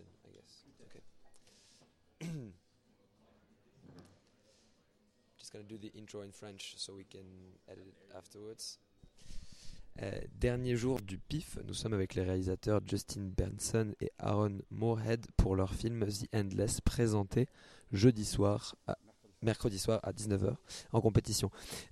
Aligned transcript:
I 0.00 0.30
guess. 0.30 0.64
Okay. 0.88 1.02
Just 5.38 5.52
gonna 5.52 5.64
do 5.64 5.78
the 5.78 5.92
intro 5.96 6.22
in 6.22 6.32
French 6.32 6.74
so 6.76 6.94
we 6.94 7.04
can 7.04 7.26
edit 7.68 7.86
it 7.86 8.16
afterwards. 8.16 8.78
Euh, 10.00 10.10
dernier 10.40 10.74
jour 10.74 11.00
du 11.02 11.18
PIF, 11.18 11.58
nous 11.66 11.74
sommes 11.74 11.92
avec 11.92 12.14
les 12.14 12.22
réalisateurs 12.22 12.80
Justin 12.86 13.30
Benson 13.36 13.94
et 14.00 14.10
Aaron 14.18 14.60
Moorhead 14.70 15.26
pour 15.36 15.54
leur 15.54 15.74
film 15.74 16.06
The 16.06 16.34
Endless 16.34 16.80
présenté 16.80 17.46
jeudi 17.92 18.24
soir, 18.24 18.74
à, 18.86 18.96
mercredi 19.42 19.78
soir 19.78 20.00
à 20.02 20.12
19h 20.12 20.56
en 20.92 21.00
compétition. 21.02 21.50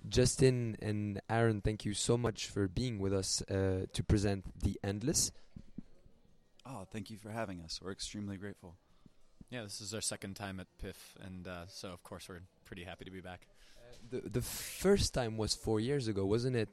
Justin 0.09 0.73
and 0.83 1.19
Aaron, 1.29 1.59
thank 1.59 1.85
you 1.85 1.93
so 1.93 2.17
much 2.17 2.47
for 2.47 2.67
being 2.67 2.99
with 2.99 3.13
us 3.13 3.43
uh, 3.51 3.85
to 3.93 4.03
present 4.03 4.41
The 4.63 4.79
Endless. 4.83 5.31
Oh, 6.73 6.85
thank 6.89 7.09
you 7.09 7.17
for 7.17 7.29
having 7.31 7.59
us. 7.61 7.79
We're 7.83 7.91
extremely 7.91 8.37
grateful. 8.37 8.75
Yeah, 9.49 9.63
this 9.63 9.81
is 9.81 9.93
our 9.93 9.99
second 10.01 10.35
time 10.35 10.59
at 10.61 10.67
PIFFF, 10.81 11.17
and 11.25 11.45
uh, 11.47 11.65
so 11.67 11.89
of 11.89 12.01
course 12.03 12.29
we're 12.29 12.43
pretty 12.63 12.85
happy 12.85 13.03
to 13.03 13.11
be 13.11 13.19
back. 13.19 13.47
The 14.09 14.21
the 14.21 14.41
first 14.41 15.13
time 15.13 15.35
was 15.37 15.53
four 15.53 15.79
years 15.81 16.07
ago, 16.07 16.25
wasn't 16.25 16.55
it? 16.55 16.69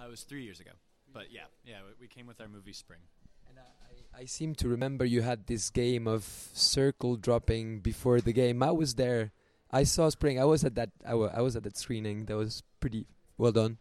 Uh, 0.00 0.06
it 0.06 0.10
was 0.10 0.22
three 0.22 0.42
years 0.44 0.60
ago, 0.60 0.70
but 1.12 1.30
yeah, 1.30 1.44
yeah, 1.64 1.80
we- 1.86 2.06
we 2.06 2.08
came 2.08 2.26
with 2.26 2.40
our 2.40 2.48
movie 2.48 2.72
Spring. 2.72 3.00
And 3.48 3.58
I, 3.58 4.22
I 4.22 4.24
seem 4.24 4.54
to 4.56 4.68
remember 4.68 5.04
you 5.04 5.20
had 5.22 5.46
this 5.46 5.68
game 5.70 6.06
of 6.08 6.22
circle 6.54 7.16
dropping 7.16 7.80
before 7.80 8.20
the 8.22 8.32
game. 8.32 8.62
I 8.62 8.70
was 8.70 8.94
there. 8.94 9.32
I 9.70 9.84
saw 9.84 10.08
Spring. 10.08 10.40
I 10.40 10.44
was 10.44 10.64
at 10.64 10.74
that. 10.76 10.90
I 11.06 11.14
wa- 11.14 11.32
I 11.34 11.42
was 11.42 11.54
at 11.56 11.62
that 11.64 11.76
screening. 11.76 12.24
That 12.26 12.36
was 12.36 12.62
pretty 12.80 13.04
well 13.36 13.52
done. 13.52 13.76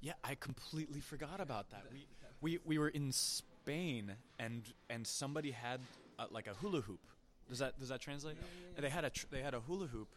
Yeah, 0.00 0.14
I 0.24 0.34
completely 0.34 1.00
forgot 1.00 1.40
about 1.40 1.70
that. 1.70 1.84
We 1.92 2.08
we 2.40 2.58
we 2.64 2.78
were 2.78 2.88
in 2.88 3.12
Spain, 3.68 4.12
and 4.38 4.62
and 4.88 5.06
somebody 5.06 5.50
had 5.50 5.80
uh, 6.18 6.24
like 6.30 6.46
a 6.46 6.54
hula 6.54 6.80
hoop. 6.80 7.00
Does 7.50 7.58
that 7.58 7.78
does 7.78 7.90
that 7.90 8.00
translate? 8.00 8.36
And 8.76 8.84
They 8.84 8.88
had 8.88 9.04
a 9.04 9.10
tr- 9.10 9.26
they 9.30 9.42
had 9.42 9.52
a 9.52 9.60
hula 9.60 9.88
hoop, 9.88 10.08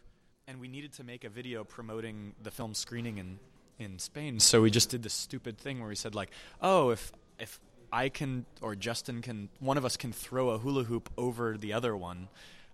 and 0.48 0.58
we 0.58 0.68
needed 0.68 0.94
to 0.94 1.04
make 1.04 1.24
a 1.24 1.28
video 1.28 1.62
promoting 1.62 2.32
the 2.42 2.50
film 2.50 2.72
screening 2.72 3.18
in 3.18 3.38
in 3.78 3.98
Spain. 3.98 4.40
So 4.40 4.62
we 4.62 4.70
just 4.70 4.88
did 4.88 5.02
this 5.02 5.12
stupid 5.12 5.58
thing 5.58 5.80
where 5.80 5.88
we 5.90 5.96
said 5.96 6.14
like, 6.14 6.30
oh, 6.62 6.90
if 6.90 7.12
if 7.38 7.60
I 7.92 8.08
can 8.08 8.46
or 8.62 8.74
Justin 8.74 9.20
can, 9.20 9.50
one 9.60 9.76
of 9.76 9.84
us 9.84 9.98
can 9.98 10.12
throw 10.12 10.48
a 10.50 10.58
hula 10.58 10.84
hoop 10.84 11.10
over 11.18 11.58
the 11.58 11.74
other 11.74 11.94
one, 11.94 12.28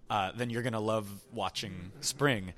uh, 0.08 0.30
then 0.36 0.48
you're 0.48 0.62
gonna 0.62 0.78
love 0.78 1.08
watching 1.32 1.90
Spring. 2.02 2.52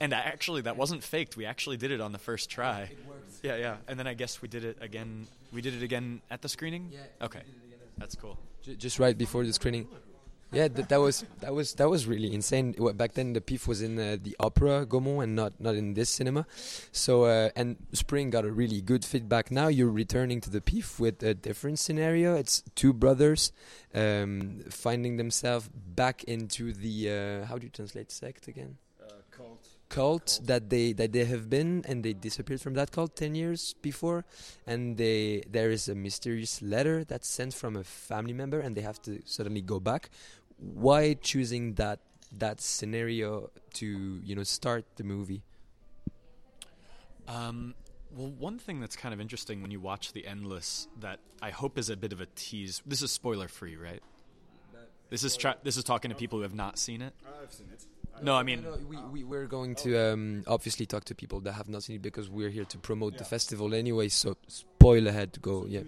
And 0.00 0.12
I 0.14 0.18
actually, 0.18 0.62
that 0.62 0.76
wasn't 0.76 1.02
faked. 1.02 1.36
We 1.36 1.46
actually 1.46 1.78
did 1.78 1.90
it 1.90 2.00
on 2.02 2.12
the 2.12 2.18
first 2.18 2.50
try. 2.50 2.90
Yeah, 3.42 3.56
yeah. 3.56 3.76
And 3.88 3.98
then 3.98 4.06
I 4.06 4.12
guess 4.14 4.42
we 4.42 4.48
did 4.48 4.62
it 4.62 4.76
again. 4.82 5.26
We 5.52 5.62
did 5.62 5.74
it 5.74 5.82
again 5.82 6.20
at 6.30 6.42
the 6.42 6.48
screening. 6.50 6.90
Yeah. 6.92 7.00
Okay, 7.26 7.40
that's 7.96 8.14
cool. 8.14 8.38
J- 8.62 8.76
just 8.76 8.98
right 8.98 9.16
before 9.16 9.44
the 9.44 9.52
screening. 9.52 9.88
Yeah, 10.52 10.68
that, 10.68 10.88
that 10.90 11.00
was 11.00 11.24
that 11.40 11.52
was 11.52 11.74
that 11.74 11.90
was 11.90 12.06
really 12.06 12.32
insane. 12.32 12.72
Back 12.94 13.14
then, 13.14 13.32
the 13.32 13.40
PIFFF 13.40 13.66
was 13.66 13.82
in 13.82 13.98
uh, 13.98 14.16
the 14.22 14.36
Opera 14.38 14.86
Gaumont 14.86 15.24
and 15.24 15.34
not 15.34 15.60
not 15.60 15.74
in 15.74 15.94
this 15.94 16.08
cinema. 16.08 16.46
So 16.92 17.24
uh, 17.24 17.50
and 17.56 17.76
Spring 17.92 18.30
got 18.30 18.44
a 18.44 18.52
really 18.52 18.80
good 18.80 19.04
feedback. 19.04 19.50
Now 19.50 19.66
you're 19.66 19.90
returning 19.90 20.40
to 20.42 20.50
the 20.50 20.60
PIFFF 20.60 21.00
with 21.00 21.22
a 21.22 21.34
different 21.34 21.80
scenario. 21.80 22.36
It's 22.36 22.62
two 22.76 22.92
brothers 22.92 23.50
um, 23.92 24.62
finding 24.70 25.16
themselves 25.16 25.68
back 25.68 26.22
into 26.24 26.72
the 26.72 27.10
uh, 27.10 27.46
how 27.46 27.58
do 27.58 27.66
you 27.66 27.70
translate 27.70 28.12
sect 28.12 28.46
again? 28.46 28.78
Cult 29.88 30.40
that 30.44 30.68
they 30.70 30.92
that 30.92 31.12
they 31.12 31.24
have 31.24 31.48
been 31.48 31.84
and 31.88 32.02
they 32.04 32.12
disappeared 32.12 32.60
from 32.60 32.74
that 32.74 32.90
cult 32.90 33.14
10 33.16 33.34
years 33.34 33.74
before 33.82 34.24
and 34.66 34.96
they 34.96 35.42
there 35.48 35.70
is 35.70 35.88
a 35.88 35.94
mysterious 35.94 36.60
letter 36.60 37.04
that's 37.04 37.28
sent 37.28 37.54
from 37.54 37.76
a 37.76 37.84
family 37.84 38.32
member 38.32 38.58
and 38.58 38.74
they 38.76 38.80
have 38.82 39.00
to 39.02 39.20
suddenly 39.24 39.62
go 39.62 39.78
back 39.78 40.10
why 40.58 41.14
choosing 41.14 41.74
that 41.74 42.00
that 42.32 42.60
scenario 42.60 43.50
to 43.72 44.20
you 44.24 44.34
know 44.34 44.42
start 44.42 44.84
the 44.96 45.04
movie 45.04 45.42
Um, 47.28 47.74
well, 48.14 48.28
one 48.30 48.58
thing 48.58 48.80
that's 48.80 48.96
kind 48.96 49.12
of 49.12 49.20
interesting 49.20 49.62
when 49.62 49.70
you 49.70 49.80
watch 49.80 50.12
The 50.12 50.26
Endless 50.26 50.88
that 51.00 51.18
I 51.42 51.50
hope 51.50 51.76
is 51.78 51.90
a 51.90 51.96
bit 51.96 52.12
of 52.12 52.20
a 52.20 52.26
tease. 52.34 52.82
This 52.86 53.02
is 53.02 53.10
spoiler 53.10 53.48
free, 53.48 53.76
right? 53.76 54.02
This 55.10 55.22
is 55.24 55.36
tra- 55.36 55.56
this 55.62 55.76
is 55.76 55.84
talking 55.84 56.08
to 56.10 56.16
people 56.16 56.38
who 56.38 56.42
have 56.42 56.54
not 56.54 56.78
seen 56.78 57.02
it. 57.02 57.14
I've 57.42 57.52
seen 57.52 57.68
it. 57.72 57.84
No, 58.22 58.34
I 58.34 58.42
mean, 58.42 58.62
No, 58.62 58.74
no, 58.74 58.86
we, 58.86 58.96
we, 58.96 59.24
we're 59.24 59.46
going 59.46 59.74
to 59.76 60.12
um, 60.12 60.44
obviously 60.46 60.86
talk 60.86 61.04
to 61.04 61.14
people 61.14 61.40
that 61.40 61.52
have 61.52 61.68
not 61.68 61.82
seen 61.82 61.96
it 61.96 62.02
because 62.02 62.28
we're 62.28 62.50
here 62.50 62.64
to 62.64 62.78
promote 62.78 63.18
the 63.18 63.24
festival 63.24 63.74
anyway 63.74 64.08
so 64.08 64.36
spoil 64.48 65.06
ahead 65.06 65.36
go 65.42 65.66
yeah 65.68 65.82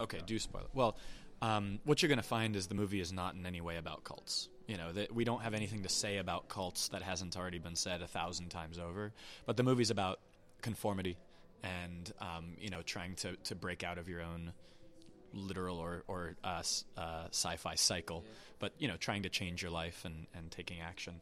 okay, 0.00 0.20
do 0.26 0.38
spoil 0.38 0.62
it. 0.62 0.70
Well, 0.74 0.96
um, 1.42 1.80
what 1.84 2.02
you're 2.02 2.08
going 2.08 2.18
to 2.18 2.22
find 2.22 2.56
is 2.56 2.66
the 2.68 2.74
movie 2.74 3.00
is 3.00 3.12
not 3.12 3.34
in 3.34 3.46
any 3.46 3.60
way 3.60 3.76
about 3.76 4.04
cults. 4.04 4.48
You 4.66 4.78
know, 4.78 4.92
that 4.92 5.14
we 5.14 5.24
don't 5.24 5.42
have 5.42 5.52
anything 5.52 5.82
to 5.82 5.90
say 5.90 6.16
about 6.16 6.48
cults 6.48 6.88
that 6.88 7.02
hasn't 7.02 7.36
already 7.36 7.58
been 7.58 7.76
said 7.76 8.00
a 8.00 8.06
thousand 8.06 8.48
times 8.48 8.78
over. 8.78 9.12
But 9.44 9.58
the 9.58 9.62
movie's 9.62 9.90
about 9.90 10.20
conformity 10.62 11.18
and 11.62 12.12
um, 12.20 12.56
you 12.58 12.70
know 12.70 12.82
trying 12.82 13.14
to, 13.16 13.36
to 13.44 13.54
break 13.54 13.84
out 13.84 13.98
of 13.98 14.08
your 14.08 14.22
own 14.22 14.52
literal 15.34 15.78
or 15.78 16.04
or 16.08 16.36
uh, 16.42 16.62
uh, 16.96 17.24
sci-fi 17.30 17.74
cycle, 17.74 18.24
but 18.58 18.72
you 18.78 18.88
know 18.88 18.96
trying 18.96 19.24
to 19.24 19.28
change 19.28 19.62
your 19.62 19.70
life 19.70 20.04
and, 20.04 20.26
and 20.34 20.50
taking 20.50 20.80
action. 20.80 21.20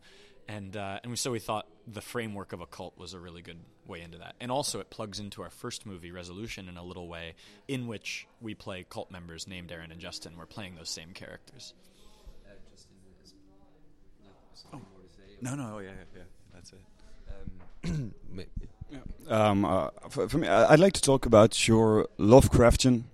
And 0.48 0.76
uh, 0.76 0.98
and 1.04 1.18
so 1.18 1.30
we 1.30 1.38
thought 1.38 1.66
the 1.86 2.00
framework 2.00 2.52
of 2.52 2.60
a 2.60 2.66
cult 2.66 2.98
was 2.98 3.14
a 3.14 3.18
really 3.18 3.42
good 3.42 3.58
way 3.86 4.02
into 4.02 4.18
that, 4.18 4.34
and 4.40 4.50
also 4.50 4.80
it 4.80 4.90
plugs 4.90 5.18
into 5.18 5.42
our 5.42 5.50
first 5.50 5.86
movie, 5.86 6.10
Resolution, 6.10 6.68
in 6.68 6.76
a 6.76 6.82
little 6.82 7.08
way, 7.08 7.34
in 7.68 7.86
which 7.86 8.26
we 8.40 8.54
play 8.54 8.84
cult 8.88 9.10
members 9.10 9.46
named 9.46 9.72
Aaron 9.72 9.90
and 9.90 10.00
Justin. 10.00 10.34
We're 10.36 10.46
playing 10.46 10.74
those 10.74 10.90
same 10.90 11.12
characters. 11.12 11.74
Oh 14.72 14.80
No, 15.40 15.54
no, 15.54 15.76
oh, 15.76 15.78
yeah, 15.80 15.90
yeah, 15.90 16.04
yeah, 16.16 16.22
that's 16.54 16.72
it. 16.72 16.80
Um, 19.28 19.64
uh, 19.64 19.88
for, 20.08 20.28
for 20.28 20.38
me, 20.38 20.48
I'd 20.48 20.80
like 20.80 20.92
to 20.94 21.00
talk 21.00 21.26
about 21.26 21.68
your 21.68 22.08
Lovecraftian 22.18 23.04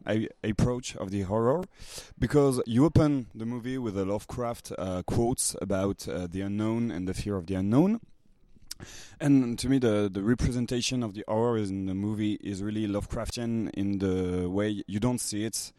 approach 0.43 0.97
of 0.97 1.11
the 1.11 1.23
horror, 1.23 1.65
because 2.19 2.61
you 2.67 2.85
open 2.85 3.27
the 3.35 3.47
movie 3.47 3.79
with 3.79 3.97
a 3.97 4.05
Lovecraft 4.05 4.73
uh, 4.79 5.03
quotes 5.05 5.55
about 5.61 6.09
uh, 6.09 6.27
the 6.31 6.41
unknown 6.41 6.91
and 6.91 7.09
the 7.09 7.15
fear 7.15 7.37
of 7.37 7.47
the 7.47 7.55
unknown. 7.55 8.01
And 9.21 9.59
to 9.59 9.69
me, 9.69 9.79
the, 9.79 10.09
the 10.13 10.23
representation 10.23 11.03
of 11.03 11.15
the 11.15 11.25
horror 11.27 11.59
in 11.59 11.87
the 11.87 11.95
movie 11.95 12.35
is 12.35 12.63
really 12.63 12.87
Lovecraftian 12.87 13.71
in 13.75 13.99
the 13.99 14.49
way 14.49 14.83
you 14.87 15.01
don't 15.01 15.21
see 15.21 15.45
it, 15.45 15.73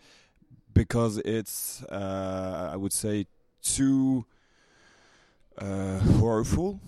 because 0.74 1.18
it's, 1.20 1.84
uh, 1.84 2.70
I 2.74 2.76
would 2.76 2.94
say, 2.94 3.26
too 3.62 4.26
uh, 5.58 6.00
horrorful 6.00 6.80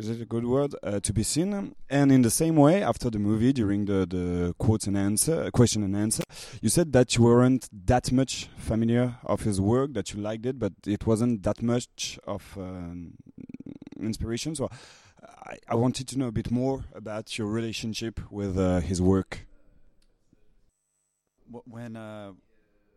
is 0.00 0.08
it 0.08 0.22
a 0.22 0.24
good 0.24 0.46
word? 0.46 0.74
Uh, 0.82 0.98
to 1.00 1.12
be 1.12 1.22
seen. 1.22 1.74
And 1.90 2.10
in 2.10 2.22
the 2.22 2.30
same 2.30 2.56
way 2.56 2.82
after 2.82 3.10
the 3.10 3.18
movie 3.18 3.52
during 3.52 3.84
the 3.84 4.06
the 4.06 4.54
quotes 4.58 4.86
and 4.86 4.96
answer 4.96 5.44
uh, 5.44 5.50
question 5.50 5.82
and 5.82 5.94
answer 5.94 6.22
you 6.62 6.68
said 6.68 6.92
that 6.92 7.16
you 7.16 7.24
weren't 7.24 7.68
that 7.86 8.10
much 8.10 8.48
familiar 8.56 9.16
of 9.24 9.42
his 9.42 9.60
work 9.60 9.92
that 9.92 10.12
you 10.12 10.20
liked 10.20 10.46
it 10.46 10.58
but 10.58 10.72
it 10.86 11.06
wasn't 11.06 11.42
that 11.42 11.62
much 11.62 12.18
of 12.26 12.56
um, 12.56 13.12
inspiration. 14.00 14.54
So 14.54 14.70
I, 15.46 15.56
I 15.68 15.74
wanted 15.74 16.08
to 16.08 16.18
know 16.18 16.28
a 16.28 16.32
bit 16.32 16.50
more 16.50 16.84
about 16.94 17.38
your 17.38 17.48
relationship 17.48 18.20
with 18.30 18.58
uh, 18.58 18.80
his 18.80 19.00
work. 19.02 19.46
When 21.66 21.96
uh, 21.96 22.32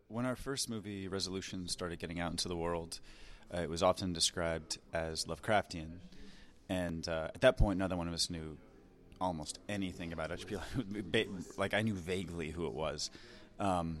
when 0.08 0.26
our 0.26 0.36
first 0.36 0.70
movie, 0.70 1.08
Resolution, 1.08 1.68
started 1.68 1.98
getting 1.98 2.20
out 2.20 2.30
into 2.30 2.48
the 2.48 2.56
world, 2.56 3.00
uh, 3.52 3.62
it 3.62 3.68
was 3.68 3.82
often 3.82 4.12
described 4.12 4.78
as 4.92 5.24
Lovecraftian, 5.24 5.98
and 6.68 7.08
uh, 7.08 7.28
at 7.34 7.40
that 7.42 7.56
point, 7.56 7.78
neither 7.78 7.96
one 7.96 8.08
of 8.08 8.14
us 8.14 8.30
knew 8.30 8.56
almost 9.20 9.58
anything 9.68 10.12
about 10.12 10.32
H.P. 10.32 10.56
Like 11.56 11.74
I 11.74 11.82
knew 11.82 11.94
vaguely 11.94 12.50
who 12.50 12.66
it 12.66 12.72
was, 12.72 13.10
um, 13.58 13.98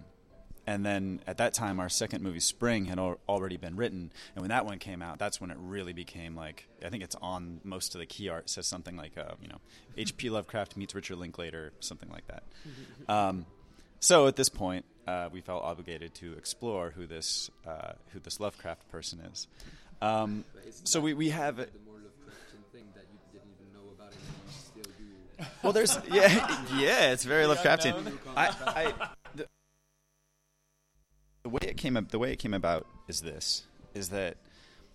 and 0.66 0.84
then 0.84 1.20
at 1.26 1.36
that 1.38 1.52
time, 1.52 1.78
our 1.78 1.88
second 1.88 2.22
movie, 2.22 2.40
Spring, 2.40 2.86
had 2.86 2.98
al- 2.98 3.18
already 3.28 3.56
been 3.56 3.76
written, 3.76 4.10
and 4.34 4.42
when 4.42 4.48
that 4.48 4.64
one 4.64 4.78
came 4.78 5.02
out, 5.02 5.18
that's 5.18 5.40
when 5.40 5.50
it 5.50 5.58
really 5.60 5.92
became 5.92 6.34
like 6.34 6.66
I 6.84 6.88
think 6.88 7.02
it's 7.02 7.16
on 7.16 7.60
most 7.64 7.94
of 7.94 8.00
the 8.00 8.06
key 8.06 8.28
art 8.28 8.48
says 8.48 8.66
something 8.66 8.96
like 8.96 9.16
uh, 9.18 9.34
you 9.40 9.48
know 9.48 9.58
H.P. 9.96 10.30
Lovecraft 10.30 10.76
meets 10.76 10.94
Richard 10.94 11.16
Linklater, 11.18 11.72
something 11.80 12.10
like 12.10 12.26
that. 12.28 12.42
Um, 13.06 13.44
so 14.00 14.26
at 14.26 14.36
this 14.36 14.48
point, 14.48 14.84
uh, 15.06 15.28
we 15.32 15.40
felt 15.40 15.62
obligated 15.62 16.14
to 16.16 16.34
explore 16.34 16.90
who 16.90 17.06
this 17.06 17.50
uh, 17.66 17.92
who 18.12 18.20
this 18.20 18.40
Lovecraft 18.40 18.90
person 18.90 19.20
is. 19.20 19.46
Um, 20.02 20.44
so 20.84 21.00
we, 21.00 21.14
we 21.14 21.30
have 21.30 21.66
Well, 25.62 25.72
there's 25.72 25.98
yeah 26.10 26.64
yeah 26.76 27.12
it's 27.12 27.24
very 27.24 27.44
Lovecraftian. 27.44 28.18
I, 28.36 28.54
I 28.66 28.92
the, 29.34 29.46
the 31.42 31.48
way 31.48 31.60
it 31.62 31.76
came 31.76 31.96
up 31.96 32.10
the 32.10 32.18
way 32.18 32.32
it 32.32 32.38
came 32.38 32.54
about 32.54 32.86
is 33.08 33.20
this 33.20 33.64
is 33.94 34.10
that 34.10 34.36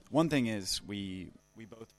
one 0.10 0.30
thing 0.30 0.48
is 0.48 0.82
we 0.88 1.32
we 1.56 1.66
both 1.66 1.94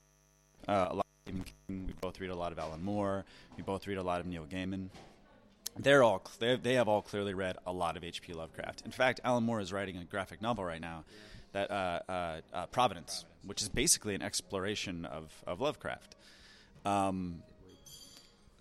uh, 0.68 0.88
a 0.90 0.94
lot 0.94 1.06
of 1.06 1.22
Stephen 1.24 1.44
King, 1.44 1.86
we 1.86 1.92
both 2.00 2.20
read 2.20 2.30
a 2.30 2.36
lot 2.36 2.52
of 2.52 2.58
Alan 2.58 2.82
Moore 2.82 3.24
we 3.56 3.62
both 3.62 3.86
read 3.86 3.98
a 3.98 4.02
lot 4.02 4.20
of 4.20 4.26
Neil 4.26 4.44
Gaiman 4.44 4.88
they're 5.78 6.02
all 6.02 6.22
they 6.38 6.56
they 6.56 6.74
have 6.74 6.88
all 6.88 7.02
clearly 7.02 7.34
read 7.34 7.56
a 7.66 7.72
lot 7.72 7.96
of 7.96 8.04
H.P. 8.04 8.32
Lovecraft. 8.32 8.82
In 8.84 8.90
fact, 8.90 9.20
Alan 9.24 9.44
Moore 9.44 9.60
is 9.60 9.72
writing 9.72 9.96
a 9.96 10.04
graphic 10.04 10.42
novel 10.42 10.64
right 10.64 10.80
now 10.80 11.04
that 11.52 11.70
uh, 11.70 12.00
uh, 12.08 12.40
uh, 12.52 12.66
Providence, 12.66 13.24
which 13.44 13.62
is 13.62 13.68
basically 13.68 14.14
an 14.14 14.22
exploration 14.22 15.04
of 15.04 15.32
of 15.46 15.60
Lovecraft. 15.60 16.16
Um, 16.84 17.42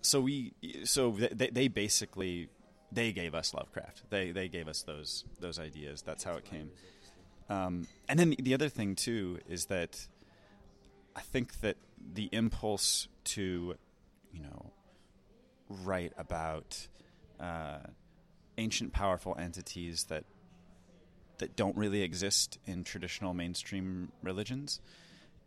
so 0.00 0.20
we 0.20 0.52
so 0.84 1.10
they, 1.10 1.48
they 1.48 1.68
basically 1.68 2.48
they 2.92 3.12
gave 3.12 3.34
us 3.34 3.54
Lovecraft. 3.54 4.10
They 4.10 4.30
they 4.30 4.48
gave 4.48 4.68
us 4.68 4.82
those 4.82 5.24
those 5.40 5.58
ideas. 5.58 6.02
That's 6.02 6.24
how 6.24 6.34
it 6.34 6.44
came. 6.44 6.70
Um, 7.48 7.86
and 8.08 8.18
then 8.18 8.34
the 8.38 8.54
other 8.54 8.68
thing 8.68 8.94
too 8.94 9.38
is 9.48 9.66
that 9.66 10.06
I 11.16 11.20
think 11.20 11.60
that 11.60 11.76
the 12.14 12.28
impulse 12.32 13.08
to 13.24 13.74
you 14.32 14.42
know 14.42 14.72
write 15.68 16.12
about 16.16 16.88
uh, 17.38 17.78
ancient 18.58 18.92
powerful 18.92 19.36
entities 19.38 20.04
that 20.04 20.24
that 21.38 21.56
don't 21.56 21.76
really 21.76 22.02
exist 22.02 22.58
in 22.66 22.84
traditional 22.84 23.34
mainstream 23.34 24.12
religions 24.22 24.80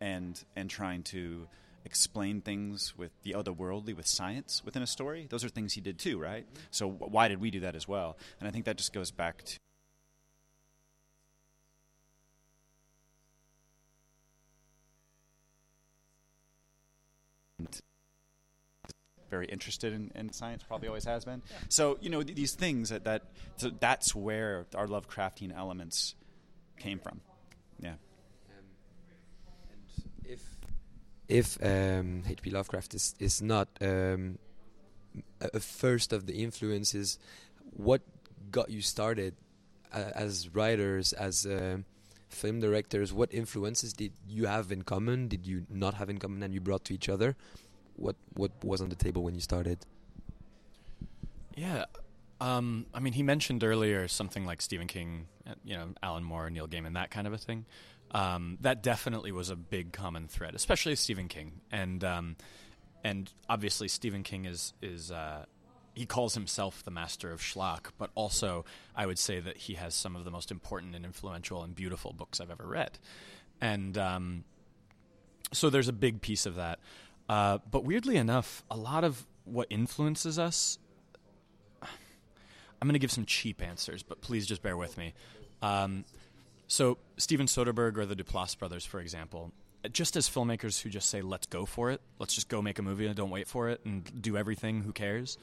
and 0.02 0.44
and 0.56 0.70
trying 0.70 1.04
to 1.04 1.48
explain 1.94 2.42
things 2.42 2.98
with 2.98 3.12
the 3.22 3.34
otherworldly 3.34 3.96
with 3.96 4.08
science 4.08 4.64
within 4.66 4.82
a 4.82 4.88
story 4.88 5.28
those 5.30 5.44
are 5.44 5.50
things 5.50 5.74
he 5.74 5.82
did 5.82 6.00
too 6.00 6.20
right 6.20 6.48
so 6.72 6.90
why 6.90 7.28
did 7.28 7.40
we 7.40 7.52
do 7.52 7.60
that 7.60 7.76
as 7.76 7.88
well 7.88 8.18
and 8.40 8.48
i 8.48 8.52
think 8.52 8.66
that 8.66 8.78
just 8.78 8.94
goes 8.94 9.12
back 9.12 9.44
to 9.44 9.60
very 19.30 19.46
interested 19.48 19.94
in, 19.94 20.12
in, 20.16 20.32
science, 20.32 20.62
probably 20.62 20.88
always 20.88 21.06
has 21.06 21.26
been. 21.26 21.42
Yeah. 21.50 21.58
So 21.70 21.98
you 22.02 22.10
know 22.12 22.22
th- 22.22 22.36
these 22.36 22.54
things 22.54 22.90
that 22.90 23.04
that 23.06 23.24
so 23.56 23.72
that's 23.80 24.14
where 24.14 24.68
our 24.76 24.88
Lovecraftian 24.88 25.56
elements 25.56 26.16
came 26.78 27.00
from. 27.00 27.22
Yeah. 27.80 27.90
Um, 27.90 27.98
and 29.72 29.82
if 30.24 30.42
if 31.34 31.58
um, 31.62 32.24
H.P. 32.28 32.52
Lovecraft 32.52 32.94
is 32.94 33.16
is 33.20 33.42
not 33.42 33.68
um, 33.82 34.38
a, 35.42 35.60
first 35.60 36.14
of 36.14 36.26
the 36.28 36.36
influences, 36.46 37.18
what 37.72 38.02
got 38.52 38.70
you 38.70 38.82
started 38.82 39.34
uh, 39.92 40.12
as 40.16 40.50
writers, 40.54 41.14
as 41.14 41.46
uh, 41.46 41.78
film 42.30 42.60
directors? 42.60 43.12
What 43.12 43.34
influences 43.34 43.94
did 43.94 44.14
you 44.28 44.46
have 44.46 44.72
in 44.72 44.84
common? 44.84 45.28
Did 45.28 45.46
you 45.46 45.66
not 45.70 45.94
have 45.96 46.10
in 46.10 46.18
common, 46.20 46.44
and 46.44 46.54
you 46.54 46.62
brought 46.62 46.86
to 46.86 46.94
each 46.94 47.10
other? 47.10 47.36
what 47.96 48.16
what 48.34 48.52
was 48.64 48.82
on 48.82 48.90
the 48.90 48.96
table 48.96 49.24
when 49.24 49.36
you 49.36 49.42
started? 49.42 49.80
Yeah, 51.56 51.86
um, 52.42 52.88
I 52.94 53.00
mean, 53.00 53.14
he 53.14 53.24
mentioned 53.24 53.64
earlier 53.64 54.08
something 54.08 54.46
like 54.46 54.62
Stephen 54.62 54.88
King, 54.88 55.28
uh, 55.48 55.54
you 55.64 55.76
know, 55.76 55.90
Alan 56.02 56.24
Moore, 56.24 56.50
Neil 56.50 56.68
Gaiman, 56.68 56.94
that 56.94 57.12
kind 57.12 57.28
of 57.28 57.34
a 57.34 57.38
thing. 57.38 57.66
Um, 58.14 58.58
that 58.62 58.84
definitely 58.84 59.32
was 59.32 59.50
a 59.50 59.56
big 59.56 59.92
common 59.92 60.28
thread, 60.28 60.54
especially 60.54 60.96
Stephen 60.96 61.28
King, 61.28 61.62
and 61.72 62.04
um, 62.04 62.36
and 63.04 63.32
obviously 63.50 63.88
Stephen 63.88 64.22
King 64.24 64.46
is 64.46 64.74
is 64.82 65.12
uh, 65.12 65.46
he 65.94 66.06
calls 66.06 66.36
himself 66.36 66.84
the 66.84 66.92
master 66.92 67.32
of 67.32 67.42
schlock, 67.42 67.92
but 67.98 68.12
also 68.14 68.66
I 68.96 69.08
would 69.08 69.18
say 69.18 69.40
that 69.40 69.58
he 69.58 69.74
has 69.76 69.96
some 69.96 70.16
of 70.16 70.26
the 70.26 70.32
most 70.32 70.52
important 70.52 70.96
and 70.96 71.06
influential 71.06 71.64
and 71.64 71.76
beautiful 71.76 72.14
books 72.14 72.40
I've 72.40 72.52
ever 72.52 72.68
read, 72.68 73.00
and 73.60 73.98
um, 73.98 74.44
so 75.52 75.72
there's 75.72 75.88
a 75.88 75.94
big 75.94 76.22
piece 76.22 76.46
of 76.46 76.56
that. 76.56 76.80
Uh, 77.28 77.60
but 77.72 77.84
weirdly 77.84 78.18
enough, 78.18 78.64
a 78.70 78.78
lot 78.78 79.04
of 79.04 79.26
what 79.46 79.68
influences 79.70 80.38
us. 80.38 80.78
I'm 81.82 82.88
going 82.88 82.94
to 82.94 83.00
give 83.00 83.12
some 83.12 83.26
cheap 83.26 83.62
answers, 83.62 84.04
but 84.04 84.20
please 84.20 84.46
just 84.46 84.62
bear 84.62 84.76
with 84.76 84.98
me. 84.98 85.14
Um, 85.62 86.04
so, 86.74 86.98
Steven 87.18 87.46
Soderbergh 87.46 87.98
or 87.98 88.06
the 88.06 88.16
Duplass 88.16 88.58
brothers, 88.58 88.86
for 88.86 89.00
example, 89.00 89.52
just 89.92 90.16
as 90.16 90.30
filmmakers 90.30 90.82
who 90.82 90.90
just 90.90 91.10
say, 91.10 91.22
let's 91.22 91.48
go 91.48 91.66
for 91.66 91.92
it, 91.92 92.02
let's 92.20 92.34
just 92.34 92.50
go 92.50 92.62
make 92.62 92.80
a 92.80 92.82
movie 92.82 93.06
and 93.06 93.16
don't 93.16 93.30
wait 93.30 93.48
for 93.48 93.70
it 93.70 93.82
and 93.86 94.22
do 94.22 94.38
everything, 94.38 94.82
who 94.82 94.94
cares? 94.94 95.38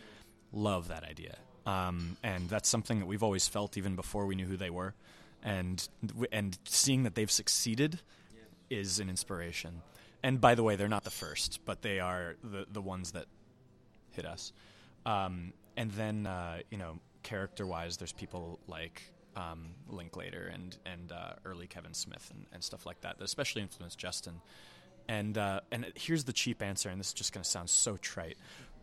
Love 0.52 0.88
that 0.88 1.04
idea. 1.04 1.36
Um, 1.66 2.16
and 2.22 2.48
that's 2.48 2.68
something 2.68 3.00
that 3.00 3.06
we've 3.06 3.22
always 3.22 3.46
felt 3.46 3.76
even 3.76 3.96
before 3.96 4.26
we 4.26 4.34
knew 4.34 4.46
who 4.46 4.56
they 4.56 4.70
were. 4.70 4.94
And, 5.42 5.86
and 6.32 6.58
seeing 6.64 7.04
that 7.04 7.14
they've 7.14 7.30
succeeded 7.30 8.00
is 8.70 8.98
an 8.98 9.08
inspiration 9.08 9.82
and 10.22 10.40
by 10.40 10.54
the 10.54 10.62
way, 10.62 10.76
they're 10.76 10.88
not 10.88 11.04
the 11.04 11.10
first, 11.10 11.60
but 11.64 11.82
they 11.82 12.00
are 12.00 12.36
the 12.42 12.66
the 12.70 12.82
ones 12.82 13.12
that 13.12 13.26
hit 14.10 14.26
us. 14.26 14.52
Um, 15.06 15.52
and 15.76 15.90
then 15.92 16.26
uh, 16.26 16.58
you 16.70 16.78
know, 16.78 16.98
character 17.22 17.66
wise, 17.66 17.96
there's 17.96 18.12
people 18.12 18.58
like 18.66 19.02
um, 19.36 19.74
Linklater 19.88 20.50
and 20.52 20.76
and 20.84 21.12
uh, 21.12 21.32
early 21.44 21.66
Kevin 21.66 21.94
Smith 21.94 22.30
and, 22.34 22.46
and 22.52 22.62
stuff 22.62 22.86
like 22.86 23.00
that 23.02 23.18
that 23.18 23.24
especially 23.24 23.62
influenced 23.62 23.98
Justin. 23.98 24.40
And 25.08 25.36
uh, 25.38 25.60
and 25.72 25.86
here's 25.94 26.24
the 26.24 26.32
cheap 26.32 26.62
answer, 26.62 26.88
and 26.88 27.00
this 27.00 27.08
is 27.08 27.14
just 27.14 27.32
going 27.32 27.42
to 27.42 27.48
sound 27.48 27.68
so 27.70 27.96
trite, 27.96 28.36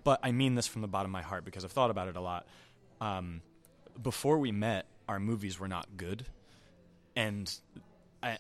but 0.04 0.20
I 0.24 0.32
mean 0.32 0.56
this 0.56 0.68
from 0.68 0.82
the 0.82 0.88
bottom 0.88 1.10
of 1.10 1.14
my 1.14 1.22
heart 1.22 1.46
because 1.46 1.64
I've 1.64 1.72
thought 1.72 1.92
about 1.92 2.08
it 2.08 2.16
a 2.16 2.22
lot. 2.22 2.48
Um, 3.00 3.42
before 4.02 4.38
we 4.38 4.52
met, 4.52 4.86
our 5.08 5.20
movies 5.20 5.60
were 5.60 5.68
not 5.68 5.88
good, 5.96 6.26
and 7.16 7.54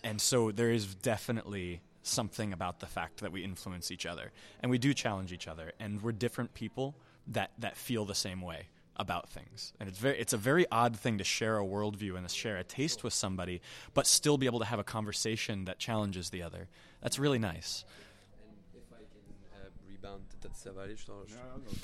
and 0.03 0.19
so 0.19 0.51
there 0.51 0.71
is 0.71 0.95
definitely 0.95 1.81
something 2.01 2.53
about 2.53 2.79
the 2.79 2.85
fact 2.85 3.19
that 3.19 3.31
we 3.31 3.43
influence 3.43 3.91
each 3.91 4.05
other 4.05 4.31
and 4.61 4.71
we 4.71 4.77
do 4.77 4.93
challenge 4.93 5.33
each 5.33 5.47
other 5.47 5.73
and 5.79 6.01
we're 6.01 6.11
different 6.11 6.53
people 6.53 6.95
that 7.27 7.51
that 7.59 7.75
feel 7.75 8.05
the 8.05 8.15
same 8.15 8.41
way 8.41 8.67
about 8.97 9.29
things. 9.29 9.73
And 9.79 9.87
it's 9.87 9.97
very 9.97 10.19
it's 10.19 10.33
a 10.33 10.37
very 10.37 10.65
odd 10.71 10.95
thing 10.97 11.17
to 11.19 11.23
share 11.23 11.57
a 11.57 11.63
worldview 11.63 12.17
and 12.17 12.27
to 12.27 12.33
share 12.33 12.57
a 12.57 12.63
taste 12.63 13.03
with 13.03 13.13
somebody 13.13 13.61
but 13.93 14.07
still 14.07 14.37
be 14.37 14.45
able 14.45 14.59
to 14.59 14.65
have 14.65 14.79
a 14.79 14.83
conversation 14.83 15.65
that 15.65 15.79
challenges 15.79 16.29
the 16.29 16.41
other. 16.41 16.67
That's 17.01 17.19
really 17.19 17.39
nice. 17.39 17.85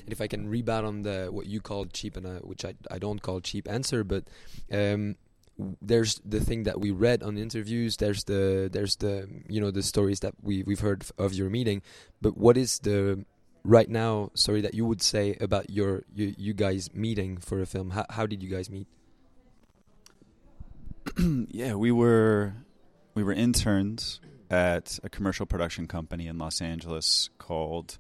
And 0.04 0.12
if 0.12 0.22
I 0.22 0.28
can 0.28 0.48
rebound 0.48 0.86
on 0.86 1.02
the 1.04 1.28
what 1.32 1.46
you 1.46 1.62
called 1.62 1.94
cheap 1.94 2.18
and 2.18 2.26
uh, 2.26 2.40
which 2.40 2.66
I 2.66 2.74
I 2.90 3.00
don't 3.00 3.22
call 3.22 3.42
cheap 3.42 3.70
answer, 3.70 4.04
but 4.04 4.26
um, 4.72 5.16
there's 5.82 6.20
the 6.26 6.40
thing 6.40 6.64
that 6.64 6.80
we 6.80 6.90
read 6.90 7.22
on 7.22 7.38
interviews 7.38 7.98
there's 7.98 8.24
the 8.24 8.70
there's 8.74 8.96
the 8.98 9.30
you 9.48 9.62
know 9.62 9.70
the 9.70 9.84
stories 9.84 10.20
that 10.22 10.34
we 10.42 10.64
we've 10.64 10.80
heard 10.80 11.06
of 11.20 11.32
your 11.34 11.48
meeting 11.50 11.82
but 12.22 12.36
what 12.36 12.58
is 12.58 12.80
the 12.80 13.24
right 13.64 13.90
now 13.90 14.30
sorry, 14.34 14.62
that 14.62 14.74
you 14.74 14.86
would 14.86 15.02
say 15.02 15.38
about 15.40 15.70
your 15.70 16.04
you, 16.14 16.34
you 16.38 16.54
guys 16.54 16.94
meeting 16.94 17.38
for 17.38 17.62
a 17.62 17.66
film 17.66 17.92
how, 17.92 18.06
how 18.10 18.26
did 18.26 18.44
you 18.44 18.50
guys 18.50 18.70
meet 18.70 18.88
yeah 21.50 21.74
we 21.74 21.92
were 21.92 22.54
we 23.14 23.24
were 23.24 23.34
interns 23.34 24.20
at 24.50 25.00
a 25.04 25.10
commercial 25.10 25.46
production 25.46 25.88
company 25.88 26.28
in 26.28 26.38
Los 26.38 26.62
Angeles 26.62 27.30
called 27.38 27.98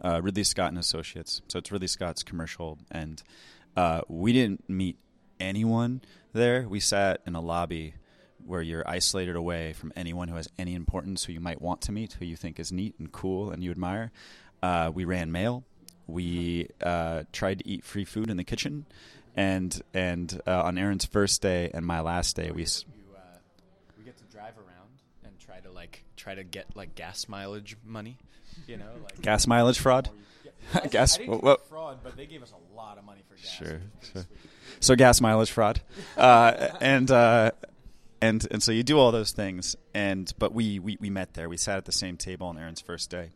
uh, 0.00 0.20
Ridley 0.22 0.44
Scott 0.44 0.68
and 0.68 0.78
Associates 0.78 1.42
so 1.48 1.58
it's 1.58 1.70
Ridley 1.70 1.88
Scott's 1.88 2.22
commercial 2.22 2.78
and 2.90 3.22
uh, 3.76 4.02
we 4.08 4.32
didn't 4.32 4.68
meet 4.68 4.98
anyone 5.40 6.02
there. 6.32 6.68
We 6.68 6.80
sat 6.80 7.20
in 7.26 7.34
a 7.34 7.40
lobby 7.40 7.94
where 8.44 8.62
you're 8.62 8.88
isolated 8.88 9.36
away 9.36 9.72
from 9.72 9.92
anyone 9.96 10.28
who 10.28 10.36
has 10.36 10.48
any 10.58 10.74
importance, 10.74 11.24
who 11.24 11.32
you 11.32 11.40
might 11.40 11.62
want 11.62 11.80
to 11.82 11.92
meet, 11.92 12.14
who 12.14 12.26
you 12.26 12.36
think 12.36 12.60
is 12.60 12.70
neat 12.70 12.94
and 12.98 13.10
cool 13.10 13.50
and 13.50 13.64
you 13.64 13.70
admire. 13.70 14.12
Uh, 14.64 14.90
we 14.94 15.04
ran 15.04 15.30
mail. 15.30 15.62
We 16.06 16.68
uh, 16.82 17.24
tried 17.32 17.58
to 17.58 17.68
eat 17.68 17.84
free 17.84 18.06
food 18.06 18.30
in 18.30 18.38
the 18.38 18.44
kitchen, 18.44 18.86
and 19.36 19.78
and 19.92 20.40
uh, 20.46 20.62
on 20.62 20.78
Aaron's 20.78 21.04
first 21.04 21.42
day 21.42 21.70
and 21.74 21.84
my 21.84 22.00
last 22.00 22.34
day, 22.34 22.50
we. 22.50 22.62
S- 22.62 22.86
you, 22.96 23.14
uh, 23.14 23.18
we 23.98 24.04
get 24.04 24.16
to 24.16 24.24
drive 24.24 24.54
around 24.56 25.02
and 25.22 25.38
try 25.38 25.60
to 25.60 25.70
like 25.70 26.04
try 26.16 26.34
to 26.34 26.44
get 26.44 26.74
like 26.74 26.94
gas 26.94 27.28
mileage 27.28 27.76
money, 27.84 28.16
you 28.66 28.78
know, 28.78 28.88
like 29.02 29.20
gas 29.20 29.46
mileage 29.46 29.78
fraud. 29.78 30.08
I, 30.72 30.86
gas 30.90 31.18
I 31.20 31.26
well, 31.28 31.58
fraud, 31.68 31.98
but 32.02 32.16
they 32.16 32.24
gave 32.24 32.42
us 32.42 32.52
a 32.52 32.74
lot 32.74 32.96
of 32.96 33.04
money 33.04 33.20
for 33.28 33.34
gas. 33.34 33.52
Sure, 33.52 33.82
sure. 34.14 34.26
So 34.80 34.96
gas 34.96 35.20
mileage 35.20 35.50
fraud, 35.50 35.82
uh, 36.16 36.68
and 36.80 37.10
uh, 37.10 37.50
and 38.22 38.46
and 38.50 38.62
so 38.62 38.72
you 38.72 38.82
do 38.82 38.98
all 38.98 39.12
those 39.12 39.32
things, 39.32 39.76
and 39.92 40.32
but 40.38 40.54
we, 40.54 40.78
we 40.78 40.96
we 41.00 41.10
met 41.10 41.34
there. 41.34 41.50
We 41.50 41.58
sat 41.58 41.76
at 41.76 41.84
the 41.84 41.92
same 41.92 42.16
table 42.16 42.46
on 42.46 42.56
Aaron's 42.56 42.80
first 42.80 43.10
day, 43.10 43.28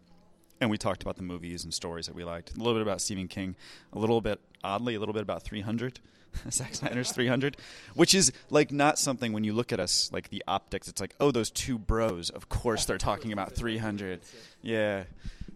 and 0.61 0.71
we 0.71 0.79
talked 0.79 1.03
about 1.03 1.17
the 1.17 1.23
movies 1.23 1.65
and 1.65 1.73
stories 1.73 2.07
that 2.07 2.15
we 2.15 2.25
liked. 2.25 2.55
A 2.55 2.59
little 2.59 2.75
bit 2.75 2.83
about 2.83 3.01
Stephen 3.01 3.29
King, 3.29 3.57
a 3.93 3.99
little 3.99 4.21
bit 4.21 4.41
oddly, 4.63 4.95
a 4.95 4.99
little 4.99 5.13
bit 5.13 5.23
about 5.23 5.43
300. 5.43 6.01
Zack 6.51 6.75
Snyder's 6.75 7.11
300, 7.11 7.57
which 7.95 8.15
is 8.15 8.33
like 8.51 8.71
not 8.71 8.99
something 8.99 9.33
when 9.33 9.45
you 9.45 9.53
look 9.53 9.73
at 9.73 9.81
us 9.81 10.11
like 10.13 10.29
the 10.29 10.45
optics. 10.47 10.89
It's 10.89 11.01
like, 11.01 11.15
oh, 11.21 11.31
those 11.31 11.51
two 11.51 11.79
bros. 11.79 12.31
Of 12.31 12.49
course, 12.49 12.85
they're 12.85 12.99
talking 12.99 13.33
about 13.33 13.53
300. 13.55 14.21
Yeah, 14.63 15.05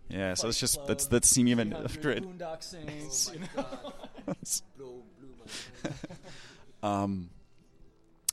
yeah, 0.08 0.34
so 0.34 0.48
it's 0.48 0.58
just 0.60 0.84
that's 0.86 1.06
that's 1.06 1.28
seem 1.28 1.48
even 1.48 1.70
Boondock 1.70 2.62
Saints. 2.62 3.32
um, 6.82 7.30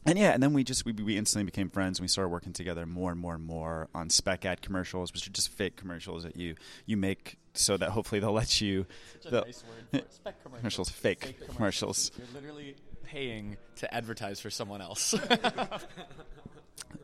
and 0.05 0.17
yeah, 0.17 0.31
and 0.31 0.41
then 0.41 0.53
we 0.53 0.63
just 0.63 0.85
we, 0.85 0.93
we 0.93 1.17
instantly 1.17 1.45
became 1.45 1.69
friends, 1.69 1.99
and 1.99 2.03
we 2.03 2.07
started 2.07 2.29
working 2.29 2.53
together 2.53 2.85
more 2.85 3.11
and 3.11 3.19
more 3.19 3.35
and 3.35 3.45
more 3.45 3.89
on 3.93 4.09
spec 4.09 4.45
ad 4.45 4.61
commercials, 4.61 5.13
which 5.13 5.27
are 5.27 5.31
just 5.31 5.49
fake 5.49 5.75
commercials 5.75 6.23
that 6.23 6.35
you 6.35 6.55
you 6.85 6.97
make 6.97 7.37
so 7.53 7.77
that 7.77 7.89
hopefully 7.89 8.19
they'll 8.19 8.31
let 8.31 8.61
you. 8.61 8.85
Such 9.21 9.31
a 9.31 9.41
nice 9.41 9.63
word 9.63 10.03
for 10.03 10.09
spec 10.13 10.43
commercials. 10.43 10.89
Fake, 10.89 11.25
fake 11.25 11.55
commercials. 11.55 12.11
You're 12.17 12.27
literally 12.33 12.75
paying 13.03 13.57
to 13.77 13.93
advertise 13.93 14.39
for 14.39 14.49
someone 14.49 14.81
else. 14.81 15.15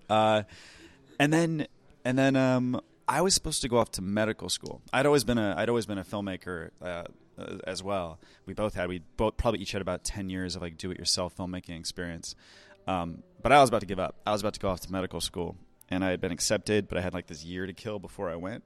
Uh, 0.09 0.43
and 1.19 1.33
then 1.33 1.67
and 2.03 2.17
then 2.17 2.35
um, 2.35 2.79
I 3.07 3.21
was 3.21 3.33
supposed 3.33 3.61
to 3.63 3.69
go 3.69 3.77
off 3.77 3.91
to 3.93 4.01
medical 4.01 4.49
school. 4.49 4.81
I'd 4.93 5.05
always 5.05 5.23
been 5.23 5.37
a 5.37 5.55
I'd 5.57 5.69
always 5.69 5.85
been 5.85 5.97
a 5.97 6.03
filmmaker 6.03 6.69
uh, 6.81 7.03
uh, 7.37 7.57
as 7.65 7.83
well. 7.83 8.19
We 8.45 8.53
both 8.53 8.75
had 8.75 8.89
we 8.89 9.01
both 9.17 9.37
probably 9.37 9.61
each 9.61 9.71
had 9.71 9.81
about 9.81 10.03
ten 10.03 10.29
years 10.29 10.55
of 10.55 10.61
like 10.61 10.77
do 10.77 10.91
it 10.91 10.97
yourself 10.97 11.35
filmmaking 11.35 11.79
experience. 11.79 12.35
Um, 12.87 13.23
but 13.41 13.51
I 13.51 13.59
was 13.59 13.69
about 13.69 13.81
to 13.81 13.85
give 13.85 13.99
up. 13.99 14.15
I 14.25 14.31
was 14.31 14.41
about 14.41 14.53
to 14.55 14.59
go 14.59 14.69
off 14.69 14.81
to 14.81 14.91
medical 14.91 15.21
school, 15.21 15.55
and 15.89 16.03
I 16.03 16.09
had 16.09 16.21
been 16.21 16.31
accepted, 16.31 16.87
but 16.87 16.97
I 16.97 17.01
had 17.01 17.13
like 17.13 17.27
this 17.27 17.43
year 17.43 17.65
to 17.65 17.73
kill 17.73 17.99
before 17.99 18.29
I 18.29 18.35
went. 18.35 18.63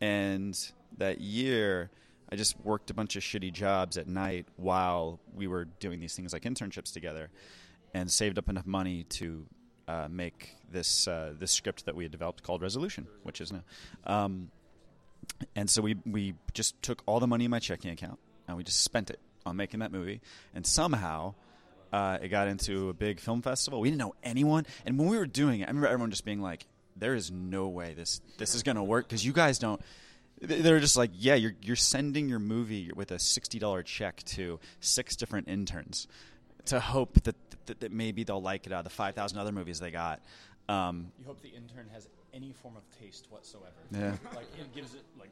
And 0.00 0.58
that 0.98 1.20
year, 1.20 1.90
I 2.30 2.36
just 2.36 2.58
worked 2.64 2.90
a 2.90 2.94
bunch 2.94 3.16
of 3.16 3.22
shitty 3.22 3.52
jobs 3.52 3.96
at 3.98 4.08
night 4.08 4.46
while 4.56 5.20
we 5.34 5.46
were 5.46 5.66
doing 5.66 6.00
these 6.00 6.14
things 6.14 6.32
like 6.32 6.42
internships 6.42 6.92
together, 6.92 7.30
and 7.94 8.10
saved 8.10 8.38
up 8.38 8.48
enough 8.48 8.66
money 8.66 9.04
to 9.04 9.46
uh, 9.88 10.08
make 10.10 10.56
this 10.70 11.06
uh, 11.06 11.34
this 11.38 11.50
script 11.50 11.84
that 11.86 11.94
we 11.94 12.04
had 12.04 12.12
developed 12.12 12.42
called 12.42 12.62
Resolution, 12.62 13.06
which 13.22 13.40
is 13.40 13.52
now. 13.52 13.62
Um, 14.06 14.50
and 15.54 15.68
so 15.68 15.82
we 15.82 15.96
we 16.06 16.34
just 16.54 16.80
took 16.82 17.02
all 17.06 17.20
the 17.20 17.26
money 17.26 17.44
in 17.44 17.50
my 17.50 17.58
checking 17.58 17.90
account 17.90 18.18
and 18.48 18.56
we 18.56 18.64
just 18.64 18.82
spent 18.82 19.10
it 19.10 19.20
on 19.44 19.56
making 19.56 19.80
that 19.80 19.92
movie, 19.92 20.20
and 20.54 20.66
somehow. 20.66 21.34
Uh, 21.92 22.18
it 22.22 22.28
got 22.28 22.48
into 22.48 22.88
a 22.88 22.94
big 22.94 23.20
film 23.20 23.42
festival. 23.42 23.80
We 23.80 23.90
didn't 23.90 23.98
know 24.00 24.14
anyone, 24.22 24.66
and 24.86 24.98
when 24.98 25.08
we 25.08 25.18
were 25.18 25.26
doing 25.26 25.60
it, 25.60 25.64
I 25.64 25.66
remember 25.68 25.88
everyone 25.88 26.10
just 26.10 26.24
being 26.24 26.40
like, 26.40 26.66
"There 26.96 27.14
is 27.14 27.30
no 27.30 27.68
way 27.68 27.92
this 27.94 28.20
this 28.38 28.54
is 28.54 28.62
going 28.62 28.76
to 28.76 28.82
work 28.82 29.06
because 29.08 29.24
you 29.24 29.32
guys 29.32 29.58
don't." 29.58 29.80
They're 30.40 30.80
just 30.80 30.96
like, 30.96 31.10
"Yeah, 31.12 31.34
you're 31.34 31.54
you're 31.60 31.76
sending 31.76 32.28
your 32.28 32.38
movie 32.38 32.90
with 32.94 33.10
a 33.12 33.18
sixty 33.18 33.58
dollar 33.58 33.82
check 33.82 34.22
to 34.24 34.58
six 34.80 35.16
different 35.16 35.48
interns 35.48 36.08
to 36.66 36.80
hope 36.80 37.22
that, 37.24 37.36
that 37.66 37.80
that 37.80 37.92
maybe 37.92 38.24
they'll 38.24 38.40
like 38.40 38.66
it 38.66 38.72
out 38.72 38.78
of 38.78 38.84
the 38.84 38.90
five 38.90 39.14
thousand 39.14 39.38
other 39.38 39.52
movies 39.52 39.78
they 39.78 39.90
got." 39.90 40.22
Um, 40.68 41.12
You 41.18 41.26
hope 41.26 41.42
the 41.42 41.48
intern 41.50 41.88
has 41.92 42.08
any 42.32 42.52
form 42.52 42.76
of 42.76 42.82
taste 42.98 43.26
whatsoever. 43.30 43.74
Yeah. 43.90 44.16
like 44.34 44.46
it 44.58 44.72
gives 44.74 44.94
it 44.94 45.02
like 45.18 45.28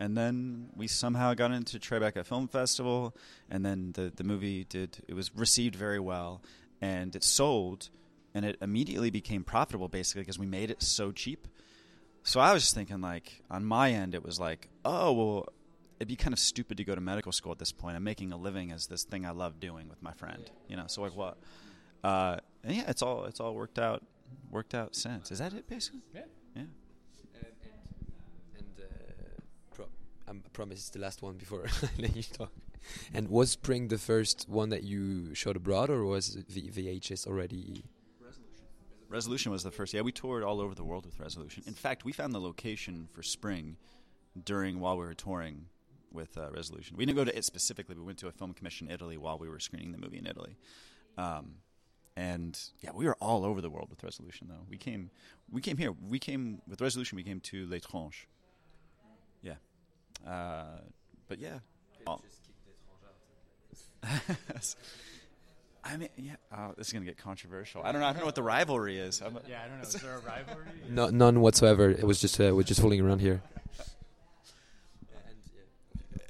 and 0.00 0.16
then 0.16 0.70
we 0.74 0.88
somehow 0.88 1.34
got 1.34 1.52
into 1.52 1.78
Tribeca 1.78 2.24
Film 2.24 2.48
Festival, 2.48 3.14
and 3.50 3.64
then 3.64 3.92
the 3.92 4.10
the 4.16 4.24
movie 4.24 4.64
did 4.64 4.98
it 5.06 5.14
was 5.14 5.30
received 5.36 5.76
very 5.76 6.00
well, 6.00 6.40
and 6.80 7.14
it 7.14 7.22
sold, 7.22 7.90
and 8.34 8.44
it 8.46 8.56
immediately 8.62 9.10
became 9.10 9.44
profitable 9.44 9.88
basically 9.88 10.22
because 10.22 10.38
we 10.38 10.46
made 10.46 10.70
it 10.70 10.82
so 10.82 11.12
cheap. 11.12 11.46
So 12.22 12.40
I 12.40 12.52
was 12.54 12.62
just 12.62 12.74
thinking 12.74 13.02
like 13.02 13.42
on 13.50 13.64
my 13.64 13.92
end 13.92 14.14
it 14.14 14.24
was 14.24 14.40
like 14.40 14.70
oh 14.84 15.12
well 15.12 15.48
it'd 15.98 16.08
be 16.08 16.16
kind 16.16 16.32
of 16.32 16.38
stupid 16.38 16.78
to 16.78 16.84
go 16.84 16.94
to 16.94 17.00
medical 17.00 17.30
school 17.30 17.52
at 17.52 17.58
this 17.58 17.72
point. 17.72 17.94
I'm 17.94 18.04
making 18.04 18.32
a 18.32 18.38
living 18.38 18.72
as 18.72 18.86
this 18.86 19.04
thing 19.04 19.26
I 19.26 19.32
love 19.32 19.60
doing 19.60 19.86
with 19.90 20.02
my 20.02 20.12
friend, 20.12 20.50
you 20.66 20.76
know. 20.76 20.84
So 20.86 21.02
like 21.02 21.14
what? 21.14 21.36
Uh, 22.02 22.38
and 22.64 22.74
yeah, 22.74 22.84
it's 22.88 23.02
all 23.02 23.26
it's 23.26 23.38
all 23.38 23.54
worked 23.54 23.78
out 23.78 24.02
worked 24.50 24.74
out 24.74 24.96
since. 24.96 25.30
Is 25.30 25.40
that 25.40 25.52
it 25.52 25.68
basically? 25.68 26.00
yeah. 26.14 26.22
Yeah. 26.56 26.62
and 27.34 27.54
and 28.56 28.80
uh, 28.80 29.84
um, 30.30 30.42
I 30.44 30.48
promise 30.50 30.78
it's 30.78 30.90
the 30.90 30.98
last 30.98 31.22
one 31.22 31.34
before 31.34 31.66
I 31.82 31.88
let 31.98 32.16
you 32.16 32.22
talk. 32.22 32.52
And 33.12 33.28
was 33.28 33.50
Spring 33.50 33.88
the 33.88 33.98
first 33.98 34.48
one 34.48 34.70
that 34.70 34.84
you 34.84 35.34
showed 35.34 35.56
abroad, 35.56 35.90
or 35.90 36.04
was 36.04 36.38
the 36.48 36.62
VHS 36.62 37.26
already? 37.26 37.84
Resolution 39.08 39.50
was 39.50 39.64
the 39.64 39.72
first. 39.72 39.92
Yeah, 39.92 40.02
we 40.02 40.12
toured 40.12 40.44
all 40.44 40.60
over 40.60 40.74
the 40.74 40.84
world 40.84 41.04
with 41.04 41.18
Resolution. 41.18 41.64
In 41.66 41.74
fact, 41.74 42.04
we 42.04 42.12
found 42.12 42.32
the 42.32 42.40
location 42.40 43.08
for 43.12 43.22
Spring 43.22 43.76
during 44.44 44.78
while 44.78 44.96
we 44.96 45.04
were 45.04 45.14
touring 45.14 45.66
with 46.12 46.38
uh, 46.38 46.48
Resolution. 46.52 46.96
We 46.96 47.06
didn't 47.06 47.16
go 47.16 47.24
to 47.24 47.36
it 47.36 47.44
specifically. 47.44 47.96
We 47.96 48.02
went 48.02 48.18
to 48.18 48.28
a 48.28 48.32
film 48.32 48.52
commission 48.52 48.86
in 48.86 48.94
Italy 48.94 49.16
while 49.16 49.38
we 49.38 49.48
were 49.48 49.58
screening 49.58 49.90
the 49.90 49.98
movie 49.98 50.18
in 50.18 50.26
Italy. 50.26 50.56
Um, 51.18 51.56
and 52.16 52.58
yeah, 52.80 52.90
we 52.94 53.04
were 53.04 53.16
all 53.20 53.44
over 53.44 53.60
the 53.60 53.70
world 53.70 53.88
with 53.90 54.02
Resolution. 54.04 54.46
Though 54.48 54.64
we 54.68 54.76
came, 54.76 55.10
we 55.50 55.60
came 55.60 55.76
here. 55.76 55.92
We 56.08 56.20
came 56.20 56.62
with 56.68 56.80
Resolution. 56.80 57.16
We 57.16 57.24
came 57.24 57.40
to. 57.40 57.66
Yeah, 57.66 57.76
uh, 57.76 58.39
but 60.24 61.38
yeah. 61.38 61.58
all- 62.06 62.22
I 65.82 65.96
mean, 65.96 66.08
yeah. 66.16 66.32
Oh, 66.56 66.72
this 66.76 66.88
is 66.88 66.92
gonna 66.92 67.06
get 67.06 67.16
controversial. 67.16 67.82
I 67.82 67.90
don't 67.92 68.00
know. 68.02 68.06
I 68.06 68.12
don't 68.12 68.20
know 68.20 68.26
what 68.26 68.34
the 68.34 68.42
rivalry 68.42 68.98
is. 68.98 69.22
I'm, 69.22 69.38
Yeah, 69.48 69.62
I 69.64 69.68
don't 69.68 69.78
know. 69.78 69.82
Is 69.82 69.94
there 69.94 70.14
a 70.16 70.20
rivalry? 70.20 70.66
No, 70.90 71.08
none 71.08 71.40
whatsoever. 71.40 71.88
It 71.90 72.04
was 72.04 72.20
just 72.20 72.38
uh, 72.40 72.54
we're 72.54 72.62
just 72.64 72.80
fooling 72.80 73.00
around 73.00 73.20
here. 73.20 73.42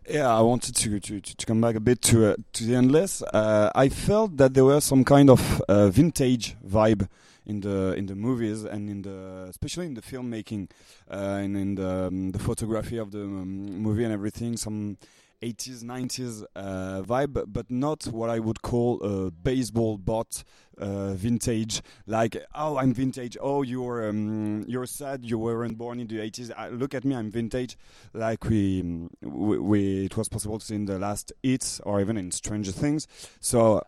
Yeah, 0.09 0.28
I 0.37 0.40
wanted 0.40 0.75
to 0.76 0.99
to, 1.00 1.20
to 1.20 1.37
to 1.37 1.47
come 1.47 1.61
back 1.61 1.75
a 1.76 1.80
bit 1.80 2.00
to 2.02 2.32
uh, 2.32 2.37
to 2.54 2.64
the 2.64 2.75
endless. 2.75 3.23
Uh, 3.23 3.70
I 3.75 3.88
felt 3.88 4.37
that 4.38 4.54
there 4.54 4.64
was 4.64 4.85
some 4.85 5.04
kind 5.04 5.30
of 5.30 5.61
uh, 5.68 5.88
vintage 5.88 6.56
vibe 6.66 7.09
in 7.50 7.61
the 7.61 7.95
in 8.00 8.07
the 8.07 8.14
movies 8.14 8.64
and 8.64 8.88
in 8.88 9.02
the 9.02 9.47
especially 9.49 9.87
in 9.87 9.95
the 9.95 10.02
filmmaking 10.11 10.71
uh, 11.11 11.42
and 11.42 11.57
in 11.57 11.75
the 11.75 12.07
um, 12.07 12.30
the 12.30 12.38
photography 12.38 12.99
of 12.99 13.11
the 13.11 13.23
um, 13.23 13.83
movie 13.87 14.04
and 14.04 14.12
everything. 14.12 14.57
Some 14.57 14.97
80s 15.42 15.83
90s 15.83 16.45
uh, 16.54 17.02
vibe, 17.02 17.45
but 17.49 17.71
not 17.71 18.04
what 18.04 18.28
I 18.28 18.38
would 18.38 18.61
call 18.61 19.00
a 19.02 19.30
baseball 19.30 19.97
bot 19.97 20.45
uh, 20.76 21.14
vintage. 21.14 21.80
Like, 22.07 22.37
oh, 22.54 22.76
I'm 22.76 22.92
vintage. 22.92 23.38
Oh, 23.40 23.62
you're 23.62 24.09
um, 24.09 24.64
you're 24.69 24.87
sad. 24.87 25.25
You 25.25 25.38
weren't 25.38 25.78
born 25.78 25.99
in 25.99 26.09
the 26.09 26.19
80s. 26.19 26.52
Uh, 26.57 26.69
look 26.69 26.95
at 26.95 27.04
me, 27.04 27.14
I'm 27.14 27.30
vintage. 27.30 27.76
Like 28.12 28.45
we, 28.45 29.09
we, 29.23 29.59
we, 29.59 30.04
it 30.04 30.16
was 30.16 30.28
possible 30.28 30.59
to 30.59 30.64
see 30.64 30.75
in 30.75 30.85
the 30.85 30.99
last 30.99 31.33
hits 31.42 31.80
or 31.80 32.00
even 32.00 32.16
in 32.16 32.30
Stranger 32.30 32.73
Things. 32.73 33.09
So, 33.40 33.83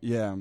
yeah. 0.00 0.36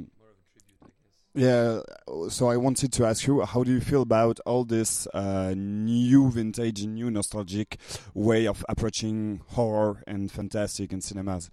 Yeah, 1.37 1.81
so 2.29 2.47
I 2.47 2.55
wanted 2.55 2.93
to 2.93 3.05
ask 3.05 3.27
you, 3.27 3.41
how 3.41 3.65
do 3.65 3.71
you 3.73 3.81
feel 3.81 4.01
about 4.01 4.39
all 4.45 4.63
this 4.63 5.05
uh, 5.07 5.53
new 5.57 6.31
vintage, 6.31 6.85
new 6.85 7.11
nostalgic 7.11 7.77
way 8.13 8.47
of 8.47 8.63
approaching 8.69 9.41
horror 9.47 10.01
and 10.07 10.31
fantastic 10.31 10.93
in 10.93 11.01
cinemas? 11.01 11.51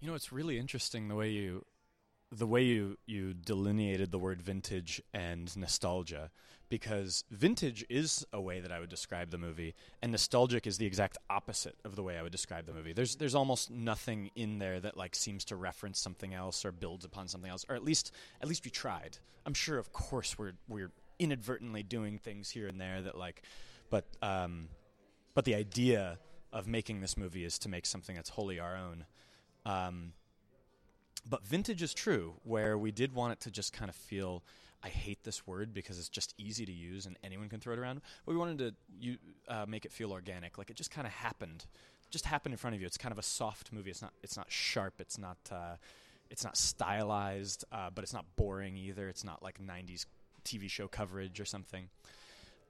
You 0.00 0.08
know, 0.08 0.14
it's 0.14 0.32
really 0.32 0.58
interesting 0.58 1.08
the 1.08 1.14
way 1.14 1.30
you 1.30 1.64
the 2.30 2.46
way 2.46 2.62
you 2.62 2.98
you 3.06 3.32
delineated 3.32 4.10
the 4.10 4.18
word 4.18 4.42
vintage 4.42 5.00
and 5.14 5.56
nostalgia 5.56 6.30
because 6.68 7.24
vintage 7.30 7.84
is 7.88 8.26
a 8.32 8.40
way 8.40 8.60
that 8.60 8.70
I 8.70 8.80
would 8.80 8.88
describe 8.88 9.30
the 9.30 9.38
movie 9.38 9.74
and 10.02 10.12
nostalgic 10.12 10.66
is 10.66 10.78
the 10.78 10.86
exact 10.86 11.16
opposite 11.30 11.76
of 11.84 11.96
the 11.96 12.02
way 12.02 12.18
I 12.18 12.22
would 12.22 12.32
describe 12.32 12.66
the 12.66 12.74
movie. 12.74 12.92
There's 12.92 13.16
there's 13.16 13.34
almost 13.34 13.70
nothing 13.70 14.30
in 14.34 14.58
there 14.58 14.80
that 14.80 14.96
like 14.96 15.14
seems 15.14 15.44
to 15.46 15.56
reference 15.56 15.98
something 15.98 16.34
else 16.34 16.64
or 16.64 16.72
builds 16.72 17.04
upon 17.04 17.28
something 17.28 17.50
else 17.50 17.64
or 17.68 17.74
at 17.74 17.84
least 17.84 18.12
at 18.42 18.48
least 18.48 18.64
we 18.64 18.70
tried. 18.70 19.18
I'm 19.46 19.54
sure 19.54 19.78
of 19.78 19.92
course 19.92 20.38
we're 20.38 20.54
we're 20.68 20.92
inadvertently 21.18 21.82
doing 21.82 22.18
things 22.18 22.50
here 22.50 22.68
and 22.68 22.80
there 22.80 23.02
that 23.02 23.16
like 23.18 23.42
but 23.90 24.04
um 24.22 24.68
but 25.34 25.44
the 25.44 25.54
idea 25.54 26.18
of 26.52 26.66
making 26.66 27.00
this 27.00 27.16
movie 27.16 27.44
is 27.44 27.58
to 27.60 27.68
make 27.68 27.86
something 27.86 28.16
that's 28.16 28.30
wholly 28.30 28.58
our 28.58 28.76
own. 28.76 29.04
Um, 29.66 30.12
but 31.28 31.46
vintage 31.46 31.82
is 31.82 31.92
true, 31.92 32.34
where 32.44 32.78
we 32.78 32.90
did 32.90 33.12
want 33.12 33.32
it 33.32 33.40
to 33.40 33.50
just 33.50 33.72
kind 33.72 33.88
of 33.88 33.96
feel. 33.96 34.42
I 34.82 34.88
hate 34.88 35.24
this 35.24 35.46
word 35.46 35.74
because 35.74 35.98
it's 35.98 36.08
just 36.08 36.34
easy 36.38 36.64
to 36.64 36.72
use 36.72 37.06
and 37.06 37.16
anyone 37.24 37.48
can 37.48 37.60
throw 37.60 37.72
it 37.72 37.78
around. 37.78 38.00
But 38.24 38.32
we 38.32 38.38
wanted 38.38 38.58
to 38.58 39.16
uh, 39.48 39.66
make 39.66 39.84
it 39.84 39.92
feel 39.92 40.12
organic, 40.12 40.58
like 40.58 40.70
it 40.70 40.76
just 40.76 40.90
kind 40.90 41.06
of 41.06 41.12
happened, 41.12 41.66
just 42.10 42.24
happened 42.24 42.52
in 42.52 42.58
front 42.58 42.76
of 42.76 42.80
you. 42.80 42.86
It's 42.86 42.98
kind 42.98 43.12
of 43.12 43.18
a 43.18 43.22
soft 43.22 43.72
movie. 43.72 43.90
It's 43.90 44.02
not. 44.02 44.12
It's 44.22 44.36
not 44.36 44.50
sharp. 44.50 44.94
It's 45.00 45.18
not. 45.18 45.38
Uh, 45.50 45.76
it's 46.30 46.44
not 46.44 46.56
stylized, 46.56 47.64
uh, 47.72 47.90
but 47.94 48.04
it's 48.04 48.12
not 48.12 48.24
boring 48.36 48.76
either. 48.76 49.08
It's 49.08 49.24
not 49.24 49.42
like 49.42 49.58
'90s 49.60 50.06
TV 50.44 50.70
show 50.70 50.88
coverage 50.88 51.40
or 51.40 51.44
something. 51.44 51.88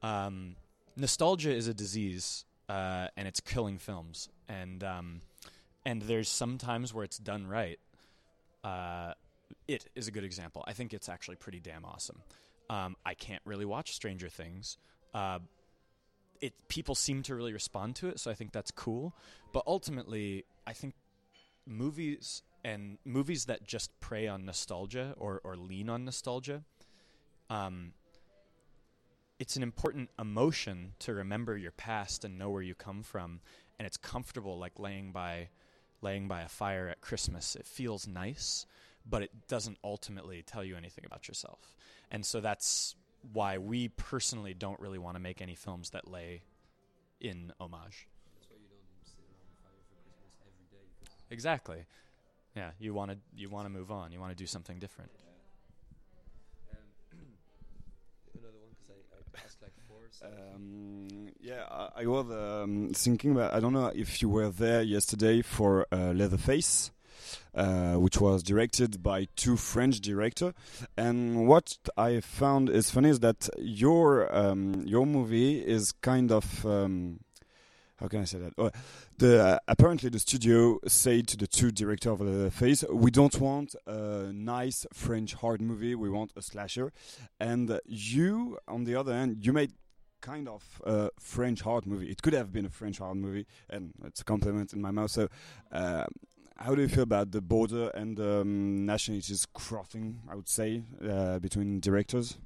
Um, 0.02 0.56
nostalgia 0.96 1.54
is 1.54 1.68
a 1.68 1.74
disease, 1.74 2.44
uh, 2.68 3.08
and 3.16 3.28
it's 3.28 3.40
killing 3.40 3.78
films. 3.78 4.28
And 4.48 4.82
um, 4.82 5.20
and 5.84 6.02
there's 6.02 6.28
some 6.28 6.58
times 6.58 6.94
where 6.94 7.04
it's 7.04 7.18
done 7.18 7.46
right. 7.46 7.78
It 9.68 9.87
is 9.94 10.08
a 10.08 10.10
good 10.10 10.25
example. 10.25 10.64
I 10.66 10.72
think 10.72 10.94
it's 10.94 11.08
actually 11.08 11.37
pretty 11.37 11.60
damn 11.60 11.84
awesome. 11.84 12.22
Um, 12.70 12.96
I 13.04 13.14
can't 13.14 13.42
really 13.44 13.66
watch 13.66 13.92
Stranger 13.92 14.28
Things. 14.28 14.78
Uh, 15.14 15.38
it 16.40 16.54
people 16.68 16.94
seem 16.94 17.22
to 17.25 17.34
really 17.34 17.52
respond 17.52 17.96
to 17.96 18.08
it, 18.08 18.18
so 18.18 18.30
I 18.30 18.34
think 18.34 18.52
that's 18.52 18.70
cool. 18.70 19.14
But 19.52 19.64
ultimately, 19.66 20.44
I 20.66 20.72
think 20.72 20.94
movies 21.66 22.42
and 22.64 22.98
movies 23.04 23.44
that 23.44 23.64
just 23.64 23.98
prey 24.00 24.26
on 24.26 24.44
nostalgia 24.44 25.14
or, 25.18 25.40
or 25.44 25.56
lean 25.56 25.88
on 25.88 26.04
nostalgia, 26.04 26.64
um, 27.50 27.92
it's 29.38 29.56
an 29.56 29.62
important 29.62 30.10
emotion 30.18 30.92
to 31.00 31.14
remember 31.14 31.56
your 31.56 31.70
past 31.72 32.25
and 32.25 32.38
know 32.38 32.50
where 32.50 32.62
you 32.62 32.75
come 32.75 33.02
from, 33.02 33.40
and 33.78 33.87
it's 33.87 33.96
comfortable, 33.96 34.58
like 34.58 34.78
laying 34.78 35.12
by 35.12 35.48
laying 36.00 36.28
by 36.28 36.42
a 36.42 36.48
fire 36.48 36.88
at 36.88 37.00
Christmas. 37.00 37.56
It 37.56 37.66
feels 37.66 38.06
nice, 38.06 38.66
but 39.08 39.22
it 39.22 39.30
doesn't 39.48 39.78
ultimately 39.82 40.42
tell 40.42 40.64
you 40.64 40.76
anything 40.76 41.04
about 41.04 41.28
yourself. 41.28 41.76
And 42.10 42.24
so 42.24 42.40
that's 42.40 42.94
why 43.32 43.58
we 43.58 43.88
personally 43.88 44.54
don't 44.54 44.78
really 44.80 44.98
want 44.98 45.16
to 45.16 45.20
make 45.20 45.40
any 45.40 45.54
films 45.54 45.90
that 45.90 46.08
lay 46.08 46.42
in 47.20 47.52
homage. 47.60 48.08
Exactly. 51.30 51.84
Yeah, 52.56 52.70
you 52.78 52.94
want 52.94 53.10
to 53.10 53.18
you 53.36 53.48
want 53.48 53.66
to 53.66 53.70
move 53.70 53.90
on. 53.90 54.12
You 54.12 54.20
want 54.20 54.32
to 54.32 54.36
do 54.36 54.46
something 54.46 54.78
different. 54.78 55.10
Yeah. 56.72 56.78
Um, 56.78 57.18
another 58.40 58.58
one 58.58 58.70
because 58.80 58.96
I, 59.12 59.44
asked 59.44 59.62
like 59.62 59.72
four. 59.86 59.98
Um, 60.22 61.28
yeah, 61.40 61.64
I, 61.70 62.02
I 62.02 62.06
was 62.06 62.30
um, 62.30 62.90
thinking, 62.94 63.34
but 63.34 63.52
I 63.52 63.60
don't 63.60 63.74
know 63.74 63.92
if 63.94 64.22
you 64.22 64.28
were 64.28 64.48
there 64.48 64.82
yesterday 64.82 65.42
for 65.42 65.86
uh, 65.92 66.12
Leatherface 66.14 66.90
uh, 67.54 67.94
which 67.94 68.20
was 68.20 68.42
directed 68.42 69.02
by 69.02 69.28
two 69.37 69.56
French 69.56 70.00
directors. 70.00 70.54
And 70.97 71.47
what 71.47 71.78
I 71.97 72.20
found 72.20 72.70
is 72.70 72.90
funny 72.90 73.11
is 73.11 73.20
that 73.20 73.49
your 73.58 74.35
um, 74.35 74.82
your 74.87 75.06
movie 75.06 75.58
is 75.58 75.92
kind 75.92 76.32
of. 76.32 76.64
Um, 76.66 77.20
how 77.97 78.06
can 78.06 78.20
I 78.20 78.25
say 78.25 78.38
that? 78.38 78.52
Oh, 78.56 78.70
the 79.16 79.42
uh, 79.42 79.58
apparently 79.66 80.08
the 80.08 80.20
studio 80.20 80.78
said 80.87 81.26
to 81.28 81.37
the 81.37 81.49
two 81.49 81.73
directors 81.73 82.12
of 82.12 82.20
Leatherface, 82.20 82.85
"We 82.92 83.11
don't 83.11 83.40
want 83.40 83.75
a 83.87 84.32
nice 84.32 84.87
French 84.92 85.35
hard 85.35 85.61
movie. 85.61 85.97
We 85.97 86.08
want 86.08 86.32
a 86.37 86.42
slasher." 86.42 86.92
And 87.40 87.80
you, 87.85 88.58
on 88.68 88.85
the 88.85 88.94
other 88.94 89.12
hand, 89.12 89.44
you 89.44 89.52
made 89.52 89.73
kind 90.20 90.49
of 90.49 90.80
a 90.85 91.11
French 91.18 91.62
hard 91.62 91.87
movie. 91.87 92.11
It 92.11 92.23
could 92.23 92.32
have 92.32 92.52
been 92.52 92.66
a 92.66 92.70
French 92.70 92.99
hard 92.99 93.16
movie, 93.16 93.47
and 93.68 93.92
it's 94.04 94.20
a 94.20 94.25
compliment 94.25 94.73
in 94.73 94.80
my 94.80 94.90
mouth. 94.90 95.11
So, 95.11 95.28
uh, 95.73 96.06
how 96.58 96.74
do 96.74 96.82
you 96.82 96.88
feel 96.88 97.04
about 97.04 97.30
the 97.30 97.40
border 97.40 97.90
and 97.90 98.18
um, 98.18 98.84
nationalities 98.84 99.46
crossing? 99.54 100.20
I 100.28 100.34
would 100.34 100.48
say 100.48 100.82
uh, 101.06 101.38
between 101.38 101.80
directors. 101.80 102.36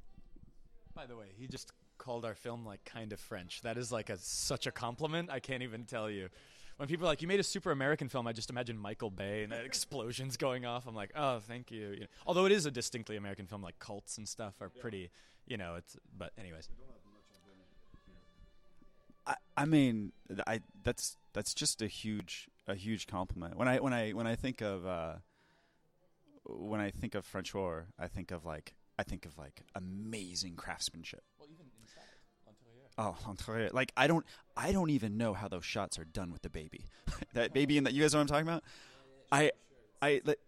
By 0.95 1.07
the 1.07 1.16
way, 1.16 1.26
he 1.38 1.47
just 1.47 1.73
called 1.97 2.25
our 2.25 2.35
film 2.35 2.66
like 2.66 2.85
kind 2.85 3.12
of 3.12 3.21
French. 3.21 3.62
That 3.62 3.78
is 3.78 3.90
like 3.90 4.11
a 4.11 4.19
such 4.19 4.66
a 4.66 4.71
compliment. 4.71 5.31
I 5.31 5.40
can't 5.40 5.62
even 5.62 5.85
tell 5.85 6.11
you. 6.11 6.28
When 6.76 6.88
people 6.88 7.07
are 7.07 7.11
like, 7.11 7.23
"You 7.23 7.28
made 7.28 7.40
a 7.40 7.45
super 7.45 7.71
American 7.71 8.09
film," 8.09 8.26
I 8.26 8.33
just 8.33 8.50
imagine 8.50 8.76
Michael 8.78 9.11
Bay 9.11 9.45
and 9.45 9.52
explosions 9.64 10.37
going 10.37 10.66
off. 10.66 10.87
I'm 10.87 10.95
like, 10.95 11.12
"Oh, 11.14 11.38
thank 11.38 11.71
you." 11.71 11.90
you 11.90 12.00
know, 12.00 12.07
although 12.26 12.45
it 12.45 12.52
is 12.52 12.66
a 12.66 12.71
distinctly 12.71 13.16
American 13.16 13.47
film, 13.47 13.62
like 13.62 13.78
cults 13.78 14.19
and 14.19 14.28
stuff 14.28 14.54
are 14.61 14.69
pretty, 14.69 15.11
you 15.47 15.57
know. 15.57 15.76
It's 15.76 15.97
but 16.19 16.33
anyways. 16.38 16.69
I, 19.25 19.37
I 19.57 19.64
mean, 19.64 20.12
I 20.47 20.61
that's 20.83 21.16
that's 21.33 21.54
just 21.54 21.81
a 21.81 21.87
huge 21.87 22.49
a 22.66 22.75
huge 22.75 23.07
compliment. 23.07 23.57
When 23.57 23.69
I 23.69 23.78
when 23.78 23.92
I 23.92 24.11
when 24.11 24.26
I 24.26 24.37
think 24.37 24.61
of 24.61 24.87
uh, 24.87 25.14
when 26.45 26.81
I 26.81 26.90
think 26.90 27.14
of 27.14 27.25
French 27.25 27.52
horror, 27.52 27.88
I 27.99 28.09
think 28.09 28.31
of 28.31 28.45
like 28.45 28.75
I 28.99 29.02
think 29.02 29.26
of 29.26 29.38
like 29.38 29.62
amazing 29.75 30.57
craftsmanship. 30.57 31.23
Well, 31.38 31.49
even 31.50 31.66
inside 31.81 32.02
Oh. 32.99 33.16
Like 33.73 33.92
I 33.97 34.07
don't 34.07 34.25
I 34.57 34.73
don't 34.73 34.90
even 34.90 35.16
know 35.16 35.33
how 35.35 35.49
those 35.49 35.64
shots 35.64 35.99
are 35.99 36.04
done 36.04 36.33
with 36.33 36.42
the 36.42 36.50
baby. 36.50 36.85
that 37.35 37.52
baby 37.52 37.78
in 37.78 37.85
that 37.85 37.95
you 37.95 38.02
guys 38.02 38.12
know 38.12 38.21
what 38.21 38.31
I'm 38.31 38.45
talking 38.45 38.49
about? 38.49 38.64
I 39.31 39.52
I 40.00 40.21
like, 40.25 40.38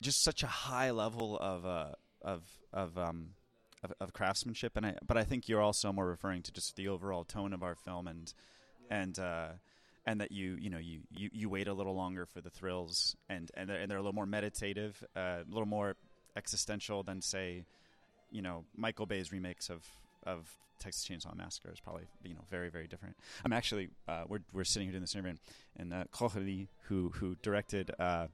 just 0.00 0.22
such 0.24 0.42
a 0.42 0.48
high 0.48 0.90
level 0.90 1.38
of 1.38 1.64
uh 1.64 1.92
of 2.22 2.42
of 2.72 2.98
um 2.98 3.30
of, 3.82 3.92
of 4.00 4.12
craftsmanship 4.12 4.76
and 4.76 4.86
I 4.86 4.96
but 5.06 5.16
I 5.16 5.24
think 5.24 5.48
you're 5.48 5.60
also 5.60 5.92
more 5.92 6.06
referring 6.06 6.42
to 6.42 6.52
just 6.52 6.74
the 6.76 6.88
overall 6.88 7.24
tone 7.24 7.52
of 7.52 7.62
our 7.62 7.76
film 7.76 8.08
and 8.08 8.32
and 8.90 9.18
uh 9.18 9.48
and 10.06 10.20
that 10.20 10.32
you 10.32 10.56
you 10.60 10.70
know 10.70 10.78
you, 10.78 11.00
you, 11.14 11.30
you 11.32 11.48
wait 11.48 11.68
a 11.68 11.74
little 11.74 11.94
longer 11.94 12.26
for 12.26 12.40
the 12.40 12.50
thrills 12.50 13.16
and 13.28 13.50
and 13.54 13.68
they're, 13.68 13.78
and 13.78 13.90
they're 13.90 13.98
a 13.98 14.02
little 14.02 14.14
more 14.14 14.26
meditative, 14.26 15.02
uh, 15.16 15.38
a 15.40 15.50
little 15.50 15.66
more 15.66 15.96
existential 16.36 17.02
than 17.02 17.20
say, 17.20 17.64
you 18.30 18.42
know, 18.42 18.64
Michael 18.76 19.06
Bay's 19.06 19.32
remakes 19.32 19.70
of 19.70 19.84
of 20.24 20.48
Texas 20.78 21.06
Chainsaw 21.06 21.34
Massacre 21.36 21.70
is 21.72 21.80
probably 21.80 22.04
you 22.22 22.34
know 22.34 22.44
very 22.50 22.68
very 22.68 22.86
different. 22.86 23.16
I'm 23.44 23.52
actually 23.52 23.88
uh, 24.08 24.24
we're 24.28 24.40
we're 24.52 24.64
sitting 24.64 24.88
here 24.88 24.92
doing 24.92 25.02
this 25.02 25.14
interview 25.14 25.34
and 25.76 25.92
uh, 25.92 26.04
Coralie 26.10 26.68
who 26.88 27.10
who 27.14 27.36
directed 27.42 27.90
uh, 27.98 28.26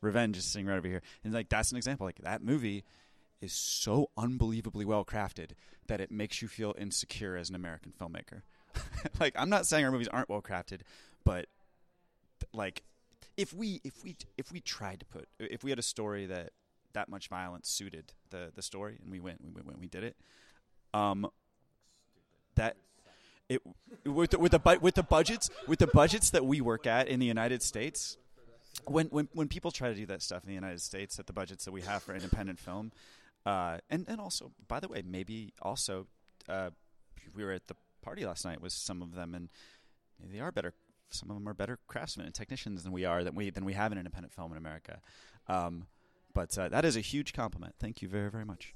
Revenge 0.00 0.36
is 0.36 0.44
sitting 0.44 0.66
right 0.66 0.76
over 0.76 0.88
here 0.88 1.02
and 1.24 1.32
like 1.32 1.48
that's 1.48 1.70
an 1.70 1.76
example 1.76 2.06
like 2.06 2.20
that 2.22 2.42
movie 2.42 2.84
is 3.40 3.52
so 3.52 4.08
unbelievably 4.16 4.84
well 4.84 5.04
crafted 5.04 5.50
that 5.88 6.00
it 6.00 6.10
makes 6.10 6.40
you 6.40 6.48
feel 6.48 6.74
insecure 6.78 7.36
as 7.36 7.50
an 7.50 7.56
American 7.56 7.92
filmmaker. 8.00 8.42
like 9.20 9.34
I'm 9.36 9.50
not 9.50 9.66
saying 9.66 9.84
our 9.84 9.90
movies 9.90 10.08
aren't 10.08 10.28
well 10.28 10.42
crafted, 10.42 10.80
but 11.24 11.46
like 12.52 12.82
if 13.36 13.52
we 13.52 13.80
if 13.84 14.02
we 14.04 14.16
if 14.36 14.52
we 14.52 14.60
tried 14.60 15.00
to 15.00 15.06
put 15.06 15.28
if 15.38 15.64
we 15.64 15.70
had 15.70 15.78
a 15.78 15.82
story 15.82 16.26
that 16.26 16.50
that 16.92 17.08
much 17.08 17.28
violence 17.28 17.68
suited 17.68 18.12
the 18.30 18.50
the 18.54 18.62
story 18.62 18.98
and 19.02 19.10
we 19.10 19.20
went 19.20 19.40
we 19.42 19.62
went 19.62 19.78
we 19.78 19.88
did 19.88 20.04
it 20.04 20.16
um 20.92 21.26
that 22.54 22.76
it 23.48 23.62
with 24.04 24.30
the, 24.30 24.38
with 24.38 24.52
the 24.52 24.58
bu- 24.58 24.78
with 24.80 24.94
the 24.94 25.02
budgets 25.02 25.50
with 25.66 25.78
the 25.78 25.86
budgets 25.86 26.30
that 26.30 26.44
we 26.44 26.60
work 26.60 26.86
at 26.86 27.08
in 27.08 27.20
the 27.20 27.26
United 27.26 27.62
States 27.62 28.16
when 28.84 29.06
when 29.06 29.28
when 29.32 29.48
people 29.48 29.70
try 29.70 29.88
to 29.88 29.94
do 29.94 30.06
that 30.06 30.22
stuff 30.22 30.42
in 30.44 30.48
the 30.48 30.54
United 30.54 30.80
States 30.80 31.18
at 31.18 31.26
the 31.26 31.32
budgets 31.32 31.64
that 31.64 31.72
we 31.72 31.80
have 31.80 32.02
for 32.02 32.14
independent 32.14 32.58
film 32.58 32.92
uh 33.46 33.78
and 33.88 34.04
and 34.08 34.20
also 34.20 34.52
by 34.68 34.78
the 34.78 34.88
way 34.88 35.02
maybe 35.06 35.52
also 35.62 36.06
uh 36.48 36.70
we 37.34 37.44
were 37.44 37.52
at 37.52 37.66
the 37.68 37.74
party 38.02 38.24
last 38.24 38.44
night 38.44 38.60
with 38.60 38.72
some 38.72 39.02
of 39.02 39.14
them 39.14 39.34
and 39.34 39.48
they 40.20 40.40
are 40.40 40.52
better 40.52 40.74
some 41.10 41.30
of 41.30 41.36
them 41.36 41.48
are 41.48 41.54
better 41.54 41.78
craftsmen 41.86 42.26
and 42.26 42.34
technicians 42.34 42.82
than 42.82 42.92
we 42.92 43.04
are 43.04 43.22
than 43.24 43.34
we 43.34 43.50
than 43.50 43.64
we 43.64 43.74
have 43.74 43.92
in 43.92 43.98
independent 43.98 44.32
film 44.32 44.52
in 44.52 44.58
America 44.58 45.00
um 45.48 45.86
but 46.34 46.56
uh, 46.56 46.68
that 46.68 46.84
is 46.84 46.96
a 46.96 47.00
huge 47.00 47.32
compliment. 47.32 47.74
Thank 47.78 48.02
you 48.02 48.08
very, 48.08 48.30
very 48.30 48.44
much. 48.44 48.74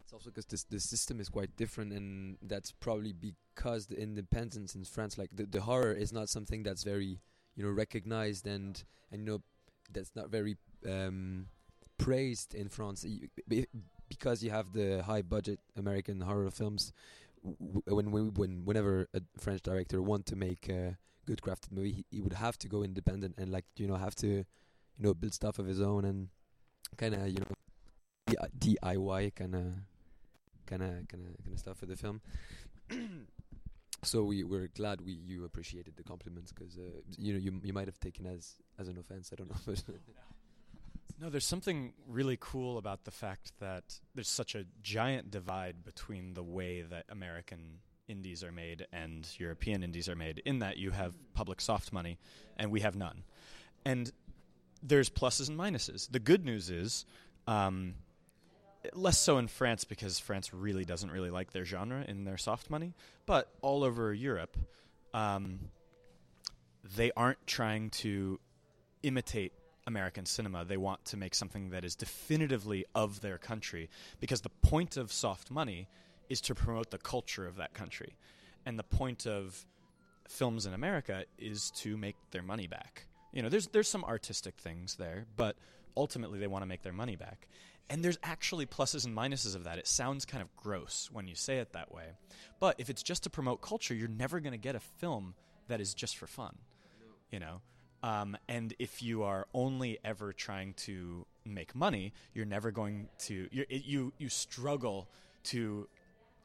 It's 0.00 0.12
also 0.12 0.30
because 0.30 0.46
this 0.46 0.64
the 0.64 0.80
system 0.80 1.20
is 1.20 1.28
quite 1.28 1.56
different, 1.56 1.92
and 1.92 2.36
that's 2.42 2.72
probably 2.72 3.12
because 3.12 3.86
the 3.86 4.00
independence 4.00 4.74
in 4.74 4.84
France, 4.84 5.16
like 5.18 5.30
the, 5.32 5.46
the 5.46 5.60
horror, 5.62 5.92
is 5.92 6.12
not 6.12 6.28
something 6.28 6.62
that's 6.62 6.84
very 6.84 7.20
you 7.54 7.64
know 7.64 7.70
recognized 7.70 8.46
and 8.46 8.82
and 9.10 9.20
you 9.20 9.26
know 9.26 9.42
that's 9.90 10.12
not 10.14 10.30
very 10.30 10.56
um, 10.88 11.46
praised 11.98 12.54
in 12.54 12.68
France 12.68 13.04
because 14.18 14.42
you 14.42 14.50
have 14.50 14.72
the 14.72 15.02
high 15.02 15.22
budget 15.22 15.60
American 15.76 16.20
horror 16.20 16.50
films. 16.50 16.92
When 17.86 18.12
when 18.12 18.64
whenever 18.64 19.08
a 19.14 19.20
French 19.38 19.62
director 19.62 20.00
want 20.00 20.26
to 20.26 20.36
make 20.36 20.68
a 20.68 20.96
good 21.26 21.40
crafted 21.40 21.72
movie, 21.72 21.92
he, 21.92 22.04
he 22.10 22.20
would 22.20 22.34
have 22.34 22.56
to 22.58 22.68
go 22.68 22.82
independent 22.82 23.34
and 23.38 23.50
like 23.50 23.64
you 23.76 23.88
know 23.88 23.96
have 23.96 24.14
to 24.16 24.28
you 24.28 25.02
know 25.04 25.14
build 25.14 25.34
stuff 25.34 25.58
of 25.58 25.66
his 25.66 25.80
own 25.80 26.04
and 26.04 26.28
kind 26.96 27.14
of 27.14 27.26
you 27.28 27.40
know 27.40 28.36
DIY 28.58 29.34
kind 29.34 29.54
of 29.54 29.64
kind 30.66 30.82
of 30.82 30.90
kind 31.08 31.26
of 31.26 31.44
kind 31.44 31.52
of 31.52 31.58
stuff 31.58 31.78
for 31.78 31.86
the 31.86 31.96
film. 31.96 32.20
so 34.04 34.24
we 34.24 34.44
we're 34.44 34.68
glad 34.68 35.00
we 35.00 35.12
you 35.12 35.44
appreciated 35.44 35.96
the 35.96 36.04
compliments 36.04 36.52
because 36.52 36.78
uh, 36.78 37.00
you 37.18 37.32
know 37.32 37.38
you 37.38 37.60
you 37.64 37.72
might 37.72 37.88
have 37.88 37.98
taken 37.98 38.26
as 38.26 38.54
as 38.78 38.88
an 38.88 38.98
offense. 38.98 39.30
I 39.32 39.36
don't 39.36 39.50
know, 39.50 39.74
No, 41.22 41.30
there's 41.30 41.46
something 41.46 41.92
really 42.08 42.36
cool 42.40 42.78
about 42.78 43.04
the 43.04 43.12
fact 43.12 43.52
that 43.60 44.00
there's 44.12 44.28
such 44.28 44.56
a 44.56 44.64
giant 44.82 45.30
divide 45.30 45.84
between 45.84 46.34
the 46.34 46.42
way 46.42 46.82
that 46.82 47.04
American 47.08 47.78
indies 48.08 48.42
are 48.42 48.50
made 48.50 48.88
and 48.92 49.28
European 49.38 49.84
indies 49.84 50.08
are 50.08 50.16
made, 50.16 50.42
in 50.44 50.58
that 50.58 50.78
you 50.78 50.90
have 50.90 51.14
public 51.32 51.60
soft 51.60 51.92
money 51.92 52.18
and 52.56 52.72
we 52.72 52.80
have 52.80 52.96
none. 52.96 53.22
And 53.84 54.10
there's 54.82 55.08
pluses 55.10 55.48
and 55.48 55.56
minuses. 55.56 56.10
The 56.10 56.18
good 56.18 56.44
news 56.44 56.70
is, 56.70 57.06
um, 57.46 57.94
less 58.92 59.20
so 59.20 59.38
in 59.38 59.46
France 59.46 59.84
because 59.84 60.18
France 60.18 60.52
really 60.52 60.84
doesn't 60.84 61.12
really 61.12 61.30
like 61.30 61.52
their 61.52 61.64
genre 61.64 62.04
in 62.08 62.24
their 62.24 62.36
soft 62.36 62.68
money, 62.68 62.94
but 63.26 63.48
all 63.62 63.84
over 63.84 64.12
Europe, 64.12 64.56
um, 65.14 65.60
they 66.96 67.12
aren't 67.16 67.46
trying 67.46 67.90
to 67.90 68.40
imitate 69.04 69.52
American 69.86 70.26
cinema. 70.26 70.64
They 70.64 70.76
want 70.76 71.04
to 71.06 71.16
make 71.16 71.34
something 71.34 71.70
that 71.70 71.84
is 71.84 71.94
definitively 71.94 72.84
of 72.94 73.20
their 73.20 73.38
country 73.38 73.90
because 74.20 74.40
the 74.40 74.48
point 74.48 74.96
of 74.96 75.12
soft 75.12 75.50
money 75.50 75.88
is 76.28 76.40
to 76.42 76.54
promote 76.54 76.90
the 76.90 76.98
culture 76.98 77.46
of 77.46 77.56
that 77.56 77.74
country. 77.74 78.16
And 78.64 78.78
the 78.78 78.84
point 78.84 79.26
of 79.26 79.66
films 80.28 80.66
in 80.66 80.72
America 80.72 81.24
is 81.38 81.70
to 81.72 81.96
make 81.96 82.16
their 82.30 82.42
money 82.42 82.66
back. 82.66 83.06
You 83.32 83.42
know, 83.42 83.48
there's 83.48 83.68
there's 83.68 83.88
some 83.88 84.04
artistic 84.04 84.56
things 84.56 84.96
there, 84.96 85.26
but 85.36 85.56
ultimately 85.96 86.38
they 86.38 86.46
want 86.46 86.62
to 86.62 86.66
make 86.66 86.82
their 86.82 86.92
money 86.92 87.16
back. 87.16 87.48
And 87.90 88.02
there's 88.02 88.18
actually 88.22 88.66
pluses 88.66 89.04
and 89.04 89.16
minuses 89.16 89.54
of 89.54 89.64
that. 89.64 89.78
It 89.78 89.86
sounds 89.86 90.24
kind 90.24 90.42
of 90.42 90.54
gross 90.56 91.10
when 91.12 91.26
you 91.26 91.34
say 91.34 91.58
it 91.58 91.72
that 91.72 91.92
way. 91.92 92.04
But 92.60 92.76
if 92.78 92.88
it's 92.88 93.02
just 93.02 93.24
to 93.24 93.30
promote 93.30 93.60
culture, 93.60 93.94
you're 93.94 94.08
never 94.08 94.40
going 94.40 94.52
to 94.52 94.58
get 94.58 94.76
a 94.76 94.80
film 94.80 95.34
that 95.68 95.80
is 95.80 95.92
just 95.92 96.16
for 96.16 96.26
fun. 96.26 96.56
You 97.30 97.40
know? 97.40 97.60
Um, 98.02 98.36
and 98.48 98.74
if 98.78 99.02
you 99.02 99.22
are 99.22 99.46
only 99.54 99.98
ever 100.04 100.32
trying 100.32 100.74
to 100.74 101.24
make 101.44 101.74
money, 101.74 102.12
you're 102.34 102.44
never 102.44 102.70
going 102.70 103.08
to 103.20 103.48
it, 103.52 103.84
you 103.84 104.12
you 104.18 104.28
struggle 104.28 105.08
to 105.44 105.88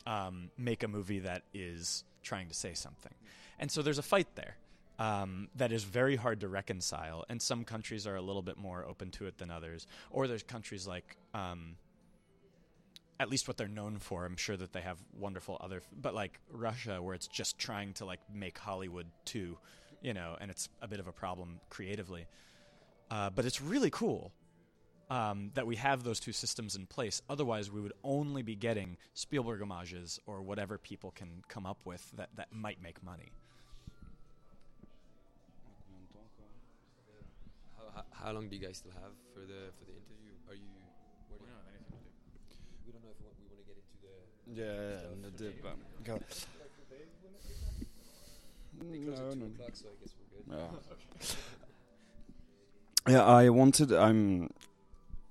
um, 0.05 0.49
make 0.57 0.83
a 0.83 0.87
movie 0.87 1.19
that 1.19 1.43
is 1.53 2.03
trying 2.23 2.47
to 2.47 2.53
say 2.53 2.73
something. 2.73 3.13
And 3.59 3.71
so 3.71 3.81
there's 3.81 3.97
a 3.97 4.03
fight 4.03 4.27
there 4.35 4.55
um, 4.99 5.49
that 5.55 5.71
is 5.71 5.83
very 5.83 6.15
hard 6.15 6.39
to 6.41 6.47
reconcile. 6.47 7.25
And 7.29 7.41
some 7.41 7.63
countries 7.63 8.07
are 8.07 8.15
a 8.15 8.21
little 8.21 8.41
bit 8.41 8.57
more 8.57 8.85
open 8.87 9.11
to 9.11 9.25
it 9.25 9.37
than 9.37 9.51
others. 9.51 9.87
Or 10.11 10.27
there's 10.27 10.43
countries 10.43 10.87
like, 10.87 11.17
um, 11.33 11.75
at 13.19 13.29
least 13.29 13.47
what 13.47 13.57
they're 13.57 13.67
known 13.67 13.97
for. 13.97 14.25
I'm 14.25 14.37
sure 14.37 14.57
that 14.57 14.73
they 14.73 14.81
have 14.81 14.97
wonderful 15.19 15.57
other, 15.59 15.81
but 16.01 16.13
like 16.13 16.39
Russia, 16.51 17.01
where 17.01 17.15
it's 17.15 17.27
just 17.27 17.57
trying 17.57 17.93
to 17.93 18.05
like 18.05 18.19
make 18.33 18.57
Hollywood 18.57 19.07
too, 19.25 19.57
you 20.01 20.13
know, 20.13 20.35
and 20.39 20.49
it's 20.51 20.69
a 20.81 20.87
bit 20.87 20.99
of 20.99 21.07
a 21.07 21.11
problem 21.11 21.59
creatively. 21.69 22.25
Uh, 23.11 23.29
but 23.29 23.45
it's 23.45 23.61
really 23.61 23.89
cool. 23.89 24.31
um, 25.09 25.51
that 25.53 25.65
we 25.65 25.77
have 25.77 26.03
those 26.03 26.19
two 26.19 26.33
systems 26.33 26.75
in 26.75 26.85
place. 26.85 27.21
Otherwise, 27.29 27.71
we 27.71 27.79
would 27.79 27.93
only 28.03 28.41
be 28.41 28.55
getting 28.55 28.97
Spielberg 29.13 29.61
homages 29.61 30.19
or 30.25 30.41
whatever 30.41 30.77
people 30.77 31.11
can 31.11 31.43
come 31.47 31.65
up 31.65 31.79
with 31.85 32.11
that, 32.17 32.27
that 32.35 32.51
might 32.51 32.81
make 32.83 33.01
money. 33.01 33.31
How, 37.77 37.83
how, 37.95 38.25
how 38.25 38.31
long 38.33 38.49
do 38.49 38.55
you 38.55 38.61
guys 38.61 38.77
still 38.77 38.91
have 38.91 39.13
for 39.33 39.41
the 39.41 39.71
for 39.79 39.85
the 39.85 39.95
interview? 39.95 40.33
Are 40.49 40.55
you? 40.55 40.67
Where 41.29 41.39
do 41.39 41.45
you 41.45 41.51
we 42.85 42.91
don't 42.91 43.03
know 43.03 43.11
if 43.11 43.19
we 43.19 43.25
want, 43.25 43.37
we 43.39 43.47
want 43.47 43.61
to 43.63 43.67
get 43.67 43.77
into 43.79 43.97
the. 44.03 44.15
Yeah, 44.59 44.99
Stuff. 44.99 45.23
the 45.23 45.31
dip, 45.43 45.65
um, 45.65 45.79
go. 46.03 46.19
No, 48.81 49.33
no. 49.33 49.45
o'clock, 49.45 49.71
so 49.73 49.85
I 49.87 49.95
guess 50.01 50.13
we're 50.17 50.55
good. 50.55 50.67
Yeah. 53.07 53.13
yeah, 53.13 53.25
I 53.25 53.49
wanted. 53.49 53.91
I'm. 53.91 54.49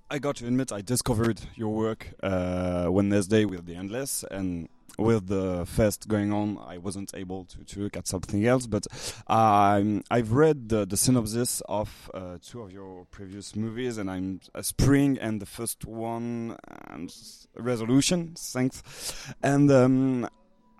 I 0.09 0.19
got 0.19 0.37
to 0.37 0.47
admit, 0.47 0.71
I 0.71 0.81
discovered 0.81 1.41
your 1.55 1.73
work 1.73 2.13
uh, 2.23 2.87
Wednesday 2.89 3.43
with 3.43 3.65
the 3.65 3.75
Endless, 3.75 4.23
and 4.31 4.69
with 4.97 5.27
the 5.27 5.65
fest 5.65 6.07
going 6.07 6.31
on, 6.31 6.57
I 6.65 6.77
wasn't 6.77 7.11
able 7.13 7.45
to, 7.45 7.63
to 7.63 7.79
look 7.81 7.97
at 7.97 8.07
something 8.07 8.45
else. 8.45 8.67
But 8.67 8.87
um, 9.27 10.03
I've 10.09 10.31
read 10.31 10.69
the, 10.69 10.85
the 10.85 10.97
synopsis 10.97 11.61
of 11.67 12.09
uh, 12.13 12.37
two 12.41 12.61
of 12.61 12.71
your 12.71 13.05
previous 13.11 13.55
movies, 13.55 13.97
and 13.97 14.09
I'm 14.09 14.39
uh, 14.55 14.61
Spring 14.61 15.17
and 15.19 15.41
the 15.41 15.45
first 15.45 15.85
one, 15.85 16.57
and 16.87 17.13
Resolution. 17.55 18.33
Thanks, 18.35 19.33
and. 19.43 19.71
Um, 19.71 20.29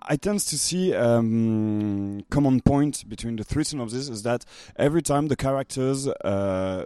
I 0.00 0.16
tend 0.16 0.40
to 0.40 0.58
see 0.58 0.94
um, 0.94 2.24
common 2.30 2.60
point 2.60 3.08
between 3.08 3.36
the 3.36 3.44
three 3.44 3.64
synopses 3.64 4.08
is 4.08 4.22
that 4.22 4.44
every 4.76 5.02
time 5.02 5.28
the 5.28 5.36
characters 5.36 6.06
uh, 6.06 6.84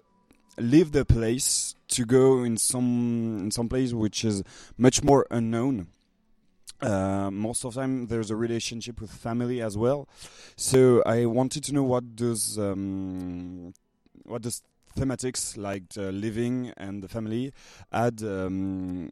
leave 0.59 0.93
the 0.93 1.05
place 1.05 1.75
to 1.89 2.05
go 2.05 2.43
in 2.43 2.57
some 2.57 3.39
in 3.45 3.51
some 3.51 3.69
place 3.69 3.93
which 3.93 4.25
is 4.25 4.43
much 4.77 5.03
more 5.03 5.27
unknown. 5.31 5.89
Uh, 6.81 7.31
most 7.31 7.65
of 7.65 7.75
the 7.75 7.81
time, 7.81 8.09
there's 8.09 8.31
a 8.31 8.35
relationship 8.35 9.01
with 9.01 9.11
family 9.11 9.63
as 9.63 9.79
well. 9.79 10.09
So 10.57 11.01
I 11.07 11.27
wanted 11.27 11.63
to 11.65 11.75
know 11.75 11.85
what 11.85 12.17
does 12.17 12.59
um, 12.59 13.73
what 14.25 14.43
does 14.43 14.63
thematics 14.97 15.57
like 15.57 15.85
uh, 15.97 16.11
living 16.11 16.73
and 16.77 17.03
the 17.03 17.09
family 17.09 17.53
add 17.93 18.23
um, 18.23 19.11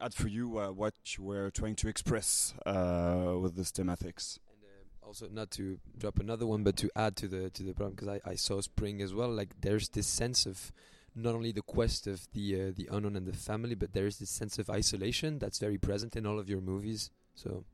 add 0.00 0.14
for 0.14 0.28
you 0.28 0.58
uh, 0.58 0.70
what 0.70 0.94
you 1.16 1.24
were 1.24 1.50
trying 1.50 1.76
to 1.76 1.88
express 1.88 2.54
uh, 2.66 3.36
with 3.40 3.56
this 3.56 3.72
thematics. 3.72 4.38
And 4.48 4.58
uh, 4.64 5.06
also, 5.06 5.28
not 5.30 5.50
to 5.52 5.78
drop 5.96 6.18
another 6.18 6.46
one, 6.46 6.62
but 6.62 6.76
to 6.78 6.90
add 6.96 7.16
to 7.16 7.28
the 7.28 7.50
to 7.50 7.62
the 7.62 7.74
problem, 7.74 7.94
because 7.94 8.08
I, 8.08 8.30
I 8.30 8.34
saw 8.34 8.60
Spring 8.60 9.02
as 9.02 9.14
well. 9.14 9.30
Like 9.30 9.60
there's 9.60 9.88
this 9.90 10.06
sense 10.06 10.46
of 10.46 10.72
not 11.14 11.34
only 11.34 11.52
the 11.52 11.62
quest 11.62 12.06
of 12.06 12.26
the 12.32 12.60
uh, 12.60 12.72
the 12.74 12.88
unknown 12.90 13.16
and 13.16 13.26
the 13.26 13.32
family, 13.32 13.74
but 13.74 13.92
there 13.92 14.06
is 14.06 14.18
this 14.18 14.30
sense 14.30 14.58
of 14.58 14.68
isolation 14.70 15.38
that's 15.38 15.58
very 15.58 15.78
present 15.78 16.16
in 16.16 16.26
all 16.26 16.38
of 16.38 16.48
your 16.48 16.60
movies. 16.60 17.10
So 17.34 17.64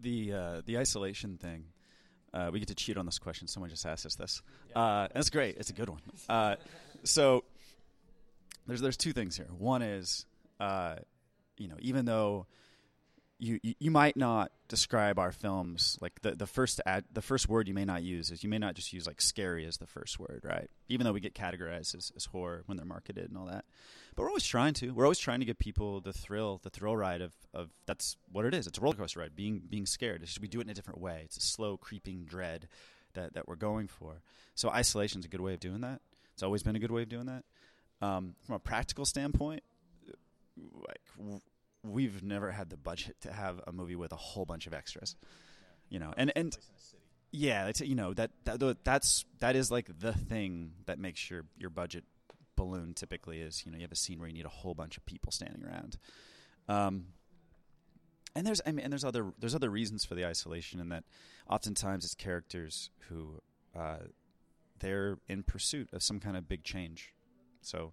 the 0.00 0.32
uh, 0.32 0.62
the 0.64 0.78
isolation 0.78 1.36
thing. 1.36 1.64
Uh, 2.34 2.50
we 2.52 2.58
get 2.58 2.68
to 2.68 2.74
cheat 2.74 2.98
on 2.98 3.06
this 3.06 3.18
question. 3.18 3.48
Someone 3.48 3.70
just 3.70 3.86
asked 3.86 4.04
us 4.04 4.14
this. 4.14 4.42
Uh, 4.76 5.08
that's 5.14 5.30
great. 5.30 5.56
It's 5.56 5.70
a 5.70 5.72
good 5.72 5.88
one. 5.88 6.02
Uh, 6.28 6.56
so 7.02 7.42
there's 8.68 8.80
there's 8.80 8.96
two 8.96 9.12
things 9.12 9.36
here. 9.36 9.48
One 9.56 9.82
is, 9.82 10.26
uh, 10.60 10.96
you 11.56 11.68
know, 11.68 11.76
even 11.80 12.04
though 12.04 12.46
you, 13.40 13.58
you 13.62 13.74
you 13.78 13.90
might 13.90 14.16
not 14.16 14.52
describe 14.68 15.18
our 15.18 15.32
films 15.32 15.96
like 16.00 16.20
the 16.22 16.32
the 16.32 16.46
first 16.46 16.80
ad, 16.84 17.04
the 17.12 17.22
first 17.22 17.48
word 17.48 17.68
you 17.68 17.74
may 17.74 17.84
not 17.84 18.02
use 18.02 18.30
is 18.30 18.42
you 18.42 18.50
may 18.50 18.58
not 18.58 18.74
just 18.74 18.92
use 18.92 19.06
like 19.06 19.20
scary 19.20 19.64
as 19.64 19.78
the 19.78 19.86
first 19.86 20.18
word, 20.18 20.42
right? 20.44 20.68
Even 20.88 21.04
though 21.04 21.12
we 21.12 21.20
get 21.20 21.34
categorized 21.34 21.94
as, 21.94 22.12
as 22.14 22.26
horror 22.26 22.62
when 22.66 22.76
they're 22.76 22.86
marketed 22.86 23.28
and 23.28 23.38
all 23.38 23.46
that. 23.46 23.64
But 24.14 24.22
we're 24.22 24.28
always 24.28 24.46
trying 24.46 24.74
to. 24.74 24.90
We're 24.90 25.04
always 25.04 25.18
trying 25.18 25.40
to 25.40 25.46
give 25.46 25.58
people 25.58 26.00
the 26.00 26.12
thrill, 26.12 26.60
the 26.62 26.70
thrill 26.70 26.96
ride 26.96 27.20
of, 27.22 27.32
of 27.54 27.70
that's 27.86 28.16
what 28.30 28.44
it 28.44 28.52
is. 28.52 28.66
It's 28.66 28.78
a 28.78 28.80
roller 28.80 28.96
coaster 28.96 29.20
ride. 29.20 29.36
Being 29.36 29.62
being 29.68 29.86
scared. 29.86 30.22
Just, 30.22 30.40
we 30.40 30.48
do 30.48 30.58
it 30.58 30.64
in 30.64 30.70
a 30.70 30.74
different 30.74 31.00
way. 31.00 31.22
It's 31.24 31.36
a 31.36 31.40
slow 31.40 31.76
creeping 31.76 32.24
dread 32.24 32.68
that 33.14 33.34
that 33.34 33.48
we're 33.48 33.56
going 33.56 33.88
for. 33.88 34.22
So 34.56 34.68
isolation 34.68 35.20
is 35.20 35.24
a 35.24 35.28
good 35.28 35.40
way 35.40 35.54
of 35.54 35.60
doing 35.60 35.80
that. 35.82 36.00
It's 36.34 36.42
always 36.42 36.62
been 36.62 36.76
a 36.76 36.80
good 36.80 36.90
way 36.90 37.02
of 37.02 37.08
doing 37.08 37.26
that. 37.26 37.44
Um, 38.00 38.34
from 38.44 38.54
a 38.54 38.58
practical 38.60 39.04
standpoint, 39.04 39.62
like 40.56 41.00
w- 41.16 41.40
we've 41.84 42.22
never 42.22 42.52
had 42.52 42.70
the 42.70 42.76
budget 42.76 43.16
to 43.22 43.32
have 43.32 43.60
a 43.66 43.72
movie 43.72 43.96
with 43.96 44.12
a 44.12 44.16
whole 44.16 44.44
bunch 44.44 44.66
of 44.66 44.74
extras. 44.74 45.16
You 45.88 45.98
know, 45.98 46.12
and 46.16 46.32
and 46.36 46.56
yeah, 47.32 47.70
you 47.80 47.94
know 47.94 48.14
that, 48.14 48.30
that 48.44 48.84
that's 48.84 49.24
that 49.40 49.56
is 49.56 49.70
like 49.70 49.90
the 49.98 50.12
thing 50.12 50.72
that 50.86 50.98
makes 50.98 51.28
your 51.30 51.44
your 51.56 51.70
budget 51.70 52.04
balloon 52.56 52.92
typically 52.92 53.40
is 53.40 53.64
you 53.64 53.70
know 53.70 53.78
you 53.78 53.82
have 53.82 53.92
a 53.92 53.96
scene 53.96 54.18
where 54.18 54.26
you 54.28 54.34
need 54.34 54.44
a 54.44 54.48
whole 54.50 54.74
bunch 54.74 54.96
of 54.96 55.06
people 55.06 55.30
standing 55.30 55.64
around 55.64 55.96
um, 56.68 57.04
and 58.34 58.44
there's 58.44 58.60
I 58.66 58.72
mean 58.72 58.84
and 58.84 58.92
there's 58.92 59.04
other 59.04 59.32
there's 59.38 59.54
other 59.54 59.70
reasons 59.70 60.04
for 60.04 60.16
the 60.16 60.26
isolation 60.26 60.80
in 60.80 60.88
that 60.88 61.04
oftentimes 61.48 62.04
it's 62.04 62.14
characters 62.14 62.90
who 63.08 63.40
uh, 63.78 63.98
they're 64.80 65.18
in 65.28 65.44
pursuit 65.44 65.88
of 65.92 66.02
some 66.02 66.18
kind 66.18 66.36
of 66.36 66.48
big 66.48 66.64
change 66.64 67.14
so 67.60 67.92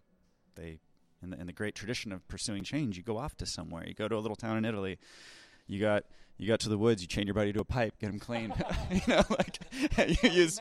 they 0.56 0.80
in 1.22 1.30
the 1.32 1.40
in 1.40 1.48
the 1.48 1.54
great 1.54 1.76
tradition 1.76 2.12
of 2.12 2.28
pursuing 2.28 2.64
change 2.64 2.98
you 2.98 3.04
go 3.04 3.18
off 3.18 3.36
to 3.38 3.46
somewhere. 3.46 3.86
You 3.88 3.94
go 3.94 4.08
to 4.08 4.16
a 4.16 4.20
little 4.20 4.36
town 4.36 4.58
in 4.58 4.66
Italy. 4.66 4.98
You 5.68 5.80
got 5.80 6.04
you 6.38 6.48
got 6.48 6.60
to 6.62 6.70
the 6.70 6.78
woods. 6.78 7.02
You 7.02 7.08
chain 7.08 7.26
your 7.28 7.34
buddy 7.34 7.54
to 7.54 7.62
a 7.62 7.66
pipe. 7.66 8.00
Get 8.00 8.10
him 8.10 8.20
clean. 8.20 8.54
You 8.92 9.02
know 9.08 9.24
like 9.30 9.60
you 10.24 10.30
use 10.30 10.60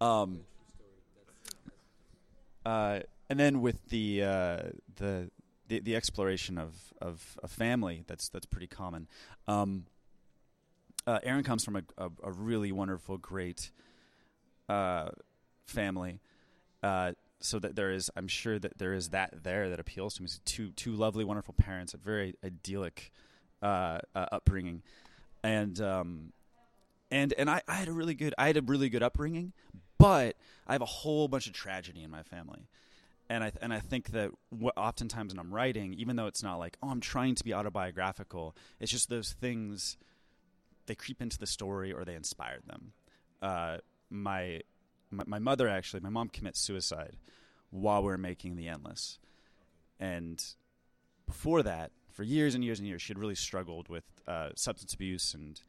um 0.00 0.40
uh, 2.64 3.00
and 3.28 3.38
then 3.38 3.60
with 3.60 3.88
the, 3.88 4.22
uh, 4.22 4.58
the 4.96 5.30
the 5.68 5.80
the 5.80 5.96
exploration 5.96 6.58
of 6.58 6.92
of 7.00 7.38
a 7.42 7.48
family 7.48 8.04
that's 8.06 8.28
that's 8.28 8.46
pretty 8.46 8.66
common. 8.66 9.06
Um, 9.46 9.86
uh, 11.06 11.18
Aaron 11.22 11.44
comes 11.44 11.64
from 11.64 11.76
a, 11.76 11.82
a, 11.98 12.10
a 12.22 12.32
really 12.32 12.72
wonderful, 12.72 13.18
great 13.18 13.70
uh, 14.68 15.10
family. 15.66 16.20
Uh, 16.82 17.12
so 17.44 17.58
that 17.58 17.76
there 17.76 17.90
is, 17.90 18.10
I'm 18.16 18.28
sure 18.28 18.58
that 18.58 18.78
there 18.78 18.94
is 18.94 19.10
that 19.10 19.44
there 19.44 19.68
that 19.70 19.78
appeals 19.78 20.14
to 20.14 20.22
me. 20.22 20.28
Two 20.44 20.70
two 20.70 20.92
lovely, 20.92 21.24
wonderful 21.24 21.54
parents, 21.54 21.94
a 21.94 21.98
very 21.98 22.34
idyllic 22.44 23.12
uh, 23.62 23.98
uh, 24.14 24.26
upbringing, 24.32 24.82
and 25.42 25.80
um, 25.80 26.32
and 27.10 27.34
and 27.36 27.50
I, 27.50 27.62
I 27.68 27.74
had 27.74 27.88
a 27.88 27.92
really 27.92 28.14
good 28.14 28.34
I 28.38 28.46
had 28.46 28.56
a 28.56 28.62
really 28.62 28.88
good 28.88 29.02
upbringing, 29.02 29.52
but 29.98 30.36
I 30.66 30.72
have 30.72 30.82
a 30.82 30.86
whole 30.86 31.28
bunch 31.28 31.46
of 31.46 31.52
tragedy 31.52 32.02
in 32.02 32.10
my 32.10 32.22
family, 32.22 32.66
and 33.28 33.44
I 33.44 33.52
and 33.60 33.72
I 33.72 33.80
think 33.80 34.12
that 34.12 34.30
what 34.48 34.74
oftentimes 34.76 35.34
when 35.34 35.38
I'm 35.38 35.52
writing, 35.52 35.94
even 35.94 36.16
though 36.16 36.26
it's 36.26 36.42
not 36.42 36.58
like 36.58 36.78
oh 36.82 36.88
I'm 36.88 37.00
trying 37.00 37.34
to 37.34 37.44
be 37.44 37.52
autobiographical, 37.52 38.56
it's 38.80 38.90
just 38.90 39.08
those 39.10 39.32
things 39.32 39.98
they 40.86 40.94
creep 40.94 41.20
into 41.20 41.38
the 41.38 41.46
story 41.46 41.92
or 41.92 42.04
they 42.04 42.14
inspired 42.14 42.62
them. 42.66 42.92
Uh, 43.42 43.78
my, 44.10 44.60
my 45.14 45.24
my 45.26 45.38
mother 45.38 45.68
actually, 45.68 46.00
my 46.00 46.10
mom 46.10 46.28
commits 46.28 46.60
suicide 46.60 47.16
while 47.70 48.02
we 48.02 48.12
are 48.12 48.18
making 48.18 48.56
The 48.56 48.68
Endless, 48.68 49.18
and 49.98 50.42
before 51.26 51.62
that, 51.62 51.90
for 52.12 52.22
years 52.22 52.54
and 52.54 52.62
years 52.62 52.78
and 52.78 52.86
years, 52.86 53.02
she 53.02 53.10
had 53.10 53.18
really 53.18 53.34
struggled 53.34 53.88
with 53.88 54.04
uh, 54.28 54.50
substance 54.54 54.94
abuse 54.94 55.34
and, 55.34 55.60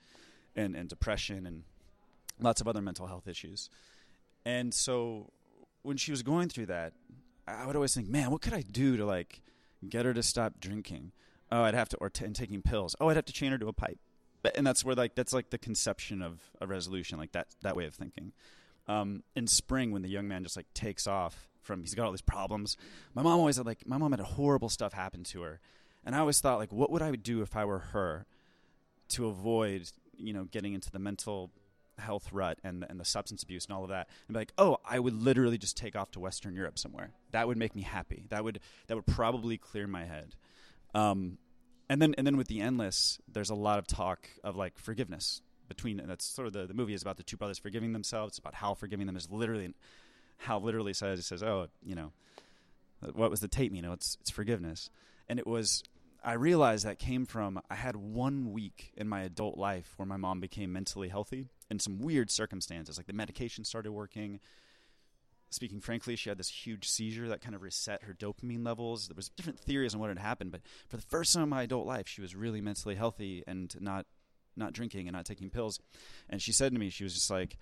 and 0.55 0.75
and 0.75 0.89
depression 0.89 1.45
and 1.45 1.63
lots 2.39 2.61
of 2.61 2.67
other 2.67 2.81
mental 2.81 3.07
health 3.07 3.27
issues. 3.27 3.69
And 4.45 4.73
so 4.73 5.31
when 5.81 5.97
she 5.97 6.11
was 6.11 6.21
going 6.23 6.49
through 6.49 6.67
that, 6.67 6.93
I 7.47 7.65
would 7.65 7.75
always 7.75 7.93
think, 7.93 8.07
man, 8.09 8.31
what 8.31 8.41
could 8.41 8.53
I 8.53 8.61
do 8.61 8.97
to 8.97 9.05
like 9.05 9.41
get 9.87 10.05
her 10.05 10.13
to 10.13 10.23
stop 10.23 10.59
drinking? 10.59 11.11
Oh, 11.51 11.61
I'd 11.63 11.75
have 11.75 11.89
to, 11.89 11.97
or 11.97 12.09
t- 12.09 12.25
and 12.25 12.35
taking 12.35 12.61
pills. 12.61 12.95
Oh, 12.99 13.09
I'd 13.09 13.15
have 13.15 13.25
to 13.25 13.33
chain 13.33 13.51
her 13.51 13.57
to 13.57 13.67
a 13.67 13.73
pipe. 13.73 13.99
And 14.55 14.65
that's 14.65 14.85
where 14.85 14.95
like 14.95 15.15
that's 15.15 15.33
like 15.33 15.49
the 15.49 15.57
conception 15.57 16.21
of 16.21 16.39
a 16.61 16.67
resolution, 16.67 17.17
like 17.17 17.31
that 17.31 17.47
that 17.63 17.75
way 17.75 17.85
of 17.85 17.95
thinking. 17.95 18.31
Um, 18.87 19.23
in 19.35 19.47
spring, 19.47 19.91
when 19.91 20.01
the 20.01 20.09
young 20.09 20.27
man 20.27 20.43
just 20.43 20.55
like 20.55 20.71
takes 20.73 21.07
off 21.07 21.49
from, 21.61 21.81
he's 21.81 21.95
got 21.95 22.05
all 22.05 22.11
these 22.11 22.21
problems. 22.21 22.77
My 23.13 23.23
mom 23.23 23.39
always 23.39 23.57
had 23.57 23.65
like, 23.65 23.87
my 23.87 23.97
mom 23.97 24.11
had 24.11 24.19
horrible 24.19 24.69
stuff 24.69 24.93
happen 24.93 25.23
to 25.25 25.41
her, 25.41 25.59
and 26.05 26.15
I 26.15 26.19
always 26.19 26.39
thought 26.39 26.59
like, 26.59 26.71
what 26.71 26.91
would 26.91 27.01
I 27.01 27.11
do 27.15 27.41
if 27.41 27.55
I 27.55 27.65
were 27.65 27.79
her 27.79 28.25
to 29.09 29.27
avoid, 29.27 29.89
you 30.17 30.33
know, 30.33 30.43
getting 30.45 30.73
into 30.73 30.91
the 30.91 30.99
mental 30.99 31.51
health 31.97 32.33
rut 32.33 32.59
and 32.61 32.85
and 32.89 32.99
the 32.99 33.05
substance 33.05 33.41
abuse 33.41 33.65
and 33.65 33.75
all 33.75 33.83
of 33.83 33.89
that? 33.89 34.07
And 34.27 34.33
be 34.33 34.39
like 34.39 34.53
oh 34.57 34.77
i 34.85 34.99
would 34.99 35.13
literally 35.13 35.57
just 35.57 35.77
take 35.77 35.95
off 35.95 36.11
to 36.11 36.19
western 36.19 36.53
europe 36.53 36.77
somewhere. 36.77 37.11
That 37.31 37.47
would 37.47 37.57
make 37.57 37.75
me 37.75 37.81
happy. 37.81 38.25
That 38.29 38.43
would 38.43 38.59
that 38.87 38.95
would 38.95 39.05
probably 39.05 39.57
clear 39.57 39.87
my 39.87 40.05
head. 40.05 40.35
Um 40.93 41.37
and 41.89 42.01
then 42.01 42.13
and 42.17 42.25
then 42.27 42.37
with 42.37 42.47
the 42.47 42.61
endless 42.61 43.19
there's 43.31 43.49
a 43.49 43.55
lot 43.55 43.79
of 43.79 43.87
talk 43.87 44.29
of 44.43 44.55
like 44.55 44.77
forgiveness 44.77 45.41
between 45.67 45.99
and 45.99 46.09
that's 46.09 46.25
sort 46.25 46.47
of 46.47 46.53
the, 46.53 46.65
the 46.65 46.73
movie 46.73 46.93
is 46.93 47.01
about 47.01 47.17
the 47.17 47.23
two 47.23 47.37
brothers 47.37 47.57
forgiving 47.57 47.93
themselves 47.93 48.31
it's 48.31 48.39
about 48.39 48.55
how 48.55 48.73
forgiving 48.73 49.05
them 49.05 49.15
is 49.15 49.29
literally 49.29 49.73
how 50.37 50.59
literally 50.59 50.93
says 50.93 51.19
it 51.19 51.23
says 51.23 51.41
oh 51.43 51.67
you 51.83 51.95
know 51.95 52.11
what 53.13 53.29
was 53.29 53.39
the 53.39 53.47
tape 53.47 53.73
you 53.73 53.81
know 53.81 53.93
it's 53.93 54.17
it's 54.21 54.31
forgiveness 54.31 54.89
and 55.27 55.39
it 55.39 55.47
was 55.47 55.83
I 56.25 56.33
realized 56.33 56.85
that 56.85 56.97
came 56.97 57.27
from 57.27 57.61
I 57.69 57.75
had 57.75 57.95
one 57.95 58.51
week 58.51 58.91
in 58.97 59.07
my 59.07 59.21
adult 59.21 59.59
life 59.59 59.93
where 59.97 60.07
my 60.07 60.17
mom 60.17 60.39
became 60.39 60.73
mentally 60.73 61.07
healthy 61.07 61.49
in 61.69 61.77
some 61.77 61.99
weird 61.99 62.31
circumstances. 62.31 62.97
Like 62.97 63.05
the 63.05 63.13
medication 63.13 63.63
started 63.63 63.91
working, 63.91 64.39
speaking 65.51 65.79
frankly, 65.81 66.15
she 66.15 66.29
had 66.29 66.39
this 66.39 66.49
huge 66.49 66.89
seizure 66.89 67.29
that 67.29 67.41
kind 67.41 67.53
of 67.53 67.61
reset 67.61 68.03
her 68.03 68.13
dopamine 68.15 68.65
levels. 68.65 69.07
There 69.07 69.15
was 69.15 69.29
different 69.29 69.59
theories 69.59 69.93
on 69.93 69.99
what 69.99 70.09
had 70.09 70.17
happened, 70.17 70.51
but 70.51 70.61
for 70.89 70.97
the 70.97 71.03
first 71.03 71.31
time 71.31 71.43
in 71.43 71.49
my 71.49 71.61
adult 71.61 71.85
life, 71.85 72.07
she 72.07 72.21
was 72.21 72.35
really 72.35 72.59
mentally 72.59 72.95
healthy 72.95 73.43
and 73.45 73.75
not 73.79 74.07
not 74.55 74.73
drinking 74.73 75.07
and 75.07 75.15
not 75.15 75.25
taking 75.25 75.49
pills. 75.49 75.79
And 76.29 76.41
she 76.41 76.51
said 76.51 76.73
to 76.73 76.79
me, 76.79 76.89
she 76.89 77.03
was 77.03 77.13
just 77.13 77.29
like, 77.29 77.57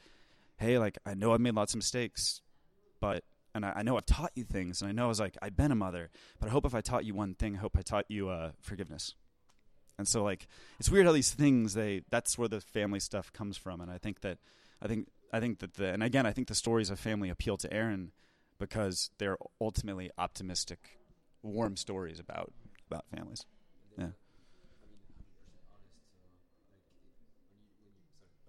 "Hey, 0.57 0.77
like 0.77 0.97
I 1.05 1.13
know 1.13 1.33
I've 1.33 1.41
made 1.41 1.55
lots 1.55 1.73
of 1.73 1.77
mistakes, 1.77 2.41
but." 2.99 3.23
And 3.55 3.63
I, 3.63 3.73
I 3.75 3.83
know 3.83 3.97
I've 3.97 4.05
taught 4.07 4.31
you 4.33 4.45
things, 4.45 4.81
and 4.81 4.89
I 4.89 4.93
know 4.93 5.05
I 5.05 5.09
was 5.09 5.19
like, 5.19 5.37
I've 5.39 5.55
been 5.55 5.71
a 5.71 5.75
mother, 5.75 6.09
but 6.39 6.49
I 6.49 6.51
hope 6.51 6.65
if 6.65 6.73
I 6.73 6.81
taught 6.81 7.05
you 7.05 7.13
one 7.13 7.35
thing, 7.35 7.55
I 7.55 7.59
hope 7.59 7.77
I 7.77 7.83
taught 7.83 8.05
you 8.09 8.29
uh, 8.29 8.53
forgiveness. 8.59 9.13
And 9.95 10.07
so, 10.07 10.23
like, 10.23 10.47
it's 10.79 10.89
weird 10.89 11.05
how 11.05 11.11
these 11.11 11.29
things 11.31 11.75
they—that's 11.75 12.35
where 12.35 12.47
the 12.47 12.61
family 12.61 12.99
stuff 12.99 13.31
comes 13.31 13.55
from. 13.55 13.79
And 13.79 13.91
I 13.91 13.99
think 13.99 14.21
that, 14.21 14.39
I 14.81 14.87
think 14.87 15.07
I 15.31 15.39
think 15.39 15.59
that 15.59 15.75
the 15.75 15.87
and 15.87 16.01
again 16.01 16.25
I 16.25 16.31
think 16.31 16.47
the 16.47 16.55
stories 16.55 16.89
of 16.89 16.99
family 16.99 17.29
appeal 17.29 17.57
to 17.57 17.71
Aaron 17.71 18.11
because 18.59 19.09
they're 19.17 19.37
ultimately 19.59 20.09
optimistic, 20.17 20.99
warm 21.41 21.75
stories 21.75 22.19
about 22.19 22.53
about 22.89 23.05
families. 23.15 23.45
Yeah. 23.97 24.07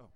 Oh, 0.01 0.09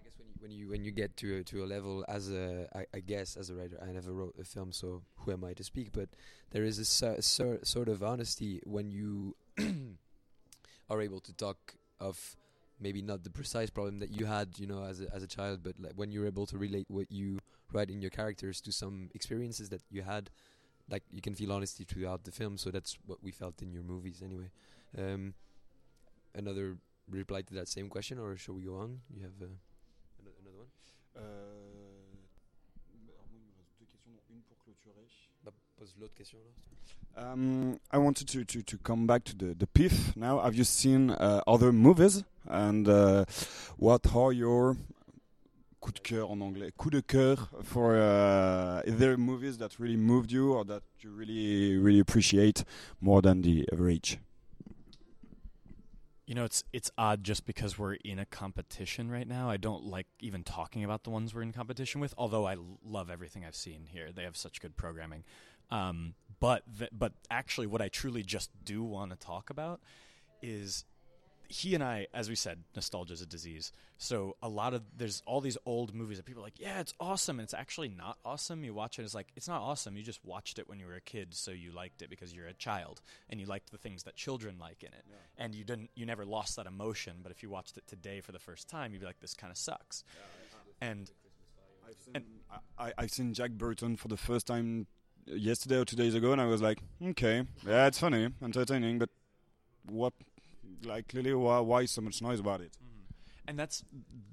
I 0.00 0.04
guess 0.04 0.12
when 0.42 0.50
you 0.50 0.68
when 0.68 0.84
you 0.84 0.90
get 0.90 1.16
to 1.16 1.38
a, 1.38 1.44
to 1.44 1.62
a 1.62 1.66
level 1.66 2.04
as 2.08 2.30
a 2.30 2.66
I, 2.74 2.84
I 2.92 3.00
guess 3.00 3.36
as 3.36 3.48
a 3.48 3.54
writer 3.54 3.78
I 3.80 3.92
never 3.92 4.12
wrote 4.12 4.34
a 4.40 4.44
film 4.44 4.72
so 4.72 5.02
who 5.18 5.30
am 5.32 5.44
I 5.44 5.52
to 5.54 5.64
speak 5.64 5.92
but 5.92 6.08
there 6.50 6.64
is 6.64 6.78
a 6.78 6.84
so, 6.84 7.16
so, 7.20 7.58
sort 7.62 7.88
of 7.88 8.02
honesty 8.02 8.60
when 8.64 8.90
you 8.90 9.36
are 10.90 11.00
able 11.00 11.20
to 11.20 11.32
talk 11.32 11.74
of 12.00 12.36
maybe 12.82 13.00
not 13.00 13.22
the 13.22 13.30
precise 13.30 13.70
problem 13.70 14.00
that 14.00 14.10
you 14.18 14.26
had, 14.26 14.58
you 14.58 14.66
know, 14.66 14.84
as 14.84 15.00
a, 15.00 15.14
as 15.14 15.22
a 15.22 15.26
child, 15.26 15.60
but 15.62 15.78
like 15.78 15.92
when 15.94 16.10
you're 16.10 16.26
able 16.26 16.46
to 16.46 16.58
relate 16.58 16.86
what 16.88 17.10
you 17.10 17.38
write 17.72 17.90
in 17.90 18.02
your 18.02 18.10
characters 18.10 18.60
to 18.60 18.72
some 18.72 19.08
experiences 19.14 19.68
that 19.68 19.82
you 19.90 20.02
had, 20.02 20.30
like 20.90 21.04
you 21.10 21.22
can 21.22 21.34
feel 21.34 21.52
honesty 21.52 21.84
throughout 21.84 22.24
the 22.24 22.32
film. 22.32 22.58
So 22.58 22.70
that's 22.70 22.98
what 23.06 23.22
we 23.22 23.30
felt 23.30 23.62
in 23.62 23.72
your 23.72 23.84
movies, 23.84 24.20
anyway. 24.22 24.50
Um, 24.98 25.34
another 26.34 26.76
reply 27.08 27.42
to 27.42 27.54
that 27.54 27.68
same 27.68 27.88
question, 27.88 28.18
or 28.18 28.36
shall 28.36 28.56
we 28.56 28.62
go 28.62 28.76
on? 28.76 29.00
You 29.14 29.22
have 29.22 29.40
uh, 29.40 29.52
Um, 37.16 37.78
I 37.90 37.98
wanted 37.98 38.28
to, 38.28 38.44
to, 38.44 38.62
to 38.62 38.78
come 38.78 39.06
back 39.06 39.24
to 39.24 39.36
the, 39.36 39.54
the 39.54 39.66
PIF 39.66 40.16
now. 40.16 40.40
Have 40.40 40.54
you 40.54 40.64
seen 40.64 41.10
uh, 41.10 41.42
other 41.46 41.72
movies? 41.72 42.24
And 42.48 42.88
uh, 42.88 43.24
what 43.76 44.14
are 44.14 44.32
your 44.32 44.76
coup 45.80 45.92
de 45.92 46.00
cœur 46.00 46.30
en 46.30 46.40
anglais, 46.40 46.72
coup 46.76 46.90
de 46.90 47.00
cœur 47.00 47.48
for 47.64 47.96
uh, 47.96 48.82
is 48.84 48.96
there 48.98 49.16
movies 49.16 49.58
that 49.58 49.78
really 49.80 49.96
moved 49.96 50.30
you 50.30 50.52
or 50.52 50.64
that 50.64 50.82
you 51.00 51.10
really 51.10 51.76
really 51.76 51.98
appreciate 51.98 52.64
more 53.00 53.20
than 53.20 53.42
the 53.42 53.68
average? 53.72 54.18
You 56.32 56.36
know, 56.36 56.44
it's 56.46 56.64
it's 56.72 56.90
odd 56.96 57.24
just 57.24 57.44
because 57.44 57.78
we're 57.78 57.92
in 57.92 58.18
a 58.18 58.24
competition 58.24 59.10
right 59.10 59.28
now. 59.28 59.50
I 59.50 59.58
don't 59.58 59.84
like 59.84 60.06
even 60.18 60.44
talking 60.44 60.82
about 60.82 61.04
the 61.04 61.10
ones 61.10 61.34
we're 61.34 61.42
in 61.42 61.52
competition 61.52 62.00
with. 62.00 62.14
Although 62.16 62.46
I 62.46 62.56
love 62.82 63.10
everything 63.10 63.44
I've 63.44 63.54
seen 63.54 63.84
here, 63.92 64.10
they 64.10 64.22
have 64.22 64.34
such 64.34 64.62
good 64.62 64.74
programming. 64.74 65.24
Um, 65.70 66.14
but 66.40 66.62
th- 66.78 66.88
but 66.90 67.12
actually, 67.30 67.66
what 67.66 67.82
I 67.82 67.88
truly 67.88 68.22
just 68.22 68.48
do 68.64 68.82
want 68.82 69.10
to 69.10 69.16
talk 69.18 69.50
about 69.50 69.82
is 70.40 70.86
he 71.52 71.74
and 71.74 71.84
I, 71.84 72.06
as 72.14 72.30
we 72.30 72.34
said, 72.34 72.64
nostalgia 72.74 73.12
is 73.12 73.20
a 73.20 73.26
disease. 73.26 73.72
So 73.98 74.36
a 74.42 74.48
lot 74.48 74.72
of 74.72 74.82
there's 74.96 75.22
all 75.26 75.42
these 75.42 75.58
old 75.66 75.94
movies 75.94 76.16
that 76.16 76.24
people 76.24 76.40
are 76.40 76.46
like, 76.46 76.58
yeah, 76.58 76.80
it's 76.80 76.94
awesome, 76.98 77.38
and 77.38 77.44
it's 77.44 77.52
actually 77.52 77.90
not 77.90 78.16
awesome. 78.24 78.64
You 78.64 78.72
watch 78.72 78.98
it, 78.98 79.02
it's 79.02 79.14
like 79.14 79.28
it's 79.36 79.48
not 79.48 79.60
awesome. 79.60 79.94
You 79.94 80.02
just 80.02 80.24
watched 80.24 80.58
it 80.58 80.66
when 80.66 80.80
you 80.80 80.86
were 80.86 80.94
a 80.94 81.00
kid, 81.02 81.34
so 81.34 81.50
you 81.50 81.70
liked 81.70 82.00
it 82.00 82.08
because 82.08 82.34
you're 82.34 82.46
a 82.46 82.54
child 82.54 83.02
and 83.28 83.38
you 83.38 83.44
liked 83.44 83.70
the 83.70 83.76
things 83.76 84.04
that 84.04 84.16
children 84.16 84.56
like 84.58 84.82
in 84.82 84.94
it, 84.94 85.04
yeah. 85.06 85.44
and 85.44 85.54
you 85.54 85.62
didn't, 85.62 85.90
you 85.94 86.06
never 86.06 86.24
lost 86.24 86.56
that 86.56 86.66
emotion. 86.66 87.16
But 87.22 87.32
if 87.32 87.42
you 87.42 87.50
watched 87.50 87.76
it 87.76 87.86
today 87.86 88.22
for 88.22 88.32
the 88.32 88.38
first 88.38 88.66
time, 88.66 88.94
you'd 88.94 89.00
be 89.00 89.06
like, 89.06 89.20
this 89.20 89.34
kind 89.34 89.50
of 89.50 89.58
sucks. 89.58 90.04
Yeah, 90.14 90.88
and 90.88 91.10
I've 91.86 91.98
seen, 92.02 92.16
and 92.16 92.24
I, 92.78 92.92
I've 92.96 93.10
seen 93.10 93.34
Jack 93.34 93.50
Burton 93.50 93.96
for 93.96 94.08
the 94.08 94.16
first 94.16 94.46
time 94.46 94.86
yesterday 95.26 95.78
or 95.78 95.84
two 95.84 95.96
days 95.96 96.14
ago, 96.14 96.32
and 96.32 96.40
I 96.40 96.46
was 96.46 96.62
like, 96.62 96.78
okay, 97.08 97.44
yeah, 97.66 97.88
it's 97.88 97.98
funny, 97.98 98.30
entertaining, 98.42 98.98
but 98.98 99.10
what 99.90 100.14
like 100.84 101.08
clearly 101.08 101.34
why, 101.34 101.60
why 101.60 101.84
so 101.84 102.00
much 102.00 102.20
noise 102.22 102.40
about 102.40 102.60
it 102.60 102.72
mm-hmm. 102.72 103.48
and 103.48 103.58
that's 103.58 103.84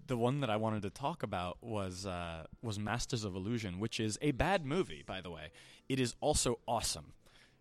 the 0.10 0.18
one 0.18 0.42
that 0.42 0.50
I 0.50 0.58
wanted 0.58 0.82
to 0.82 0.90
talk 0.90 1.24
about 1.24 1.58
was 1.62 2.06
uh, 2.06 2.46
was 2.62 2.78
Masters 2.80 3.24
of 3.24 3.36
Illusion, 3.36 3.80
which 3.80 4.00
is 4.00 4.18
a 4.22 4.32
bad 4.32 4.66
movie, 4.66 5.04
by 5.06 5.22
the 5.22 5.30
way. 5.30 5.52
It 5.88 6.00
is 6.00 6.16
also 6.20 6.60
awesome. 6.68 7.14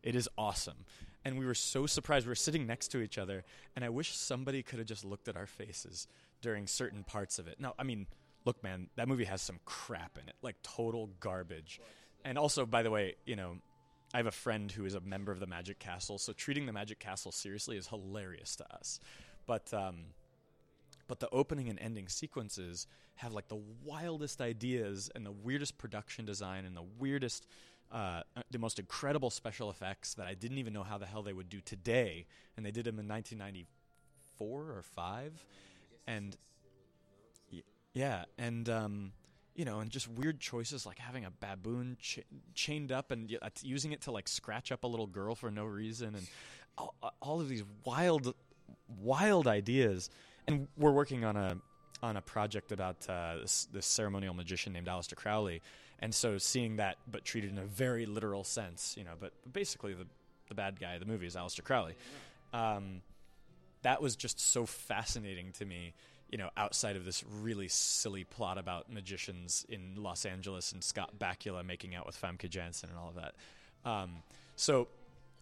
It 0.03 0.16
is 0.16 0.29
awesome, 0.38 0.87
and 1.24 1.38
we 1.38 1.44
were 1.44 1.55
so 1.55 1.87
surprised. 1.87 2.27
We 2.27 2.31
were 2.31 2.35
sitting 2.35 2.66
next 2.66 2.88
to 2.88 3.01
each 3.01 3.18
other, 3.18 3.44
and 3.77 3.85
I 3.85 3.90
wish 3.90 4.16
somebody 4.16 4.62
could 4.62 4.79
have 4.79 4.88
just 4.88 5.05
looked 5.05 5.29
at 5.29 5.37
our 5.37 5.46
faces 5.46 6.09
during 6.40 6.66
certain 6.66 7.05
parts 7.05 7.38
of 7.38 7.46
it. 7.46 7.61
No, 7.61 7.74
I 7.79 7.83
mean, 7.83 8.07
look, 8.44 8.62
man, 8.62 8.88
that 8.96 9.09
movie 9.09 9.24
has 9.24 9.42
some 9.42 9.61
crap 9.66 10.16
in 10.16 10.29
it, 10.29 10.37
like 10.40 10.57
total 10.62 11.11
garbage. 11.20 11.81
And 12.24 12.38
also, 12.38 12.64
by 12.66 12.83
the 12.83 12.90
way, 12.90 13.16
you 13.27 13.37
know, 13.37 13.59
I 14.14 14.16
have 14.16 14.27
a 14.27 14.31
friend 14.31 14.73
who 14.73 14.85
is 14.85 14.94
a 14.94 15.01
member 15.01 15.33
of 15.33 15.40
the 15.40 15.47
Magic 15.47 15.79
Castle, 15.79 16.18
so 16.18 16.33
treating 16.33 16.66
the 16.66 16.73
Magic 16.73 16.99
Castle 16.99 17.31
seriously 17.31 17.77
is 17.77 17.88
hilarious 17.88 18.57
to 18.57 18.75
us. 18.75 19.01
But 19.47 19.73
um, 19.75 19.97
but 21.09 21.21
the 21.21 21.29
opening 21.31 21.68
and 21.68 21.79
ending 21.79 22.09
sequences 22.09 22.87
have 23.16 23.33
like 23.33 23.49
the 23.49 23.61
wildest 23.83 24.40
ideas 24.40 25.11
and 25.14 25.27
the 25.27 25.33
weirdest 25.33 25.77
production 25.79 26.25
design 26.25 26.64
and 26.64 26.77
the 26.77 26.85
weirdest, 26.99 27.47
uh, 27.90 28.23
the 28.51 28.59
most 28.59 28.79
incredible 28.79 29.31
special 29.31 29.71
effects 29.71 30.14
that 30.14 30.27
I 30.27 30.35
didn't 30.35 30.59
even 30.59 30.73
know 30.73 30.85
how 30.85 30.99
the 30.99 31.07
hell 31.07 31.23
they 31.23 31.33
would 31.33 31.49
do 31.49 31.61
today, 31.61 32.27
and 32.57 32.64
they 32.64 32.71
did 32.71 32.85
them 32.85 32.99
in 32.99 33.09
1994 33.09 34.47
or 34.49 34.83
five, 34.83 35.33
and 36.07 36.37
yeah, 37.94 38.25
and 38.38 38.68
um, 38.68 39.12
you 39.59 39.64
know, 39.64 39.81
and 39.81 39.90
just 39.90 40.07
weird 40.07 40.38
choices 40.38 40.87
like 40.87 41.01
having 41.01 41.25
a 41.25 41.33
baboon 41.40 41.97
ch- 42.01 42.21
chained 42.55 42.92
up 42.92 43.11
and 43.11 43.37
uh, 43.42 43.49
using 43.61 43.90
it 43.90 44.03
to 44.03 44.12
like 44.12 44.29
scratch 44.29 44.71
up 44.71 44.85
a 44.85 44.87
little 44.87 45.09
girl 45.09 45.35
for 45.35 45.51
no 45.51 45.64
reason, 45.64 46.14
and 46.14 46.29
all, 46.79 46.94
uh, 47.03 47.11
all 47.21 47.40
of 47.40 47.49
these 47.49 47.64
wild, 47.85 48.37
wild 49.03 49.49
ideas. 49.49 50.11
And 50.47 50.68
we're 50.77 50.92
working 50.92 51.25
on 51.25 51.37
a 51.37 51.57
on 52.05 52.16
a 52.16 52.23
project 52.23 52.71
about 52.71 53.05
uh, 53.09 53.38
this, 53.42 53.66
this 53.73 53.85
ceremonial 53.85 54.33
magician 54.33 54.73
named 54.73 54.87
Aleister 54.87 55.16
Crowley, 55.16 55.61
and 55.99 56.14
so 56.14 56.38
seeing 56.38 56.77
that, 56.77 56.97
but 57.11 57.25
treated 57.25 57.51
in 57.51 57.59
a 57.59 57.64
very 57.64 58.07
literal 58.07 58.44
sense, 58.44 58.94
you 58.97 59.03
know, 59.03 59.14
but 59.18 59.33
basically 59.53 59.92
the 59.92 60.07
the 60.49 60.55
bad 60.55 60.79
guy 60.79 60.94
of 60.94 61.01
the 61.01 61.07
movie 61.07 61.27
is 61.27 61.35
Aleister 61.35 61.64
Crowley. 61.64 61.97
Um, 62.53 63.03
that 63.83 64.01
was 64.01 64.14
just 64.14 64.38
so 64.38 64.66
fascinating 64.66 65.51
to 65.59 65.64
me 65.64 65.94
you 66.31 66.38
know, 66.38 66.51
outside 66.57 66.97
of 66.97 67.05
this 67.05 67.25
really 67.41 67.69
silly 67.69 68.25
plot 68.25 68.59
about 68.59 68.93
magicians 68.93 69.64
in 69.69 69.95
Los 69.97 70.27
Angeles 70.27 70.73
and 70.73 70.85
Scott 70.85 71.19
Bakula 71.19 71.64
making 71.64 71.95
out 71.95 72.07
with 72.07 72.21
Famke 72.21 72.49
Janssen 72.51 72.91
and 72.91 72.99
all 72.99 73.09
of 73.09 73.14
that. 73.14 73.35
Um, 73.88 74.17
so, 74.57 74.88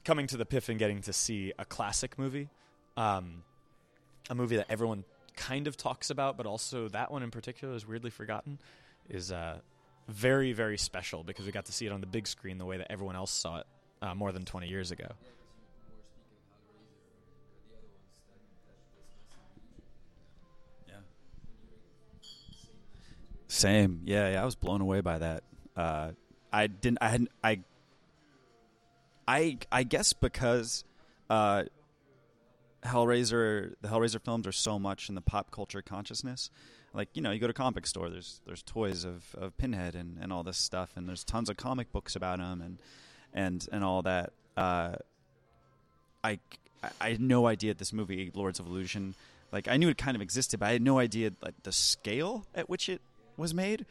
coming 0.04 0.26
to 0.28 0.36
the 0.36 0.46
PIFFF 0.46 0.68
and 0.68 0.78
getting 0.78 1.02
to 1.02 1.12
see 1.12 1.52
a 1.58 1.64
classic 1.64 2.18
movie, 2.18 2.48
um, 2.96 3.42
a 4.30 4.34
movie 4.34 4.56
that 4.56 4.66
everyone 4.68 5.04
kind 5.36 5.66
of 5.66 5.76
talks 5.76 6.10
about, 6.10 6.36
but 6.36 6.46
also 6.46 6.88
that 6.88 7.10
one 7.10 7.22
in 7.22 7.30
particular 7.30 7.74
is 7.74 7.86
weirdly 7.86 8.10
forgotten, 8.10 8.58
is 9.08 9.32
uh, 9.32 9.58
very, 10.08 10.52
very 10.52 10.78
special 10.78 11.22
because 11.22 11.46
we 11.46 11.52
got 11.52 11.64
to 11.66 11.72
see 11.72 11.86
it 11.86 11.92
on 11.92 12.00
the 12.00 12.06
big 12.06 12.26
screen 12.26 12.58
the 12.58 12.64
way 12.64 12.76
that 12.76 12.90
everyone 12.90 13.16
else 13.16 13.30
saw 13.30 13.58
it 13.58 13.66
uh, 14.02 14.14
more 14.14 14.32
than 14.32 14.44
20 14.44 14.68
years 14.68 14.90
ago. 14.90 15.08
Same. 23.48 24.02
Yeah, 24.04 24.32
yeah. 24.32 24.42
I 24.42 24.44
was 24.44 24.54
blown 24.54 24.80
away 24.80 25.00
by 25.00 25.18
that. 25.18 25.42
Uh, 25.76 26.12
I 26.52 26.66
didn't. 26.66 26.98
I 27.00 27.08
hadn't. 27.08 27.30
I. 27.42 27.60
I 29.28 29.58
I 29.72 29.82
guess 29.82 30.12
because 30.12 30.84
uh, 31.28 31.64
Hellraiser, 32.84 33.74
the 33.80 33.88
Hellraiser 33.88 34.24
films 34.24 34.46
are 34.46 34.52
so 34.52 34.78
much 34.78 35.08
in 35.08 35.14
the 35.14 35.20
pop 35.20 35.50
culture 35.50 35.82
consciousness. 35.82 36.50
Like 36.94 37.08
you 37.14 37.22
know, 37.22 37.30
you 37.30 37.38
go 37.38 37.46
to 37.46 37.52
comic 37.52 37.86
store. 37.86 38.08
There's 38.08 38.40
there's 38.46 38.62
toys 38.62 39.04
of, 39.04 39.34
of 39.36 39.56
Pinhead 39.58 39.94
and, 39.94 40.18
and 40.20 40.32
all 40.32 40.42
this 40.42 40.56
stuff, 40.56 40.92
and 40.96 41.08
there's 41.08 41.24
tons 41.24 41.50
of 41.50 41.56
comic 41.56 41.92
books 41.92 42.16
about 42.16 42.38
him 42.38 42.62
and 42.62 42.78
and 43.34 43.66
and 43.70 43.84
all 43.84 44.02
that. 44.02 44.32
Uh, 44.56 44.96
I 46.24 46.38
I 47.00 47.10
had 47.10 47.20
no 47.20 47.46
idea 47.46 47.74
this 47.74 47.92
movie 47.92 48.30
Lords 48.34 48.58
of 48.58 48.66
Illusion. 48.66 49.14
Like 49.52 49.68
I 49.68 49.76
knew 49.76 49.88
it 49.88 49.98
kind 49.98 50.14
of 50.14 50.22
existed, 50.22 50.60
but 50.60 50.66
I 50.66 50.72
had 50.72 50.82
no 50.82 50.98
idea 50.98 51.32
like 51.42 51.54
the 51.62 51.72
scale 51.72 52.46
at 52.54 52.70
which 52.70 52.88
it 52.88 53.00
was 53.36 53.54
made. 53.54 53.86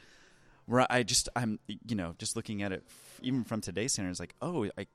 Where 0.65 0.87
I 0.89 1.03
just 1.03 1.29
I'm 1.35 1.59
you 1.67 1.95
know 1.95 2.15
just 2.17 2.35
looking 2.35 2.63
at 2.63 2.71
it 2.71 2.83
even 3.21 3.43
from 3.43 3.61
today's 3.61 3.93
standards, 3.93 4.19
like 4.19 4.35
oh 4.41 4.67
I 4.77 4.87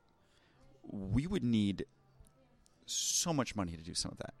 we 0.83 1.27
would 1.27 1.43
need 1.43 1.85
so 2.85 3.33
much 3.33 3.55
money 3.55 3.77
to 3.77 3.83
do 3.83 3.93
some 3.93 4.11
of 4.11 4.17
that. 4.17 4.33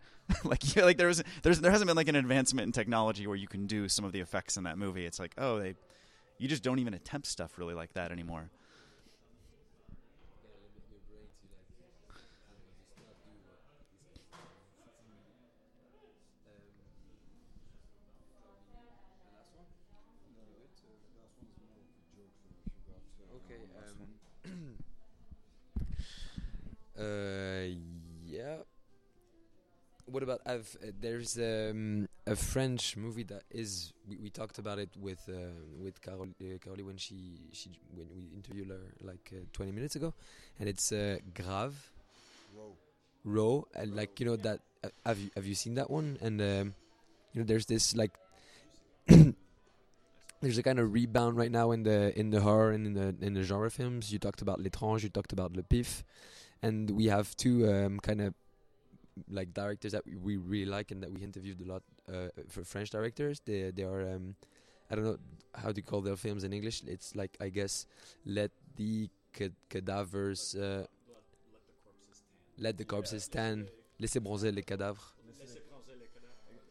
like 0.45 0.75
yeah, 0.75 0.83
like 0.83 0.97
there 0.97 1.07
was 1.07 1.23
there's 1.43 1.61
there 1.61 1.71
hasn't 1.71 1.87
been 1.87 1.95
like 1.95 2.09
an 2.09 2.15
advancement 2.15 2.65
in 2.65 2.71
technology 2.71 3.27
where 3.27 3.37
you 3.37 3.47
can 3.47 3.65
do 3.65 3.87
some 3.87 4.03
of 4.03 4.11
the 4.11 4.19
effects 4.19 4.57
in 4.57 4.63
that 4.63 4.77
movie. 4.77 5.05
It's 5.05 5.19
like 5.19 5.33
oh 5.37 5.59
they 5.59 5.75
you 6.37 6.47
just 6.47 6.63
don't 6.63 6.79
even 6.79 6.93
attempt 6.93 7.27
stuff 7.27 7.57
really 7.57 7.73
like 7.73 7.93
that 7.93 8.11
anymore. 8.11 8.49
Uh, 27.01 27.65
yeah. 28.25 28.57
What 30.05 30.23
about 30.23 30.41
I've 30.45 30.75
uh, 30.83 30.91
there's 30.99 31.37
um, 31.37 32.07
a 32.27 32.35
French 32.35 32.97
movie 32.97 33.23
that 33.23 33.43
is 33.49 33.93
we, 34.07 34.17
we 34.17 34.29
talked 34.29 34.57
about 34.59 34.77
it 34.77 34.89
with 34.99 35.21
uh, 35.29 35.53
with 35.81 36.01
Carol 36.01 36.27
uh, 36.41 36.57
Coralie 36.63 36.83
when 36.83 36.97
she 36.97 37.39
she 37.53 37.69
when 37.95 38.07
we 38.13 38.29
interviewed 38.35 38.69
her 38.69 38.81
like 39.01 39.31
uh, 39.33 39.45
20 39.53 39.71
minutes 39.71 39.95
ago, 39.95 40.13
and 40.59 40.67
it's 40.67 40.91
uh, 40.91 41.17
Grave. 41.33 41.91
Row. 43.23 43.67
And 43.75 43.95
like 43.95 44.19
you 44.19 44.25
know 44.25 44.35
that 44.37 44.59
uh, 44.83 44.89
have 45.05 45.19
you 45.19 45.29
have 45.35 45.45
you 45.45 45.55
seen 45.55 45.75
that 45.75 45.89
one? 45.89 46.17
And 46.21 46.41
um, 46.41 46.73
you 47.33 47.41
know 47.41 47.45
there's 47.45 47.65
this 47.67 47.95
like 47.95 48.11
there's 49.07 50.57
a 50.57 50.63
kind 50.63 50.79
of 50.79 50.93
rebound 50.93 51.37
right 51.37 51.51
now 51.51 51.71
in 51.71 51.83
the 51.83 52.17
in 52.17 52.29
the 52.31 52.41
horror 52.41 52.71
and 52.71 52.85
in 52.87 52.93
the 52.93 53.15
in 53.25 53.33
the 53.33 53.43
genre 53.43 53.69
films. 53.69 54.11
You 54.11 54.19
talked 54.19 54.41
about 54.41 54.59
L'étrange, 54.59 55.03
you 55.03 55.09
talked 55.09 55.33
about 55.33 55.55
Le 55.55 55.63
PIFFF, 55.63 56.03
and 56.61 56.89
we 56.91 57.05
have 57.05 57.35
two 57.35 57.69
um, 57.71 57.99
kind 57.99 58.21
of 58.21 58.33
like 59.29 59.53
directors 59.53 59.91
that 59.91 60.05
we, 60.05 60.15
we 60.15 60.37
really 60.37 60.65
like 60.65 60.91
and 60.91 61.03
that 61.03 61.11
we 61.11 61.21
interviewed 61.21 61.61
a 61.61 61.65
lot 61.65 61.83
uh, 62.11 62.29
for 62.49 62.63
French 62.63 62.89
directors. 62.89 63.41
They 63.45 63.71
they 63.71 63.83
are 63.83 64.01
um, 64.01 64.35
I 64.89 64.95
don't 64.95 65.05
know 65.05 65.17
how 65.55 65.71
to 65.71 65.81
call 65.81 66.01
their 66.01 66.15
films 66.15 66.43
in 66.43 66.53
English. 66.53 66.83
It's 66.87 67.15
like 67.15 67.37
I 67.41 67.49
guess 67.49 67.85
let 68.25 68.51
the 68.75 69.09
cad- 69.33 69.55
cadavers 69.69 70.55
uh, 70.55 70.85
let 72.57 72.77
the 72.77 72.85
corpses 72.85 73.23
stand. 73.23 73.67
Laissez 73.99 74.19
bronzer 74.19 74.51
les 74.53 74.63
cadavres. 74.63 75.13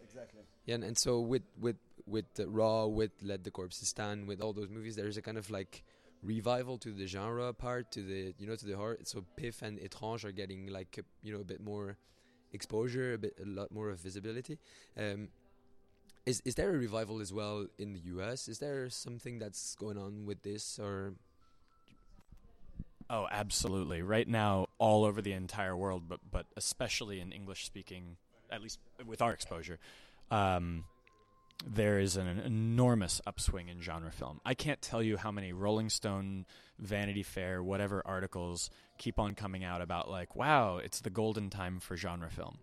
Exactly. 0.02 0.40
Yeah, 0.66 0.74
and, 0.76 0.84
and 0.84 0.98
so 0.98 1.20
with 1.20 1.42
with 1.60 1.76
with 2.06 2.24
the 2.34 2.48
Raw, 2.48 2.86
with 2.86 3.12
Let 3.22 3.44
the 3.44 3.50
Corpses 3.50 3.88
Stand, 3.88 4.26
with 4.26 4.40
all 4.40 4.52
those 4.52 4.68
movies, 4.68 4.96
there's 4.96 5.16
a 5.16 5.22
kind 5.22 5.38
of 5.38 5.48
like 5.50 5.84
revival 6.22 6.78
to 6.78 6.92
the 6.92 7.06
genre 7.06 7.52
part, 7.52 7.90
to 7.92 8.02
the 8.02 8.34
you 8.38 8.46
know 8.46 8.56
to 8.56 8.66
the 8.66 8.76
horror. 8.76 8.98
So 9.04 9.24
PIFFF 9.36 9.62
and 9.62 9.78
Étrange 9.78 10.24
are 10.24 10.32
getting 10.32 10.66
like 10.68 10.98
you 11.22 11.32
know 11.32 11.40
a 11.40 11.44
bit 11.44 11.60
more 11.60 11.96
exposure, 12.52 13.14
a 13.14 13.18
bit 13.18 13.34
a 13.42 13.46
lot 13.46 13.70
more 13.72 13.90
of 13.90 14.00
visibility. 14.00 14.58
Um, 14.96 15.28
is 16.26 16.42
is 16.44 16.54
there 16.54 16.70
a 16.70 16.78
revival 16.78 17.20
as 17.20 17.32
well 17.32 17.66
in 17.78 17.92
the 17.92 18.00
U.S.? 18.14 18.48
Is 18.48 18.58
there 18.58 18.88
something 18.90 19.38
that's 19.38 19.74
going 19.76 19.98
on 19.98 20.26
with 20.26 20.42
this 20.42 20.78
or? 20.78 21.14
Oh, 23.08 23.26
absolutely. 23.30 24.02
Right 24.02 24.28
now, 24.28 24.68
all 24.78 25.04
over 25.04 25.20
the 25.20 25.32
entire 25.32 25.76
world, 25.76 26.04
but 26.08 26.20
but 26.30 26.46
especially 26.56 27.20
in 27.20 27.32
English 27.32 27.64
speaking, 27.64 28.16
at 28.50 28.62
least 28.62 28.78
with 29.04 29.22
our 29.22 29.32
exposure, 29.32 29.78
um, 30.30 30.84
there 31.66 31.98
is 31.98 32.16
an, 32.16 32.26
enormous 32.26 33.20
upswing 33.26 33.68
in 33.68 33.80
genre 33.80 34.10
film. 34.10 34.40
I 34.44 34.54
can't 34.54 34.80
tell 34.80 35.02
you 35.02 35.16
how 35.16 35.30
many 35.30 35.52
Rolling 35.52 35.90
Stone, 35.90 36.46
Vanity 36.78 37.22
Fair, 37.22 37.62
whatever 37.62 38.02
articles 38.04 38.70
keep 38.98 39.18
on 39.18 39.34
coming 39.34 39.64
out 39.64 39.82
about 39.82 40.10
like, 40.10 40.34
wow, 40.34 40.78
it's 40.78 41.00
the 41.00 41.10
golden 41.10 41.50
time 41.50 41.80
for 41.80 41.96
genre 41.96 42.30
film. 42.30 42.58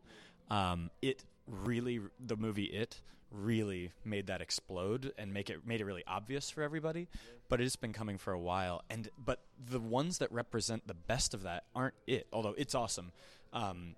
Um, 0.49 0.89
it 1.01 1.23
really, 1.47 1.99
the 2.19 2.35
movie 2.35 2.65
It 2.65 3.01
really 3.31 3.91
made 4.05 4.27
that 4.27 4.41
explode 4.41 5.11
and 5.17 5.33
make 5.33 5.49
it 5.49 5.65
made 5.65 5.81
it 5.81 5.85
really 5.85 6.03
obvious 6.07 6.49
for 6.49 6.63
everybody. 6.63 7.07
But 7.49 7.61
it's 7.61 7.75
been 7.75 7.93
coming 7.93 8.17
for 8.17 8.33
a 8.33 8.39
while, 8.39 8.83
and 8.89 9.09
but 9.17 9.41
the 9.69 9.79
ones 9.79 10.19
that 10.19 10.31
represent 10.31 10.87
the 10.87 10.93
best 10.93 11.33
of 11.33 11.43
that 11.43 11.63
aren't 11.75 11.95
it. 12.05 12.27
Although 12.31 12.55
it's 12.57 12.75
awesome. 12.75 13.11
Um, 13.53 13.95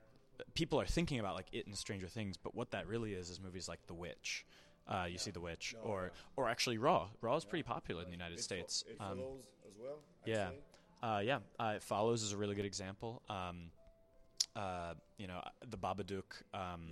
people 0.54 0.80
are 0.80 0.86
thinking 0.86 1.20
about 1.20 1.36
like 1.36 1.48
it 1.52 1.66
and 1.66 1.78
Stranger 1.78 2.08
Things, 2.08 2.38
but 2.38 2.56
what 2.56 2.72
that 2.72 2.88
really 2.88 3.14
is 3.14 3.30
is 3.30 3.40
movies 3.40 3.68
like 3.68 3.86
The 3.88 3.94
Witch. 3.94 4.46
Uh, 4.90 5.06
you 5.08 5.20
see 5.20 5.30
The 5.32 5.40
Witch, 5.40 5.76
or 5.84 6.12
or 6.36 6.50
actually 6.50 6.80
Raw. 6.80 7.08
Raw 7.22 7.36
is 7.36 7.46
pretty 7.46 7.64
popular 7.64 8.02
in 8.02 8.08
the 8.08 8.16
United 8.16 8.40
States. 8.40 8.84
Um, 9.00 9.20
as 9.68 9.78
well. 9.80 10.00
yeah, 10.26 10.50
uh, 11.04 11.22
yeah. 11.24 11.40
Uh, 11.60 11.74
it 11.76 11.84
follows 11.84 12.24
is 12.24 12.34
a 12.34 12.38
really 12.38 12.56
good 12.56 12.66
example. 12.66 13.22
Um, 13.30 13.72
uh, 14.56 14.94
you 15.18 15.28
know, 15.28 15.42
the 15.70 15.78
Babadook. 15.78 16.44
Um, 16.54 16.88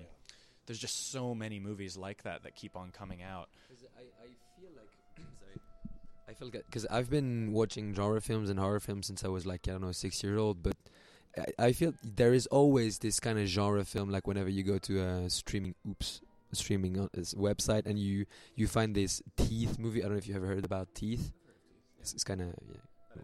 There's 0.68 0.80
just 0.80 1.12
so 1.12 1.34
many 1.34 1.60
movies 1.60 1.98
like 1.98 2.24
that 2.24 2.44
that 2.44 2.56
keep 2.56 2.76
on 2.76 2.92
coming 2.92 3.24
out. 3.24 3.50
I, 3.98 4.02
I 4.02 4.28
feel 4.60 4.70
like 4.76 4.90
sorry. 5.40 5.60
I 6.30 6.34
feel 6.34 6.52
because 6.52 6.86
I've 6.86 7.10
been 7.10 7.52
watching 7.52 7.94
genre 7.96 8.22
films 8.22 8.50
and 8.50 8.60
horror 8.60 8.80
films 8.80 9.08
since 9.08 9.24
I 9.24 9.30
was 9.30 9.46
like 9.46 9.68
I 9.68 9.72
don't 9.72 9.82
know 9.82 9.92
six 9.92 10.22
years 10.24 10.38
old, 10.38 10.62
but 10.62 10.76
I, 11.38 11.68
I 11.68 11.72
feel 11.72 11.94
there 12.04 12.34
is 12.34 12.48
always 12.48 13.00
this 13.00 13.20
kind 13.20 13.40
of 13.40 13.48
genre 13.48 13.84
film. 13.86 14.10
Like 14.10 14.28
whenever 14.28 14.50
you 14.50 14.64
go 14.64 14.78
to 14.78 15.00
a 15.02 15.30
streaming, 15.30 15.74
oops, 15.90 16.22
streaming 16.58 17.00
on 17.00 17.10
this 17.14 17.34
website 17.34 17.86
and 17.86 17.98
you 18.00 18.26
you 18.56 18.68
find 18.68 18.96
this 18.96 19.22
Teeth 19.36 19.80
movie. 19.80 20.02
I 20.02 20.04
don't 20.04 20.14
know 20.14 20.18
if 20.18 20.28
you 20.28 20.36
ever 20.36 20.48
heard 20.48 20.66
about 20.66 20.94
Teeth. 20.94 21.32
It's, 22.00 22.14
it's 22.14 22.24
kind 22.24 22.42
of 22.42 22.48
yeah, 22.48 23.22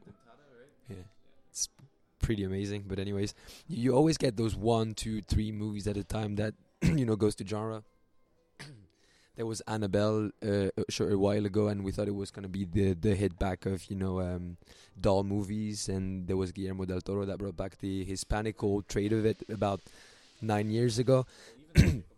yeah, 0.89 1.03
it's 1.49 1.69
pretty 2.19 2.43
amazing. 2.43 2.85
But 2.87 2.99
anyways, 2.99 3.33
you, 3.67 3.83
you 3.83 3.95
always 3.95 4.17
get 4.17 4.37
those 4.37 4.55
one, 4.55 4.93
two, 4.93 5.21
three 5.21 5.51
movies 5.51 5.87
at 5.87 5.97
a 5.97 6.03
time 6.03 6.35
that 6.35 6.53
you 6.81 7.05
know 7.05 7.15
goes 7.15 7.35
to 7.35 7.45
genre. 7.45 7.83
there 9.35 9.45
was 9.45 9.61
Annabelle 9.61 10.31
uh, 10.43 10.69
a 10.77 10.91
short 10.91 11.11
a 11.11 11.17
while 11.17 11.45
ago, 11.45 11.67
and 11.67 11.83
we 11.83 11.91
thought 11.91 12.07
it 12.07 12.15
was 12.15 12.31
gonna 12.31 12.49
be 12.49 12.65
the 12.65 12.93
the 12.93 13.15
hit 13.15 13.37
back 13.37 13.65
of 13.65 13.89
you 13.89 13.95
know 13.95 14.19
um, 14.21 14.57
doll 14.99 15.23
movies, 15.23 15.89
and 15.89 16.27
there 16.27 16.37
was 16.37 16.51
Guillermo 16.51 16.85
del 16.85 17.01
Toro 17.01 17.25
that 17.25 17.37
brought 17.37 17.57
back 17.57 17.77
the 17.79 18.03
Hispanic 18.03 18.63
old 18.63 18.87
trade 18.87 19.13
of 19.13 19.25
it 19.25 19.43
about 19.49 19.81
nine 20.41 20.69
years 20.69 20.99
ago. 20.99 21.25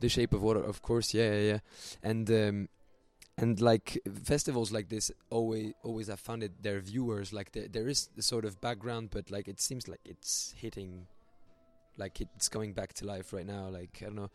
the 0.00 0.08
Shape 0.08 0.32
of 0.32 0.42
Water, 0.42 0.62
of 0.62 0.82
course, 0.82 1.14
yeah, 1.14 1.32
yeah, 1.32 1.40
yeah. 1.52 1.58
and 2.02 2.30
um, 2.30 2.68
and 3.36 3.60
like 3.60 4.00
festivals 4.24 4.72
like 4.72 4.88
this 4.88 5.10
always 5.30 5.72
always 5.82 6.08
have 6.08 6.20
found 6.20 6.42
it 6.42 6.62
their 6.62 6.80
viewers 6.80 7.32
like 7.32 7.52
there, 7.52 7.68
there 7.68 7.88
is 7.88 8.08
the 8.16 8.22
sort 8.22 8.44
of 8.44 8.60
background, 8.60 9.10
but 9.10 9.30
like 9.30 9.48
it 9.48 9.60
seems 9.60 9.88
like 9.88 10.00
it's 10.04 10.54
hitting, 10.56 11.06
like 11.96 12.20
it's 12.20 12.48
coming 12.48 12.72
back 12.72 12.92
to 12.94 13.06
life 13.06 13.32
right 13.32 13.46
now. 13.46 13.68
Like 13.68 13.98
I 14.02 14.06
don't 14.06 14.16
know 14.16 14.30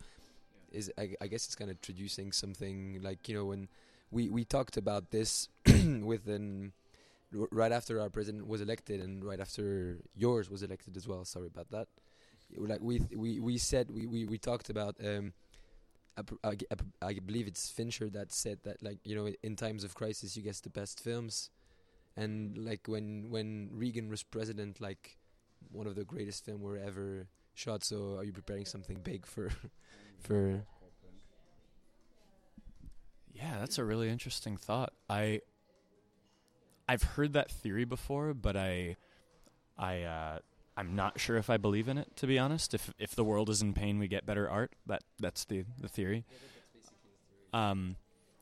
is 0.71 0.91
I, 0.97 1.15
I 1.21 1.27
guess 1.27 1.45
it's 1.45 1.55
kind 1.55 1.69
of 1.69 1.77
introducing 1.77 2.31
something 2.31 2.99
like 3.01 3.29
you 3.29 3.35
know 3.35 3.45
when 3.45 3.67
we 4.11 4.29
we 4.29 4.43
talked 4.43 4.77
about 4.77 5.11
this 5.11 5.49
with 5.65 6.27
an 6.27 6.73
r- 7.37 7.47
right 7.51 7.71
after 7.71 8.01
our 8.01 8.09
president 8.09 8.47
was 8.47 8.61
elected 8.61 8.99
and 8.99 9.23
right 9.23 9.39
after 9.39 9.99
yours 10.15 10.49
was 10.49 10.63
elected 10.63 10.97
as 10.97 11.07
well. 11.07 11.25
Sorry 11.25 11.47
about 11.47 11.69
that. 11.71 11.87
Like 12.55 12.81
we 12.81 13.01
we 13.15 13.39
we 13.39 13.57
said 13.57 13.91
we 13.91 14.05
we, 14.05 14.25
we 14.25 14.37
talked 14.37 14.69
about. 14.69 14.95
Um, 15.03 15.33
I, 16.17 16.49
I, 16.49 16.55
I 17.01 17.13
believe 17.25 17.47
it's 17.47 17.69
Fincher 17.69 18.09
that 18.11 18.31
said 18.31 18.59
that 18.63 18.83
like 18.83 18.99
you 19.03 19.15
know 19.15 19.29
in 19.41 19.55
times 19.55 19.83
of 19.83 19.95
crisis 19.95 20.37
you 20.37 20.43
get 20.43 20.55
the 20.57 20.69
best 20.69 20.99
films, 20.99 21.49
and 22.15 22.57
like 22.57 22.87
when 22.87 23.29
when 23.29 23.69
Reagan 23.71 24.09
was 24.09 24.23
president, 24.23 24.79
like 24.79 25.17
one 25.71 25.87
of 25.87 25.95
the 25.95 26.03
greatest 26.03 26.45
film 26.45 26.61
were 26.61 26.77
ever 26.77 27.27
shot. 27.53 27.83
So 27.83 28.17
are 28.17 28.23
you 28.23 28.33
preparing 28.33 28.65
something 28.65 28.99
big 29.03 29.25
for 29.25 29.49
for 30.19 30.63
Yeah, 33.33 33.57
that's 33.59 33.77
a 33.79 33.83
really 33.83 34.09
interesting 34.09 34.57
thought. 34.57 34.93
I 35.09 35.41
I've 36.87 37.03
heard 37.03 37.33
that 37.33 37.49
theory 37.49 37.85
before, 37.85 38.33
but 38.33 38.55
I 38.55 38.97
I 39.77 40.03
uh, 40.03 40.39
I'm 40.75 40.95
not 40.95 41.19
sure 41.19 41.37
if 41.37 41.49
I 41.49 41.57
believe 41.57 41.87
in 41.87 41.97
it. 41.97 42.15
To 42.17 42.27
be 42.27 42.39
honest, 42.39 42.73
if 42.73 42.91
if 42.97 43.15
the 43.15 43.23
world 43.23 43.49
is 43.49 43.61
in 43.61 43.73
pain, 43.73 43.99
we 43.99 44.07
get 44.07 44.25
better 44.25 44.49
art. 44.49 44.71
That 44.85 45.03
that's 45.19 45.45
the 45.45 45.65
the 45.79 45.87
theory. 45.87 46.25
Um, 47.53 47.97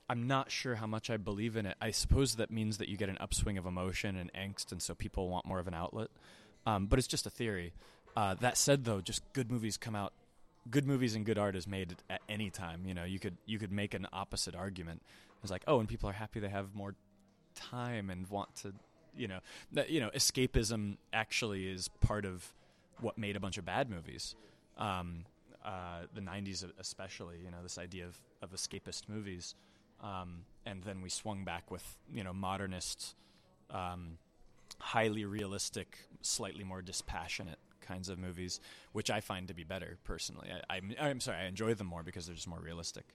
I'm 0.09 0.27
not 0.27 0.51
sure 0.51 0.75
how 0.75 0.87
much 0.87 1.09
I 1.09 1.17
believe 1.17 1.55
in 1.55 1.65
it. 1.65 1.75
I 1.81 1.91
suppose 1.91 2.35
that 2.35 2.51
means 2.51 2.77
that 2.77 2.89
you 2.89 2.97
get 2.97 3.09
an 3.09 3.17
upswing 3.19 3.57
of 3.57 3.65
emotion 3.65 4.17
and 4.17 4.31
angst, 4.33 4.71
and 4.71 4.81
so 4.81 4.93
people 4.93 5.29
want 5.29 5.45
more 5.45 5.59
of 5.59 5.67
an 5.67 5.73
outlet. 5.73 6.09
Um, 6.65 6.87
but 6.87 6.99
it's 6.99 7.07
just 7.07 7.25
a 7.25 7.29
theory. 7.29 7.73
Uh, 8.15 8.35
that 8.35 8.57
said, 8.57 8.83
though, 8.83 9.01
just 9.01 9.21
good 9.33 9.51
movies 9.51 9.77
come 9.77 9.95
out. 9.95 10.13
Good 10.69 10.85
movies 10.85 11.15
and 11.15 11.25
good 11.25 11.37
art 11.37 11.55
is 11.55 11.65
made 11.65 11.95
at 12.09 12.21
any 12.29 12.49
time. 12.49 12.83
You 12.85 12.93
know, 12.93 13.03
you 13.03 13.19
could 13.19 13.37
you 13.45 13.57
could 13.57 13.71
make 13.71 13.93
an 13.93 14.07
opposite 14.13 14.55
argument. 14.55 15.01
It's 15.41 15.51
like, 15.51 15.63
oh, 15.67 15.79
and 15.79 15.89
people 15.89 16.09
are 16.09 16.13
happy 16.13 16.39
they 16.39 16.49
have 16.49 16.75
more 16.75 16.95
time 17.55 18.09
and 18.09 18.29
want 18.29 18.55
to, 18.57 18.73
you 19.15 19.27
know, 19.27 19.39
that 19.71 19.89
you 19.89 19.99
know, 19.99 20.09
escapism 20.15 20.97
actually 21.13 21.67
is 21.67 21.87
part 21.99 22.25
of 22.25 22.53
what 22.99 23.17
made 23.17 23.35
a 23.35 23.39
bunch 23.39 23.57
of 23.57 23.65
bad 23.65 23.89
movies. 23.89 24.35
Um, 24.77 25.25
uh, 25.63 26.01
the 26.13 26.21
'90s, 26.21 26.65
especially, 26.79 27.37
you 27.43 27.51
know, 27.51 27.57
this 27.61 27.77
idea 27.77 28.05
of, 28.05 28.19
of 28.41 28.51
escapist 28.51 29.07
movies, 29.07 29.55
um, 30.01 30.45
and 30.65 30.83
then 30.83 31.01
we 31.01 31.09
swung 31.09 31.43
back 31.43 31.69
with 31.69 31.97
you 32.11 32.23
know 32.23 32.33
modernist, 32.33 33.15
um, 33.69 34.17
highly 34.79 35.25
realistic, 35.25 35.97
slightly 36.21 36.63
more 36.63 36.81
dispassionate 36.81 37.59
kinds 37.81 38.09
of 38.09 38.17
movies, 38.17 38.59
which 38.93 39.09
I 39.09 39.19
find 39.19 39.47
to 39.47 39.53
be 39.53 39.63
better 39.63 39.97
personally. 40.03 40.49
I, 40.51 40.77
I'm, 40.77 40.95
I'm 40.99 41.19
sorry, 41.19 41.39
I 41.39 41.45
enjoy 41.45 41.73
them 41.73 41.87
more 41.87 42.03
because 42.03 42.25
they're 42.25 42.35
just 42.35 42.47
more 42.47 42.59
realistic. 42.59 43.05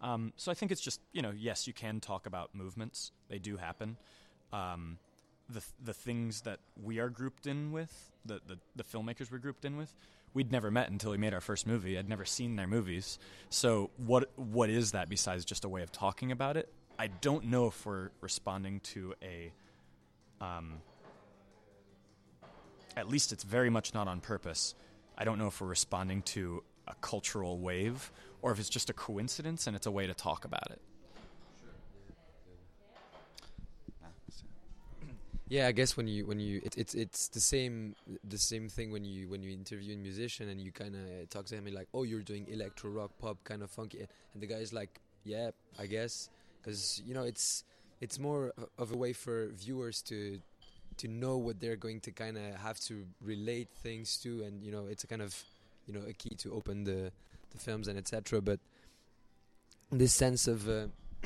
Um, 0.00 0.32
so 0.36 0.50
I 0.50 0.54
think 0.54 0.70
it's 0.70 0.80
just 0.80 1.00
you 1.12 1.22
know 1.22 1.32
yes 1.36 1.66
you 1.66 1.72
can 1.72 1.98
talk 1.98 2.26
about 2.26 2.54
movements 2.54 3.12
they 3.28 3.38
do 3.38 3.56
happen. 3.56 3.96
Um, 4.52 4.98
the 5.48 5.62
the 5.82 5.94
things 5.94 6.42
that 6.42 6.60
we 6.82 6.98
are 6.98 7.08
grouped 7.08 7.46
in 7.46 7.72
with 7.72 8.10
the, 8.24 8.40
the 8.46 8.58
the 8.76 8.84
filmmakers 8.84 9.30
we're 9.30 9.38
grouped 9.38 9.64
in 9.64 9.76
with 9.76 9.94
we'd 10.34 10.52
never 10.52 10.70
met 10.70 10.90
until 10.90 11.10
we 11.10 11.16
made 11.16 11.34
our 11.34 11.40
first 11.40 11.66
movie. 11.66 11.98
I'd 11.98 12.08
never 12.08 12.24
seen 12.24 12.56
their 12.56 12.66
movies. 12.66 13.18
So 13.50 13.90
what 13.96 14.30
what 14.36 14.70
is 14.70 14.92
that 14.92 15.08
besides 15.08 15.44
just 15.44 15.64
a 15.64 15.68
way 15.68 15.82
of 15.82 15.92
talking 15.92 16.32
about 16.32 16.56
it? 16.56 16.72
I 16.98 17.08
don't 17.08 17.46
know 17.46 17.66
if 17.66 17.86
we're 17.86 18.10
responding 18.20 18.80
to 18.80 19.14
a 19.22 19.52
um, 20.40 20.74
at 22.96 23.08
least 23.08 23.32
it's 23.32 23.44
very 23.44 23.70
much 23.70 23.94
not 23.94 24.08
on 24.08 24.20
purpose. 24.20 24.74
I 25.16 25.24
don't 25.24 25.38
know 25.38 25.48
if 25.48 25.60
we're 25.60 25.68
responding 25.68 26.22
to 26.22 26.62
a 26.86 26.94
cultural 27.00 27.58
wave 27.58 28.12
or 28.42 28.52
if 28.52 28.58
it's 28.58 28.68
just 28.68 28.90
a 28.90 28.92
coincidence 28.92 29.66
and 29.66 29.74
it's 29.74 29.86
a 29.86 29.90
way 29.90 30.06
to 30.06 30.14
talk 30.14 30.44
about 30.44 30.70
it. 30.70 30.80
Yeah, 35.48 35.66
I 35.66 35.72
guess 35.72 35.96
when 35.96 36.06
you 36.06 36.26
when 36.26 36.40
you 36.40 36.60
it, 36.62 36.76
it's 36.76 36.94
it's 36.94 37.28
the 37.28 37.40
same 37.40 37.96
the 38.22 38.36
same 38.36 38.68
thing 38.68 38.90
when 38.90 39.04
you 39.04 39.28
when 39.30 39.42
you 39.42 39.50
interview 39.50 39.94
a 39.94 39.96
musician 39.96 40.50
and 40.50 40.60
you 40.60 40.72
kind 40.72 40.94
of 40.94 41.30
talk 41.30 41.46
to 41.46 41.54
him 41.54 41.66
and 41.66 41.74
like 41.74 41.88
oh 41.94 42.02
you're 42.02 42.20
doing 42.22 42.46
electro 42.50 42.90
rock 42.90 43.10
pop 43.18 43.42
kind 43.44 43.62
of 43.62 43.70
funky. 43.70 44.00
And 44.34 44.42
the 44.42 44.46
guy's 44.46 44.72
like 44.74 45.00
yeah 45.24 45.50
I 45.78 45.86
guess. 45.86 46.28
Because 46.60 47.00
you 47.06 47.14
know 47.14 47.22
it's 47.22 47.64
it's 48.00 48.18
more 48.18 48.52
of 48.78 48.92
a 48.92 48.96
way 48.96 49.14
for 49.14 49.48
viewers 49.48 50.02
to 50.02 50.38
to 50.98 51.08
know 51.08 51.38
what 51.38 51.60
they're 51.60 51.76
going 51.76 52.00
to 52.00 52.10
kind 52.10 52.36
of 52.36 52.56
have 52.56 52.78
to 52.80 53.06
relate 53.22 53.68
things 53.82 54.18
to. 54.18 54.42
And 54.42 54.62
you 54.62 54.70
know 54.70 54.86
it's 54.86 55.04
a 55.04 55.06
kind 55.06 55.22
of 55.22 55.34
you 55.86 55.94
know 55.94 56.02
a 56.06 56.12
key 56.12 56.34
to 56.40 56.52
open 56.52 56.84
the 56.84 57.10
the 57.52 57.58
films 57.58 57.88
and 57.88 57.96
etc 57.96 58.42
but 58.42 58.60
this 59.90 60.12
sense 60.12 60.46
of 60.46 60.68
uh, 60.68 60.88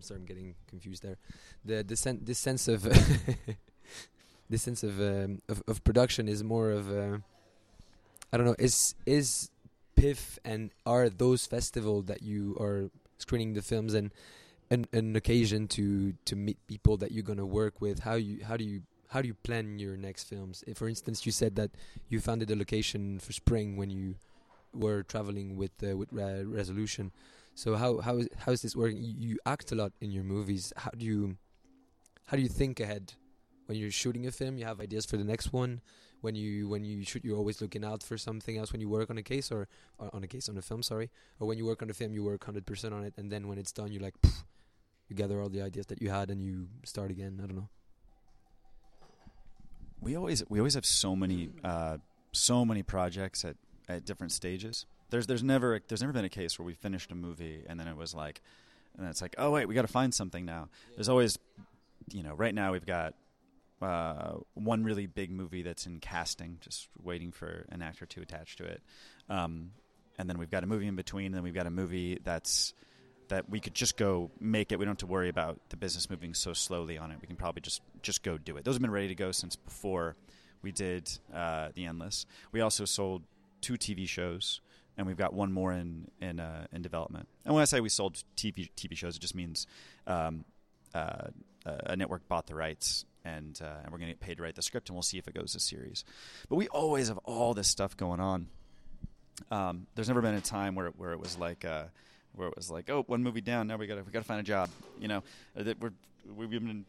sorry 0.00 0.20
I'm 0.20 0.24
getting 0.24 0.54
confused 0.68 1.02
there. 1.02 1.16
The 1.64 1.82
the 1.82 1.96
sen- 1.96 2.20
this 2.22 2.38
sense 2.38 2.68
of 2.68 2.86
this 4.54 4.62
sense 4.62 4.82
of, 4.82 4.94
um, 5.00 5.30
of 5.48 5.62
of 5.66 5.82
production 5.88 6.24
is 6.34 6.40
more 6.42 6.70
of 6.70 6.84
uh, 6.90 7.18
I 8.32 8.36
don't 8.36 8.46
know 8.46 8.56
is 8.58 8.94
is 9.06 9.50
PIFFF 9.96 10.38
and 10.44 10.70
are 10.86 11.08
those 11.08 11.46
festival 11.46 12.02
that 12.10 12.22
you 12.22 12.56
are 12.60 12.90
screening 13.18 13.54
the 13.54 13.62
films 13.62 13.92
and 13.94 14.12
an 14.70 14.86
an 14.92 15.16
occasion 15.16 15.68
to 15.76 16.14
to 16.28 16.34
meet 16.46 16.58
people 16.72 16.96
that 17.02 17.10
you're 17.12 17.28
gonna 17.30 17.50
work 17.62 17.80
with 17.80 17.96
how 18.08 18.14
you 18.26 18.34
how 18.48 18.56
do 18.56 18.64
you 18.64 18.82
how 19.12 19.20
do 19.22 19.28
you 19.28 19.36
plan 19.48 19.78
your 19.78 19.96
next 19.96 20.24
films 20.24 20.64
if 20.66 20.78
for 20.78 20.88
instance 20.88 21.26
you 21.26 21.32
said 21.32 21.52
that 21.60 21.70
you 22.08 22.20
founded 22.20 22.50
a 22.50 22.56
location 22.56 23.18
for 23.24 23.32
spring 23.32 23.76
when 23.76 23.90
you 23.90 24.14
were 24.84 25.02
traveling 25.02 25.56
with 25.56 25.74
uh, 25.82 25.96
with 25.96 26.10
uh, 26.12 26.46
resolution 26.46 27.12
so 27.54 27.76
how 27.76 27.98
how 27.98 28.16
is 28.16 28.28
how 28.36 28.52
is 28.52 28.62
this 28.62 28.74
working? 28.74 29.02
You, 29.02 29.14
you 29.28 29.38
act 29.46 29.70
a 29.70 29.76
lot 29.76 29.92
in 30.00 30.10
your 30.10 30.24
movies. 30.24 30.72
How 30.76 30.90
do 30.90 31.04
you 31.04 31.36
how 32.26 32.36
do 32.36 32.42
you 32.42 32.48
think 32.48 32.80
ahead 32.80 33.14
when 33.66 33.78
you're 33.78 33.90
shooting 33.90 34.26
a 34.26 34.30
film? 34.30 34.58
You 34.58 34.64
have 34.64 34.80
ideas 34.80 35.06
for 35.06 35.16
the 35.16 35.24
next 35.24 35.52
one. 35.52 35.80
When 36.20 36.34
you 36.34 36.68
when 36.68 36.84
you 36.84 37.04
shoot, 37.04 37.24
you're 37.24 37.36
always 37.36 37.60
looking 37.60 37.84
out 37.84 38.02
for 38.02 38.16
something 38.16 38.56
else. 38.56 38.72
When 38.72 38.80
you 38.80 38.88
work 38.88 39.10
on 39.10 39.18
a 39.18 39.22
case 39.22 39.52
or, 39.52 39.68
or 39.98 40.10
on 40.14 40.24
a 40.24 40.26
case 40.26 40.48
on 40.48 40.56
a 40.56 40.62
film, 40.62 40.82
sorry, 40.82 41.10
or 41.38 41.46
when 41.46 41.58
you 41.58 41.66
work 41.66 41.82
on 41.82 41.90
a 41.90 41.94
film, 41.94 42.12
you 42.14 42.24
work 42.24 42.44
hundred 42.44 42.64
percent 42.64 42.94
on 42.94 43.04
it, 43.04 43.14
and 43.16 43.30
then 43.30 43.46
when 43.46 43.58
it's 43.58 43.72
done, 43.72 43.92
you're 43.92 44.02
like, 44.02 44.14
you 45.08 45.16
gather 45.16 45.40
all 45.42 45.50
the 45.50 45.60
ideas 45.60 45.86
that 45.86 46.00
you 46.00 46.08
had 46.10 46.30
and 46.30 46.40
you 46.42 46.68
start 46.84 47.10
again. 47.10 47.40
I 47.42 47.46
don't 47.46 47.56
know. 47.56 47.68
We 50.00 50.16
always 50.16 50.42
we 50.48 50.58
always 50.60 50.74
have 50.74 50.86
so 50.86 51.14
many 51.14 51.50
uh, 51.62 51.98
so 52.32 52.64
many 52.64 52.82
projects 52.82 53.44
at, 53.44 53.56
at 53.88 54.06
different 54.06 54.32
stages 54.32 54.86
there's 55.14 55.26
there's 55.26 55.42
never 55.42 55.80
there's 55.88 56.00
never 56.00 56.12
been 56.12 56.24
a 56.24 56.30
case 56.30 56.58
where 56.58 56.66
we 56.66 56.74
finished 56.74 57.12
a 57.12 57.14
movie 57.14 57.62
and 57.68 57.78
then 57.78 57.86
it 57.88 57.96
was 57.96 58.14
like, 58.14 58.42
and 58.96 59.04
then 59.04 59.10
it's 59.10 59.22
like, 59.22 59.34
oh 59.38 59.50
wait, 59.52 59.66
we 59.66 59.74
got 59.74 59.82
to 59.82 59.88
find 59.88 60.12
something 60.12 60.44
now. 60.44 60.68
There's 60.96 61.08
always, 61.08 61.38
you 62.12 62.22
know, 62.22 62.34
right 62.34 62.54
now 62.54 62.72
we've 62.72 62.86
got 62.86 63.14
uh, 63.82 64.34
one 64.54 64.84
really 64.84 65.06
big 65.06 65.30
movie 65.30 65.62
that's 65.62 65.86
in 65.86 66.00
casting, 66.00 66.58
just 66.60 66.88
waiting 67.02 67.32
for 67.32 67.66
an 67.70 67.82
actor 67.82 68.06
to 68.06 68.20
attach 68.22 68.56
to 68.56 68.64
it. 68.64 68.82
Um, 69.28 69.72
and 70.18 70.28
then 70.28 70.38
we've 70.38 70.50
got 70.50 70.62
a 70.62 70.66
movie 70.66 70.86
in 70.86 70.96
between, 70.96 71.26
and 71.26 71.34
then 71.34 71.42
we've 71.42 71.54
got 71.54 71.66
a 71.66 71.70
movie 71.70 72.18
that's 72.22 72.74
that 73.28 73.48
we 73.48 73.58
could 73.58 73.74
just 73.74 73.96
go 73.96 74.30
make 74.38 74.70
it. 74.70 74.78
We 74.78 74.84
don't 74.84 74.92
have 74.92 74.98
to 74.98 75.06
worry 75.06 75.28
about 75.28 75.58
the 75.70 75.76
business 75.76 76.10
moving 76.10 76.34
so 76.34 76.52
slowly 76.52 76.98
on 76.98 77.10
it. 77.10 77.18
We 77.20 77.26
can 77.26 77.36
probably 77.36 77.62
just 77.62 77.82
just 78.02 78.22
go 78.22 78.38
do 78.38 78.56
it. 78.56 78.64
Those 78.64 78.74
have 78.74 78.82
been 78.82 78.90
ready 78.90 79.08
to 79.08 79.14
go 79.14 79.32
since 79.32 79.56
before 79.56 80.16
we 80.62 80.72
did 80.72 81.10
uh, 81.34 81.68
the 81.74 81.86
Endless. 81.86 82.26
We 82.52 82.60
also 82.60 82.84
sold 82.84 83.22
two 83.60 83.74
TV 83.74 84.06
shows 84.06 84.60
and 84.96 85.06
we've 85.06 85.16
got 85.16 85.32
one 85.32 85.52
more 85.52 85.72
in 85.72 86.08
in 86.20 86.40
uh, 86.40 86.66
in 86.72 86.82
development. 86.82 87.28
And 87.44 87.54
when 87.54 87.62
I 87.62 87.64
say 87.64 87.80
we 87.80 87.88
sold 87.88 88.22
TV 88.36 88.70
TV 88.76 88.96
shows, 88.96 89.16
it 89.16 89.20
just 89.20 89.34
means 89.34 89.66
um, 90.06 90.44
uh, 90.94 91.28
a 91.64 91.96
network 91.96 92.28
bought 92.28 92.46
the 92.46 92.54
rights, 92.54 93.04
and 93.24 93.58
uh, 93.62 93.82
and 93.82 93.92
we're 93.92 93.98
going 93.98 94.08
to 94.08 94.14
get 94.14 94.20
paid 94.20 94.36
to 94.36 94.42
write 94.42 94.54
the 94.54 94.62
script, 94.62 94.88
and 94.88 94.96
we'll 94.96 95.02
see 95.02 95.18
if 95.18 95.26
it 95.26 95.34
goes 95.34 95.54
a 95.54 95.60
series. 95.60 96.04
But 96.48 96.56
we 96.56 96.68
always 96.68 97.08
have 97.08 97.18
all 97.18 97.54
this 97.54 97.68
stuff 97.68 97.96
going 97.96 98.20
on. 98.20 98.48
Um, 99.50 99.86
there's 99.94 100.08
never 100.08 100.22
been 100.22 100.34
a 100.34 100.40
time 100.40 100.74
where 100.74 100.88
where 100.90 101.12
it 101.12 101.20
was 101.20 101.38
like 101.38 101.64
uh, 101.64 101.84
where 102.34 102.48
it 102.48 102.56
was 102.56 102.70
like, 102.70 102.90
oh, 102.90 103.04
one 103.06 103.22
movie 103.22 103.40
down, 103.40 103.66
now 103.66 103.76
we 103.76 103.86
got 103.86 104.04
we 104.04 104.12
got 104.12 104.20
to 104.20 104.24
find 104.24 104.40
a 104.40 104.44
job. 104.44 104.70
You 105.00 105.08
know, 105.08 105.22
uh, 105.58 105.62
that 105.62 105.80
we're 105.80 105.92
we've 106.36 106.50
been 106.50 106.84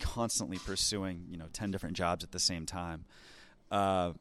constantly 0.00 0.58
pursuing 0.58 1.26
you 1.30 1.36
know 1.36 1.46
ten 1.52 1.70
different 1.70 1.96
jobs 1.96 2.24
at 2.24 2.32
the 2.32 2.40
same 2.40 2.66
time. 2.66 3.04
Uh, 3.70 4.12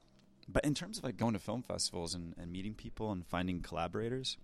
but 0.48 0.64
in 0.64 0.74
terms 0.76 0.98
of 0.98 1.04
like 1.04 1.18
going 1.18 1.34
to 1.34 1.40
film 1.40 1.64
festivals 1.64 2.14
and, 2.14 2.36
and 2.38 2.52
meeting 2.52 2.76
people 2.76 3.12
and 3.12 3.26
finding 3.26 3.62
collaborators, 3.62 4.38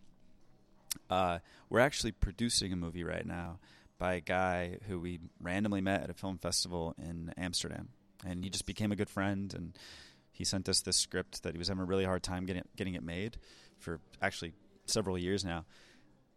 uh, 1.09 1.39
we're 1.69 1.79
actually 1.79 2.11
producing 2.11 2.73
a 2.73 2.75
movie 2.75 3.03
right 3.03 3.25
now 3.25 3.59
by 4.01 4.15
a 4.15 4.19
guy 4.19 4.79
who 4.87 4.99
we 4.99 5.19
randomly 5.39 5.79
met 5.79 6.01
at 6.01 6.09
a 6.09 6.13
film 6.15 6.39
festival 6.39 6.95
in 6.97 7.31
Amsterdam, 7.37 7.89
and 8.25 8.43
he 8.43 8.49
just 8.49 8.65
became 8.65 8.91
a 8.91 8.95
good 8.95 9.11
friend. 9.11 9.53
And 9.53 9.77
he 10.31 10.43
sent 10.43 10.67
us 10.67 10.81
this 10.81 10.97
script 10.97 11.43
that 11.43 11.53
he 11.53 11.59
was 11.59 11.67
having 11.67 11.83
a 11.83 11.85
really 11.85 12.03
hard 12.03 12.23
time 12.23 12.47
getting 12.47 12.63
getting 12.75 12.95
it 12.95 13.03
made 13.03 13.37
for 13.77 13.99
actually 14.19 14.53
several 14.87 15.19
years 15.19 15.45
now. 15.45 15.65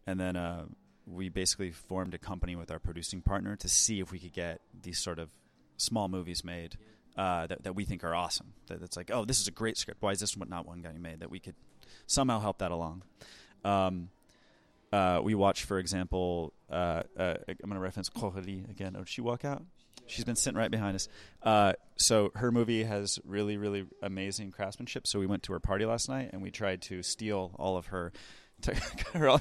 And 0.05 0.19
then 0.19 0.35
uh, 0.35 0.65
we 1.07 1.29
basically 1.29 1.71
formed 1.71 2.13
a 2.13 2.19
company 2.19 2.55
with 2.55 2.69
our 2.69 2.77
producing 2.77 3.21
partner 3.21 3.55
to 3.55 3.67
see 3.67 3.99
if 3.99 4.11
we 4.11 4.19
could 4.19 4.33
get 4.33 4.61
these 4.79 4.99
sort 4.99 5.17
of 5.17 5.29
small 5.77 6.07
movies 6.07 6.43
made 6.43 6.77
uh, 7.17 7.47
that, 7.47 7.63
that 7.63 7.73
we 7.73 7.83
think 7.83 8.03
are 8.03 8.13
awesome. 8.13 8.53
That 8.67 8.83
it's 8.83 8.95
like, 8.95 9.09
oh, 9.11 9.25
this 9.25 9.41
is 9.41 9.47
a 9.47 9.51
great 9.51 9.77
script. 9.77 10.03
Why 10.03 10.11
is 10.11 10.19
this 10.19 10.37
one 10.37 10.49
not 10.49 10.67
one 10.67 10.83
getting 10.83 11.01
made? 11.01 11.21
That 11.21 11.31
we 11.31 11.39
could 11.39 11.55
somehow 12.05 12.39
help 12.39 12.59
that 12.59 12.71
along. 12.71 13.01
Um, 13.63 14.09
uh, 14.95 15.19
we 15.21 15.35
watch, 15.35 15.65
for 15.65 15.77
example, 15.77 16.53
uh, 16.69 17.03
uh 17.17 17.35
I'm 17.49 17.55
going 17.61 17.73
to 17.73 17.79
reference 17.79 18.07
Coralie 18.07 18.63
again. 18.69 18.95
Oh, 18.95 18.99
did 18.99 19.09
she 19.09 19.19
walk 19.21 19.43
out? 19.43 19.63
She's 20.07 20.23
been 20.23 20.37
sitting 20.37 20.57
right 20.57 20.71
behind 20.71 20.95
us. 20.95 21.09
Uh, 21.43 21.73
so 21.97 22.31
her 22.35 22.49
movie 22.51 22.83
has 22.83 23.19
really, 23.25 23.57
really 23.57 23.87
amazing 24.01 24.51
craftsmanship. 24.51 25.05
So 25.05 25.19
we 25.19 25.25
went 25.25 25.43
to 25.43 25.53
her 25.53 25.59
party 25.59 25.83
last 25.85 26.07
night 26.07 26.29
and 26.31 26.41
we 26.41 26.49
tried 26.49 26.81
to 26.83 27.03
steal 27.03 27.51
all 27.57 27.75
of 27.75 27.87
her. 27.87 28.13
her, 29.13 29.39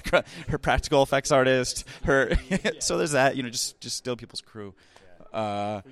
her 0.49 0.59
practical 0.59 1.03
effects 1.03 1.31
artist, 1.31 1.87
her. 2.03 2.33
so 2.81 2.99
there's 2.99 3.13
that, 3.13 3.37
you 3.37 3.45
know, 3.45 3.49
just 3.49 3.81
just 3.81 3.97
steal 3.97 4.17
people's 4.17 4.41
crew. 4.41 4.75
Uh, 5.33 5.83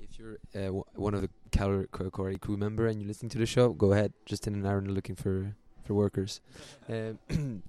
if 0.00 0.18
you're 0.18 0.38
uh, 0.54 0.68
one 0.94 1.12
of 1.12 1.20
the 1.20 1.28
Corey 1.56 2.38
crew 2.38 2.56
member 2.56 2.86
and 2.86 3.00
you're 3.00 3.08
listening 3.08 3.30
to 3.30 3.38
the 3.38 3.46
show, 3.46 3.72
go 3.72 3.92
ahead. 3.92 4.12
Justin 4.24 4.54
and 4.54 4.66
Aaron 4.66 4.88
are 4.88 4.92
looking 4.92 5.16
for 5.16 5.56
for 5.84 5.94
workers. 5.94 6.40
Um, 6.88 7.18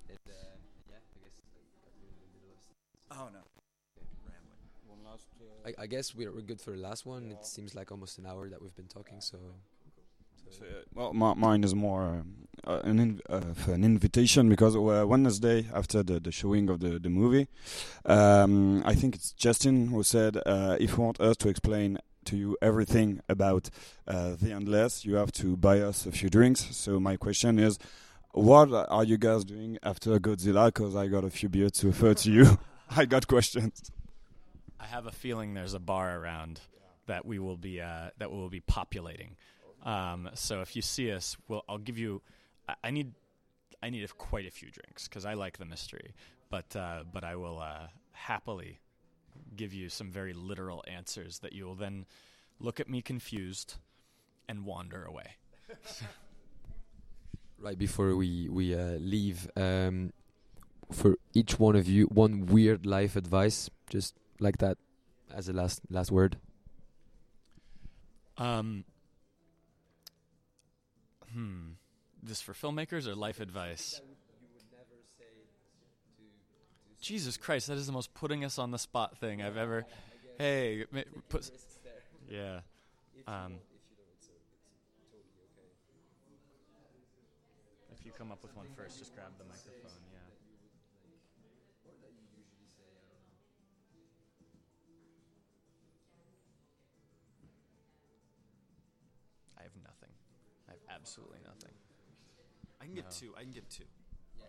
oh 3.12 3.30
no. 3.32 3.40
I, 5.66 5.84
I 5.84 5.88
guess 5.88 6.16
we're 6.16 6.32
we're 6.32 6.42
good 6.42 6.62
for 6.62 6.72
the 6.72 6.78
last 6.78 7.06
one. 7.06 7.32
It 7.32 7.46
seems 7.46 7.76
like 7.76 7.92
almost 7.92 8.18
an 8.18 8.26
hour 8.26 8.50
that 8.50 8.62
we've 8.62 8.76
been 8.76 8.88
talking, 8.88 9.20
so 9.20 9.38
so, 10.50 10.64
uh, 10.64 10.82
well, 10.94 11.14
my, 11.14 11.34
mine 11.34 11.64
is 11.64 11.76
more 11.76 12.24
uh, 12.66 12.80
an 12.84 13.00
in, 13.00 13.22
uh, 13.30 13.42
an 13.68 13.84
invitation 13.84 14.50
because 14.50 14.76
uh, 14.76 15.06
Wednesday 15.06 15.68
after 15.74 16.04
the, 16.04 16.20
the 16.20 16.32
showing 16.32 16.70
of 16.70 16.80
the 16.80 17.00
the 17.00 17.10
movie, 17.10 17.48
um, 18.06 18.82
I 18.86 18.96
think 18.96 19.16
it's 19.16 19.32
Justin 19.32 19.88
who 19.88 20.04
said 20.04 20.38
uh, 20.46 20.78
if 20.80 20.92
you 20.98 21.04
want 21.04 21.20
us 21.20 21.38
to 21.38 21.50
explain 21.50 21.98
to 22.28 22.38
you 22.38 22.58
everything 22.62 23.22
about 23.28 23.70
uh, 24.08 24.36
the 24.40 24.52
endless, 24.52 25.06
you 25.06 25.16
have 25.16 25.32
to 25.34 25.58
buy 25.58 25.80
us 25.80 26.06
a 26.06 26.12
few 26.12 26.30
drinks. 26.30 26.76
So 26.76 27.00
my 27.00 27.18
question 27.18 27.60
is. 27.60 27.78
What 28.34 28.72
are 28.72 29.04
you 29.04 29.18
guys 29.18 29.46
doing 29.46 29.80
after 29.82 30.20
Godzilla? 30.20 30.68
Because 30.68 30.96
I 30.96 31.08
got 31.08 31.24
a 31.24 31.30
few 31.32 31.50
beers 31.50 31.72
to 31.80 31.88
refer 31.88 32.14
to 32.14 32.32
you. 32.32 32.60
I 32.96 33.06
got 33.06 33.26
questions. 33.28 33.90
I 34.80 34.86
have 34.86 35.08
a 35.08 35.12
feeling 35.12 35.56
there's 35.56 35.74
a 35.74 35.80
bar 35.80 36.20
around 36.20 36.62
that 37.08 37.26
we 37.26 37.40
will 37.40 37.58
be 37.58 37.78
that 37.78 38.30
we 38.30 38.38
will 38.38 38.50
be 38.50 38.60
populating. 38.60 39.38
Um, 39.84 40.30
so 40.34 40.62
if 40.62 40.76
you 40.76 40.82
see 40.82 41.12
us, 41.12 41.38
we'll, 41.48 41.64
I'll 41.68 41.78
give 41.78 41.98
you. 41.98 42.22
I, 42.68 42.76
I 42.84 42.92
need 42.92 43.14
I 43.82 43.90
need 43.90 44.04
a, 44.04 44.08
quite 44.08 44.46
a 44.46 44.52
few 44.52 44.70
drinks 44.70 45.08
because 45.08 45.26
I 45.26 45.34
like 45.34 45.58
the 45.58 45.66
mystery, 45.66 46.14
but 46.50 46.76
uh, 46.76 47.04
but 47.12 47.24
I 47.24 47.36
will 47.36 47.60
uh, 47.60 47.88
happily 48.12 48.80
give 49.56 49.74
you 49.74 49.90
some 49.90 50.12
very 50.12 50.34
literal 50.34 50.84
answers 50.88 51.40
that 51.40 51.54
you 51.54 51.66
will 51.66 51.76
then 51.76 52.06
look 52.60 52.80
at 52.80 52.90
me 52.90 53.02
confused 53.02 53.76
and 54.48 54.66
wander 54.66 55.04
away. 55.04 55.36
right 57.60 57.78
before 57.78 58.16
we 58.16 58.48
we 58.50 58.76
uh, 58.76 58.98
leave, 59.00 59.50
um, 59.56 60.14
for 60.92 61.16
each 61.34 61.60
one 61.60 61.76
of 61.76 61.88
you, 61.88 62.06
one 62.06 62.46
weird 62.46 62.86
life 62.86 63.16
advice, 63.16 63.70
just 63.90 64.16
like 64.40 64.58
that, 64.60 64.78
as 65.34 65.50
a 65.50 65.54
last 65.54 65.82
last 65.90 66.12
word. 66.12 66.38
Um. 68.38 68.86
Hmm. 71.34 71.78
This 72.24 72.42
for 72.42 72.54
filmmakers 72.54 73.08
or 73.08 73.16
life 73.16 73.40
advice? 73.40 74.02
Jesus 77.08 77.38
Christ, 77.38 77.68
that 77.68 77.78
is 77.78 77.86
the 77.86 77.94
most 77.94 78.14
putting 78.14 78.44
us 78.44 78.60
on 78.60 78.72
the 78.72 78.78
spot 78.78 79.18
thing 79.18 79.42
I've 79.42 79.56
ever. 79.56 79.86
Hey, 80.38 80.84
put. 81.30 81.50
Yeah. 82.30 82.60
Um. 83.26 83.54
If 87.98 88.06
you 88.06 88.12
come 88.12 88.30
up 88.30 88.44
with 88.44 88.54
one 88.58 88.66
first, 88.76 89.00
just 89.00 89.16
grab 89.16 89.28
the 89.38 89.46
microphone. 89.46 90.02
Yeah. 90.12 90.20
I 99.58 99.64
have 99.64 99.72
nothing. 99.82 100.14
I 100.68 100.72
have 100.72 101.00
absolutely 101.00 101.40
nothing. 101.46 101.72
I 102.82 102.86
can 102.86 102.96
get 102.96 103.06
No. 103.06 103.12
two. 103.12 103.34
I 103.38 103.44
can 103.44 103.52
give 103.52 103.70
two. 103.70 103.86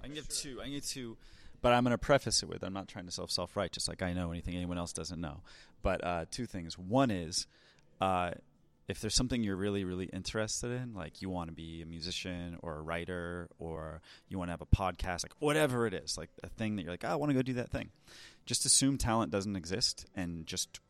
I 0.02 0.06
can 0.06 0.14
give 0.14 0.28
two. 0.28 0.61
I 0.61 0.64
can 0.64 0.72
give 0.72 0.86
two. 0.86 1.16
But 1.61 1.72
I'm 1.72 1.82
going 1.82 1.92
to 1.92 1.98
preface 1.98 2.42
it 2.42 2.48
with 2.48 2.62
I'm 2.62 2.72
not 2.72 2.88
trying 2.88 3.06
to 3.06 3.12
self 3.12 3.30
self 3.30 3.56
righteous 3.56 3.88
like 3.88 4.02
I 4.02 4.12
know 4.12 4.30
anything 4.30 4.54
anyone 4.54 4.78
else 4.78 4.92
doesn't 4.92 5.20
know. 5.20 5.42
But 5.82 6.04
uh, 6.04 6.24
two 6.30 6.46
things. 6.46 6.78
One 6.78 7.11
is 7.11 7.46
uh, 8.00 8.32
if 8.88 9.00
there's 9.00 9.14
something 9.14 9.42
you're 9.42 9.56
really 9.56 9.84
really 9.84 10.06
interested 10.06 10.70
in, 10.70 10.94
like 10.94 11.20
you 11.20 11.28
want 11.28 11.48
to 11.48 11.54
be 11.54 11.82
a 11.82 11.86
musician 11.86 12.56
or 12.62 12.76
a 12.76 12.82
writer 12.82 13.48
or 13.59 14.00
you 14.28 14.38
want 14.38 14.48
to 14.48 14.52
have 14.52 14.62
a 14.62 14.66
podcast, 14.66 15.24
like 15.24 15.34
whatever 15.40 15.86
it 15.86 15.94
is, 15.94 16.16
like 16.16 16.30
a 16.42 16.48
thing 16.48 16.76
that 16.76 16.82
you're 16.82 16.92
like, 16.92 17.04
oh, 17.04 17.09
I 17.09 17.14
want 17.16 17.30
to 17.30 17.34
go 17.34 17.42
do 17.42 17.54
that 17.54 17.70
thing. 17.70 17.90
Just 18.46 18.64
assume 18.64 18.96
talent 18.96 19.30
doesn't 19.30 19.56
exist 19.56 20.06
and 20.14 20.46
just 20.46 20.80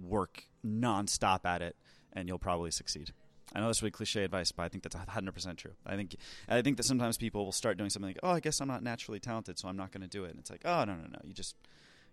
work 0.00 0.44
nonstop 0.64 1.44
at 1.44 1.62
it, 1.62 1.76
and 2.12 2.28
you'll 2.28 2.38
probably 2.38 2.70
succeed. 2.70 3.12
I 3.56 3.60
know 3.60 3.68
that's 3.68 3.80
really 3.80 3.90
cliche 3.90 4.22
advice, 4.22 4.52
but 4.52 4.64
I 4.64 4.68
think 4.68 4.82
that's 4.82 4.94
100% 4.94 5.56
true. 5.56 5.70
I 5.86 5.96
think 5.96 6.16
I 6.46 6.60
think 6.60 6.76
that 6.76 6.82
sometimes 6.82 7.16
people 7.16 7.46
will 7.46 7.52
start 7.52 7.78
doing 7.78 7.88
something 7.88 8.10
like, 8.10 8.18
"Oh, 8.22 8.32
I 8.32 8.40
guess 8.40 8.60
I'm 8.60 8.68
not 8.68 8.82
naturally 8.82 9.18
talented, 9.18 9.58
so 9.58 9.66
I'm 9.66 9.78
not 9.78 9.92
going 9.92 10.02
to 10.02 10.08
do 10.08 10.24
it." 10.24 10.32
And 10.32 10.38
it's 10.38 10.50
like, 10.50 10.60
"Oh, 10.66 10.84
no, 10.84 10.94
no, 10.94 11.04
no. 11.10 11.18
You 11.24 11.32
just 11.32 11.56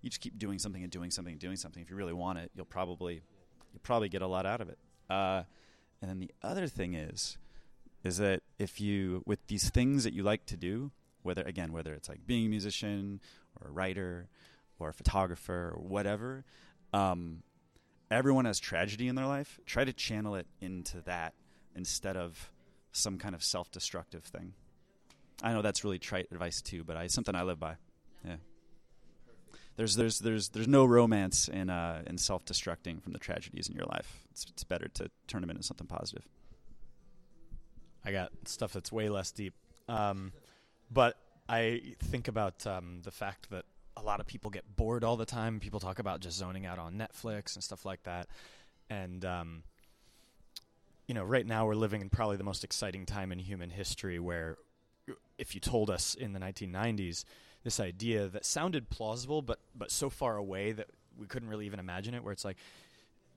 you 0.01 0.09
just 0.09 0.21
keep 0.21 0.39
doing 0.39 0.57
something 0.57 0.81
and 0.81 0.89
doing 0.89 1.11
something 1.11 1.33
and 1.33 1.41
doing 1.41 1.57
something. 1.57 1.83
If 1.83 1.89
you 1.89 1.97
really 1.97 2.13
want 2.13 2.39
it, 2.39 2.49
you'll 2.55 2.63
probably 2.65 3.15
you'll 3.73 3.81
probably 3.83 4.07
get 4.07 4.21
a 4.21 4.27
lot 4.27 4.45
out 4.45 4.61
of 4.61 4.69
it." 4.69 4.77
Uh, 5.09 5.43
and 6.01 6.09
then 6.09 6.19
the 6.19 6.31
other 6.41 6.67
thing 6.67 6.93
is 6.93 7.37
is 8.05 8.17
that 8.19 8.41
if 8.57 8.79
you 8.79 9.21
with 9.25 9.45
these 9.47 9.69
things 9.69 10.05
that 10.05 10.13
you 10.13 10.23
like 10.23 10.45
to 10.45 10.55
do, 10.55 10.91
whether 11.23 11.41
again 11.41 11.73
whether 11.73 11.93
it's 11.93 12.07
like 12.07 12.25
being 12.25 12.45
a 12.45 12.49
musician 12.49 13.19
or 13.59 13.67
a 13.67 13.71
writer 13.71 14.29
or 14.79 14.87
a 14.87 14.93
photographer 14.93 15.73
or 15.75 15.83
whatever, 15.83 16.45
um, 16.93 17.43
everyone 18.13 18.45
has 18.45 18.59
tragedy 18.59 19.07
in 19.07 19.15
their 19.15 19.25
life. 19.25 19.59
Try 19.65 19.83
to 19.83 19.93
channel 19.93 20.35
it 20.35 20.47
into 20.61 21.01
that 21.01 21.33
instead 21.75 22.15
of 22.15 22.51
some 22.91 23.17
kind 23.17 23.35
of 23.35 23.43
self-destructive 23.43 24.23
thing. 24.23 24.53
I 25.41 25.53
know 25.53 25.61
that's 25.61 25.83
really 25.83 25.99
trite 25.99 26.27
advice 26.31 26.61
too, 26.61 26.83
but 26.83 26.95
I 26.95 27.07
something 27.07 27.35
I 27.35 27.43
live 27.43 27.59
by. 27.59 27.75
Yeah. 28.25 28.35
There's 29.75 29.95
there's 29.95 30.19
there's 30.19 30.49
there's 30.49 30.67
no 30.67 30.85
romance 30.85 31.47
in 31.47 31.69
uh, 31.69 32.03
in 32.05 32.17
self-destructing 32.17 33.01
from 33.01 33.13
the 33.13 33.19
tragedies 33.19 33.67
in 33.67 33.75
your 33.75 33.85
life. 33.85 34.23
It's 34.31 34.45
it's 34.49 34.63
better 34.63 34.87
to 34.89 35.09
turn 35.27 35.41
them 35.41 35.49
into 35.49 35.63
something 35.63 35.87
positive. 35.87 36.27
I 38.05 38.11
got 38.11 38.31
stuff 38.45 38.73
that's 38.73 38.91
way 38.91 39.09
less 39.09 39.31
deep. 39.31 39.53
Um, 39.89 40.33
but 40.91 41.17
I 41.49 41.95
think 41.99 42.27
about 42.27 42.65
um, 42.67 43.01
the 43.03 43.11
fact 43.11 43.49
that 43.49 43.65
a 43.95 44.01
lot 44.01 44.19
of 44.19 44.27
people 44.27 44.49
get 44.51 44.75
bored 44.75 45.03
all 45.03 45.17
the 45.17 45.25
time. 45.25 45.59
People 45.59 45.79
talk 45.79 45.99
about 45.99 46.19
just 46.19 46.37
zoning 46.37 46.65
out 46.65 46.79
on 46.79 46.95
Netflix 46.95 47.55
and 47.55 47.63
stuff 47.63 47.85
like 47.85 48.03
that. 48.03 48.27
And, 48.89 49.23
um, 49.25 49.63
you 51.07 51.13
know, 51.13 51.23
right 51.23 51.45
now 51.45 51.65
we're 51.65 51.75
living 51.75 52.01
in 52.01 52.09
probably 52.09 52.37
the 52.37 52.43
most 52.43 52.63
exciting 52.63 53.05
time 53.05 53.31
in 53.31 53.39
human 53.39 53.69
history 53.69 54.19
where 54.19 54.57
if 55.37 55.53
you 55.53 55.61
told 55.61 55.89
us 55.89 56.15
in 56.15 56.33
the 56.33 56.39
1990s 56.39 57.25
this 57.63 57.79
idea 57.79 58.27
that 58.27 58.45
sounded 58.45 58.89
plausible 58.89 59.41
but, 59.41 59.59
but 59.75 59.91
so 59.91 60.09
far 60.09 60.37
away 60.37 60.71
that 60.71 60.87
we 61.17 61.27
couldn't 61.27 61.49
really 61.49 61.65
even 61.65 61.79
imagine 61.79 62.13
it, 62.13 62.23
where 62.23 62.33
it's 62.33 62.45
like, 62.45 62.57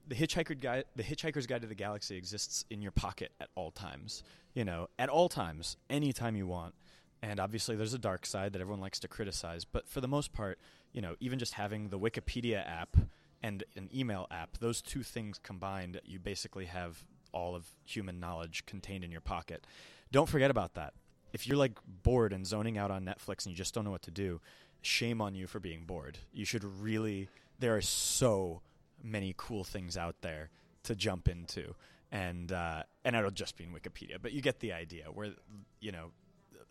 the 0.07 0.15
hitchhiker 0.15 0.59
guide 0.59 0.85
the 0.95 1.03
hitchhiker's 1.03 1.45
guide 1.45 1.61
to 1.61 1.67
the 1.67 1.75
galaxy 1.75 2.15
exists 2.15 2.65
in 2.69 2.81
your 2.81 2.91
pocket 2.91 3.31
at 3.41 3.49
all 3.55 3.71
times 3.71 4.23
you 4.53 4.63
know 4.63 4.87
at 4.97 5.09
all 5.09 5.27
times 5.27 5.75
anytime 5.89 6.35
you 6.35 6.47
want 6.47 6.73
and 7.21 7.39
obviously 7.39 7.75
there's 7.75 7.93
a 7.93 7.99
dark 7.99 8.25
side 8.25 8.53
that 8.53 8.61
everyone 8.61 8.81
likes 8.81 8.99
to 8.99 9.07
criticize. 9.07 9.65
But 9.65 9.87
for 9.87 10.01
the 10.01 10.07
most 10.07 10.33
part 10.33 10.59
you 10.93 11.01
know 11.01 11.15
even 11.19 11.39
just 11.39 11.53
having 11.53 11.89
the 11.89 11.99
wikipedia 11.99 12.65
app 12.67 12.97
and 13.43 13.63
an 13.75 13.89
email 13.93 14.25
app 14.31 14.57
those 14.57 14.81
two 14.81 15.03
things 15.03 15.39
combined 15.43 15.99
you 16.05 16.17
basically 16.19 16.65
have 16.65 17.03
all 17.33 17.55
of 17.55 17.67
human 17.83 18.19
knowledge 18.19 18.65
contained 18.65 19.03
in 19.03 19.11
your 19.11 19.21
pocket. 19.21 19.67
Don't 20.11 20.29
forget 20.29 20.49
about 20.49 20.75
that. 20.75 20.93
If 21.33 21.45
you're 21.45 21.57
like 21.57 21.77
bored 22.03 22.33
and 22.33 22.47
zoning 22.47 22.77
out 22.77 22.89
on 22.91 23.05
netflix 23.05 23.45
and 23.45 23.47
you 23.47 23.55
just 23.55 23.73
don't 23.73 23.83
know 23.83 23.91
what 23.91 24.03
to 24.03 24.11
do 24.11 24.39
shame 24.81 25.21
on 25.21 25.35
you 25.35 25.47
for 25.47 25.59
being 25.59 25.83
bored. 25.85 26.17
You 26.33 26.45
should 26.45 26.63
really 26.63 27.29
there 27.59 27.75
are 27.75 27.81
so 27.81 28.61
many 29.03 29.33
cool 29.37 29.63
things 29.63 29.97
out 29.97 30.15
there 30.21 30.49
to 30.83 30.95
jump 30.95 31.27
into, 31.27 31.75
and 32.11 32.51
uh, 32.51 32.83
and 33.03 33.15
it'll 33.15 33.31
just 33.31 33.57
be 33.57 33.65
in 33.65 33.71
Wikipedia. 33.71 34.17
But 34.21 34.31
you 34.31 34.41
get 34.41 34.59
the 34.59 34.73
idea. 34.73 35.05
Where 35.05 35.31
you 35.79 35.91
know, 35.91 36.11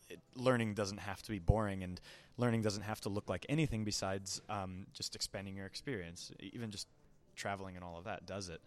it, 0.08 0.20
learning 0.34 0.74
doesn't 0.74 0.98
have 0.98 1.22
to 1.22 1.30
be 1.30 1.38
boring, 1.38 1.82
and 1.82 2.00
learning 2.36 2.62
doesn't 2.62 2.82
have 2.82 3.00
to 3.02 3.08
look 3.08 3.28
like 3.28 3.46
anything 3.48 3.84
besides 3.84 4.40
um, 4.48 4.86
just 4.92 5.14
expanding 5.14 5.56
your 5.56 5.66
experience. 5.66 6.32
Even 6.40 6.70
just 6.70 6.86
traveling 7.34 7.76
and 7.76 7.84
all 7.84 7.98
of 7.98 8.04
that 8.04 8.26
does 8.26 8.48
it. 8.48 8.60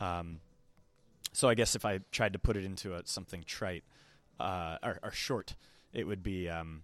Um, 0.00 0.40
so 1.32 1.48
I 1.48 1.54
guess 1.54 1.74
if 1.74 1.84
I 1.84 2.00
tried 2.12 2.32
to 2.34 2.38
put 2.38 2.56
it 2.56 2.64
into 2.64 2.94
a, 2.94 3.02
something 3.04 3.42
trite 3.46 3.82
uh, 4.38 4.78
or, 4.82 4.98
or 5.02 5.10
short, 5.10 5.56
it 5.92 6.06
would 6.06 6.22
be 6.22 6.48
um, 6.48 6.82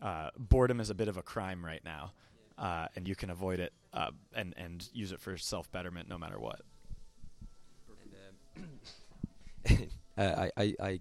uh, 0.00 0.30
boredom 0.36 0.80
is 0.80 0.90
a 0.90 0.94
bit 0.94 1.08
of 1.08 1.16
a 1.16 1.22
crime 1.22 1.64
right 1.64 1.84
now, 1.84 2.12
uh, 2.58 2.88
and 2.96 3.06
you 3.06 3.14
can 3.14 3.30
avoid 3.30 3.60
it 3.60 3.72
uh, 3.92 4.10
and 4.34 4.54
and 4.56 4.88
use 4.92 5.12
it 5.12 5.20
for 5.20 5.36
self 5.36 5.70
betterment 5.70 6.08
no 6.08 6.18
matter 6.18 6.38
what. 6.38 6.60
And, 9.66 9.88
uh, 10.18 10.22
I, 10.40 10.50
I, 10.56 10.74
I, 10.80 11.00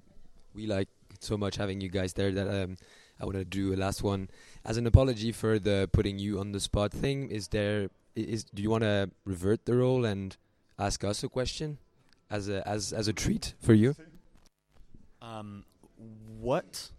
we 0.54 0.68
like 0.68 0.90
so 1.20 1.38
much 1.38 1.58
having 1.58 1.82
you 1.82 1.90
guys 1.90 2.14
there 2.14 2.32
that 2.32 2.64
um, 2.64 2.78
I 3.20 3.26
want 3.26 3.38
to 3.38 3.46
do 3.46 3.74
a 3.74 3.78
last 3.78 4.04
one 4.04 4.30
as 4.66 4.78
an 4.78 4.88
apology 4.88 5.32
for 5.32 5.60
the 5.60 5.90
putting 5.92 6.20
you 6.20 6.40
on 6.40 6.52
the 6.52 6.60
spot 6.60 6.92
thing. 6.92 7.30
Is 7.30 7.50
there 7.50 7.90
is 8.16 8.44
do 8.46 8.62
you 8.62 8.70
want 8.70 8.84
to 8.84 9.12
revert 9.26 9.66
the 9.66 9.76
role 9.76 10.06
and 10.06 10.36
ask 10.80 11.04
us 11.04 11.24
a 11.24 11.30
question 11.30 11.78
as 12.30 12.50
a 12.50 12.68
as 12.68 12.94
as 12.94 13.08
a 13.08 13.14
treat 13.14 13.54
for 13.60 13.74
you? 13.74 13.96
Um, 15.22 15.66
what 16.40 16.92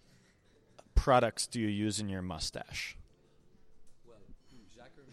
products 0.94 1.46
do 1.48 1.60
you 1.60 1.66
use 1.66 1.98
in 1.98 2.08
your 2.08 2.22
mustache? 2.22 2.96
Well, 4.06 4.16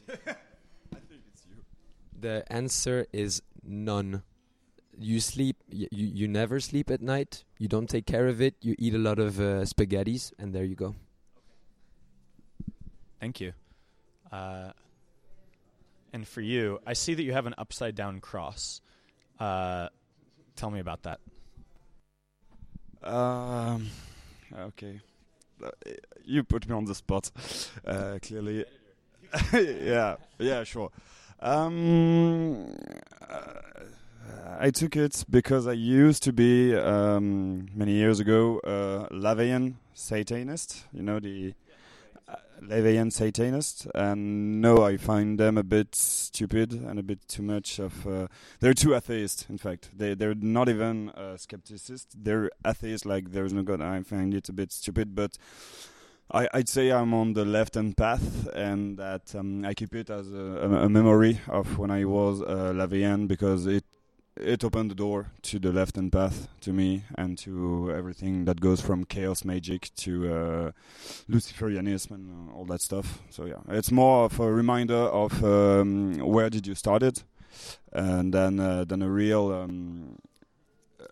I 0.10 1.00
think 1.10 1.22
it's 1.34 1.46
you. 1.50 1.58
The 2.20 2.44
answer 2.52 3.08
is 3.12 3.42
none. 3.64 4.24
You 5.00 5.22
sleep. 5.22 5.56
You 5.70 5.88
you 5.92 6.28
never 6.28 6.60
sleep 6.60 6.92
at 6.92 7.02
night. 7.02 7.46
You 7.58 7.70
don't 7.70 7.88
take 7.88 8.06
care 8.06 8.28
of 8.28 8.42
it. 8.42 8.56
You 8.62 8.76
eat 8.78 8.94
a 8.94 8.98
lot 8.98 9.18
of 9.18 9.40
uh, 9.40 9.64
spaghettis, 9.64 10.34
and 10.38 10.54
there 10.54 10.66
you 10.66 10.76
go. 10.76 10.96
Thank 13.22 13.40
you. 13.40 13.54
Uh, 14.30 14.72
and 16.12 16.28
for 16.28 16.42
you, 16.42 16.80
I 16.86 16.94
see 16.94 17.14
that 17.14 17.24
you 17.24 17.32
have 17.32 17.46
an 17.46 17.56
upside 17.58 17.96
down 17.96 18.20
cross. 18.20 18.82
Uh, 19.40 19.88
tell 20.56 20.70
me 20.70 20.80
about 20.80 21.04
that. 21.04 21.20
Um, 23.02 23.90
okay. 24.54 25.00
Uh, 25.64 25.70
you 26.26 26.44
put 26.44 26.68
me 26.68 26.76
on 26.76 26.86
the 26.86 26.96
spot. 26.96 27.32
Uh, 27.86 28.20
clearly. 28.22 28.66
yeah, 29.54 30.16
yeah, 30.40 30.64
sure. 30.64 30.92
Um, 31.40 32.76
uh, 33.30 33.44
I 34.60 34.72
took 34.72 34.98
it 34.98 35.24
because 35.30 35.68
I 35.68 35.72
used 35.72 36.22
to 36.24 36.34
be 36.34 36.76
um, 36.76 37.70
many 37.74 37.94
years 37.94 38.20
ago 38.20 38.60
a 38.66 39.08
Laveyan 39.10 39.76
Satanist. 39.94 40.84
You 40.92 41.02
know 41.02 41.20
the 41.22 41.54
uh, 42.28 42.36
Laveyan 42.62 43.10
Satanist, 43.10 43.88
and 43.96 44.60
no, 44.60 44.84
I 44.84 44.98
find 44.98 45.40
them 45.40 45.58
a 45.58 45.64
bit 45.64 45.96
stupid 45.96 46.74
and 46.74 47.00
a 47.00 47.04
bit 47.04 47.26
too 47.30 47.42
much 47.42 47.80
of. 47.80 48.06
Uh, 48.06 48.28
they're 48.60 48.74
too 48.74 48.96
atheist. 48.96 49.46
In 49.50 49.58
fact, 49.58 49.92
they 49.98 50.14
they're 50.14 50.36
not 50.36 50.68
even 50.68 51.10
uh. 51.12 51.38
They're 52.18 52.50
atheist. 52.66 53.06
Like 53.06 53.32
there's 53.32 53.54
no 53.54 53.64
God. 53.64 53.82
I 53.82 54.02
find 54.04 54.34
it 54.34 54.50
a 54.50 54.54
bit 54.54 54.72
stupid, 54.72 55.16
but. 55.16 55.38
I, 56.32 56.48
I'd 56.54 56.70
say 56.70 56.92
I'm 56.92 57.12
on 57.16 57.34
the 57.34 57.44
left-hand 57.44 57.98
path, 57.98 58.48
and 58.54 59.00
that 59.00 59.34
um, 59.34 59.66
I 59.66 59.74
keep 59.74 59.96
it 59.96 60.12
as 60.12 60.32
a, 60.32 60.38
a, 60.38 60.86
a 60.86 60.88
memory 60.88 61.42
of 61.48 61.80
when 61.80 61.90
I 61.90 62.06
was 62.06 62.44
uh, 62.44 62.72
Laveyan 62.72 63.28
because 63.28 63.66
it 63.66 63.84
it 64.40 64.64
opened 64.64 64.92
the 64.92 64.96
door 64.96 65.28
to 65.44 65.60
the 65.60 65.72
left 65.72 65.96
hand 65.96 66.12
path 66.12 66.48
to 66.62 66.72
me 66.72 67.04
and 67.16 67.38
to 67.38 67.92
everything 67.96 68.46
that 68.46 68.60
goes 68.60 68.82
from 68.82 69.04
chaos 69.04 69.44
magic 69.44 69.92
to 69.96 70.34
uh, 70.34 70.72
Luciferianism 71.30 72.12
and 72.12 72.50
uh, 72.50 72.56
all 72.56 72.66
that 72.66 72.82
stuff. 72.82 73.22
So 73.30 73.46
yeah, 73.46 73.62
it's 73.70 73.92
more 73.92 74.26
of 74.26 74.40
a 74.40 74.52
reminder 74.52 74.96
of 74.96 75.44
um, 75.44 76.18
where 76.18 76.50
did 76.50 76.68
you 76.68 76.76
start 76.76 77.04
it, 77.04 77.24
and 77.92 78.34
then 78.34 78.60
uh, 78.60 78.86
than 78.86 79.02
a 79.02 79.10
real. 79.10 79.52
Um, 79.52 80.18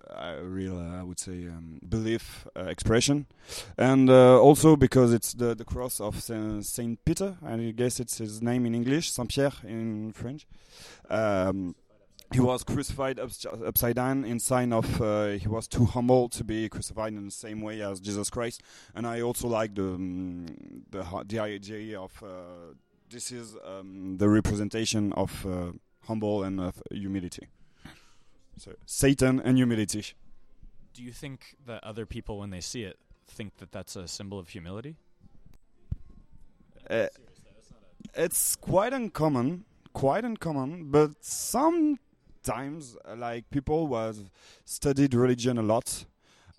a 0.10 0.42
real, 0.42 0.78
uh, 0.78 1.02
I 1.02 1.04
would 1.04 1.20
say, 1.20 1.48
um, 1.48 1.80
belief 1.88 2.48
uh, 2.58 2.64
expression, 2.64 3.28
and 3.78 4.10
uh, 4.10 4.40
also 4.40 4.76
because 4.76 5.14
it's 5.14 5.34
the 5.34 5.54
the 5.54 5.66
cross 5.66 6.00
of 6.00 6.22
Saint 6.22 7.06
Peter. 7.06 7.38
And 7.46 7.62
I 7.62 7.72
guess 7.72 8.00
it's 8.00 8.18
his 8.18 8.42
name 8.42 8.66
in 8.66 8.74
English, 8.74 9.12
Saint 9.12 9.30
Pierre 9.30 9.52
in 9.64 10.14
French. 10.14 10.48
Um, 11.10 11.76
he 12.34 12.40
was 12.42 12.64
crucified 12.64 13.20
ups 13.20 13.46
upside 13.46 13.96
down 13.96 14.26
in 14.26 14.40
sign 14.40 14.74
of 14.74 15.02
uh, 15.02 15.28
he 15.28 15.48
was 15.48 15.68
too 15.68 15.86
humble 15.86 16.30
to 16.30 16.44
be 16.44 16.68
crucified 16.70 17.14
in 17.14 17.26
the 17.26 17.32
same 17.32 17.62
way 17.62 17.82
as 17.82 18.00
Jesus 18.00 18.30
Christ. 18.30 18.62
And 18.94 19.08
I 19.08 19.22
also 19.22 19.48
like 19.48 19.76
the 19.76 19.94
um, 19.96 20.46
the 20.92 21.06
the 21.26 21.40
idea 21.40 22.00
of 22.00 22.12
uh, 22.24 22.74
this 23.10 23.32
is 23.32 23.56
um, 23.66 24.18
the 24.18 24.30
representation 24.30 25.14
of 25.14 25.46
uh, 25.46 25.72
humble 26.04 26.44
and 26.44 26.60
of 26.60 26.82
humility. 26.92 27.48
So 28.58 28.74
Satan 28.86 29.40
and 29.40 29.58
humility. 29.58 30.04
Do 30.94 31.04
you 31.04 31.12
think 31.12 31.56
that 31.68 31.84
other 31.84 32.06
people, 32.08 32.40
when 32.40 32.50
they 32.50 32.62
see 32.62 32.84
it, 32.84 32.98
think 33.28 33.58
that 33.58 33.72
that's 33.72 33.96
a 33.96 34.08
symbol 34.08 34.40
of 34.40 34.50
humility? 34.50 34.96
Uh, 36.90 37.08
it's 38.16 38.56
quite 38.56 38.94
uncommon, 38.94 39.66
quite 39.94 40.26
uncommon, 40.26 40.90
but 40.90 41.12
sometimes, 41.24 42.00
uh, 42.50 43.16
like 43.16 43.50
people 43.50 43.94
have 43.96 44.18
studied 44.66 45.14
religion 45.14 45.58
a 45.58 45.64
lot, 45.64 46.06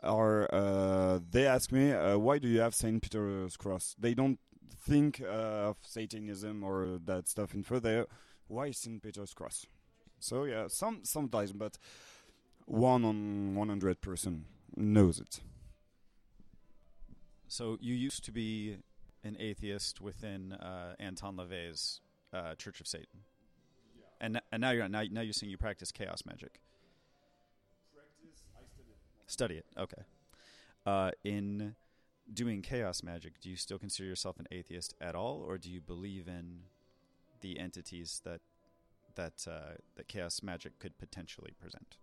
or 0.02 0.48
uh, 0.54 1.20
they 1.30 1.46
ask 1.46 1.72
me, 1.72 1.92
uh, 1.92 2.18
why 2.18 2.38
do 2.38 2.48
you 2.48 2.60
have 2.60 2.74
Saint 2.74 3.02
Peter's 3.02 3.56
cross? 3.56 3.96
They 3.98 4.14
don't 4.14 4.38
think 4.86 5.20
uh, 5.20 5.70
of 5.70 5.76
Satanism 5.82 6.62
or 6.62 6.98
that 7.04 7.28
stuff 7.28 7.54
in 7.54 7.62
further. 7.62 8.06
Why 8.48 8.70
Saint 8.70 9.02
Peter's 9.02 9.34
cross? 9.34 9.66
So 10.20 10.44
yeah, 10.44 10.68
some 10.68 11.00
sometimes, 11.04 11.52
but 11.52 11.78
one 12.66 13.04
on 13.04 13.54
one 13.54 13.68
hundred 13.68 14.00
person 14.00 14.44
knows 14.76 15.20
it. 15.20 15.40
So 17.46 17.78
you 17.80 17.94
used 17.94 18.24
to 18.24 18.32
be 18.32 18.76
an 19.24 19.36
atheist 19.40 20.00
within 20.00 20.52
uh, 20.52 20.94
Anton 20.98 21.36
LaVey's 21.36 22.00
uh, 22.32 22.54
Church 22.54 22.80
of 22.80 22.86
Satan. 22.86 23.20
And 24.20 24.40
and 24.52 24.60
now 24.60 24.70
you're 24.70 24.88
now 24.88 25.02
now 25.10 25.20
you're 25.20 25.32
saying 25.32 25.50
you 25.50 25.58
practice 25.58 25.92
chaos 25.92 26.22
magic. 26.26 26.60
Practice, 27.94 28.42
I 28.56 28.64
study 28.66 28.88
it. 28.90 29.30
Study 29.30 29.54
it, 29.56 29.66
okay. 29.78 30.02
Uh, 30.86 31.10
in 31.24 31.74
doing 32.32 32.62
chaos 32.62 33.02
magic, 33.02 33.40
do 33.40 33.50
you 33.50 33.56
still 33.56 33.78
consider 33.78 34.08
yourself 34.08 34.38
an 34.38 34.46
atheist 34.50 34.94
at 35.00 35.14
all, 35.14 35.44
or 35.46 35.58
do 35.58 35.70
you 35.70 35.80
believe 35.80 36.28
in 36.28 36.60
the 37.40 37.58
entities 37.58 38.20
that 38.24 38.40
that 39.14 39.46
uh, 39.46 39.74
that 39.96 40.08
chaos 40.08 40.42
magic 40.42 40.78
could 40.78 40.98
potentially 40.98 41.52
present? 41.60 41.96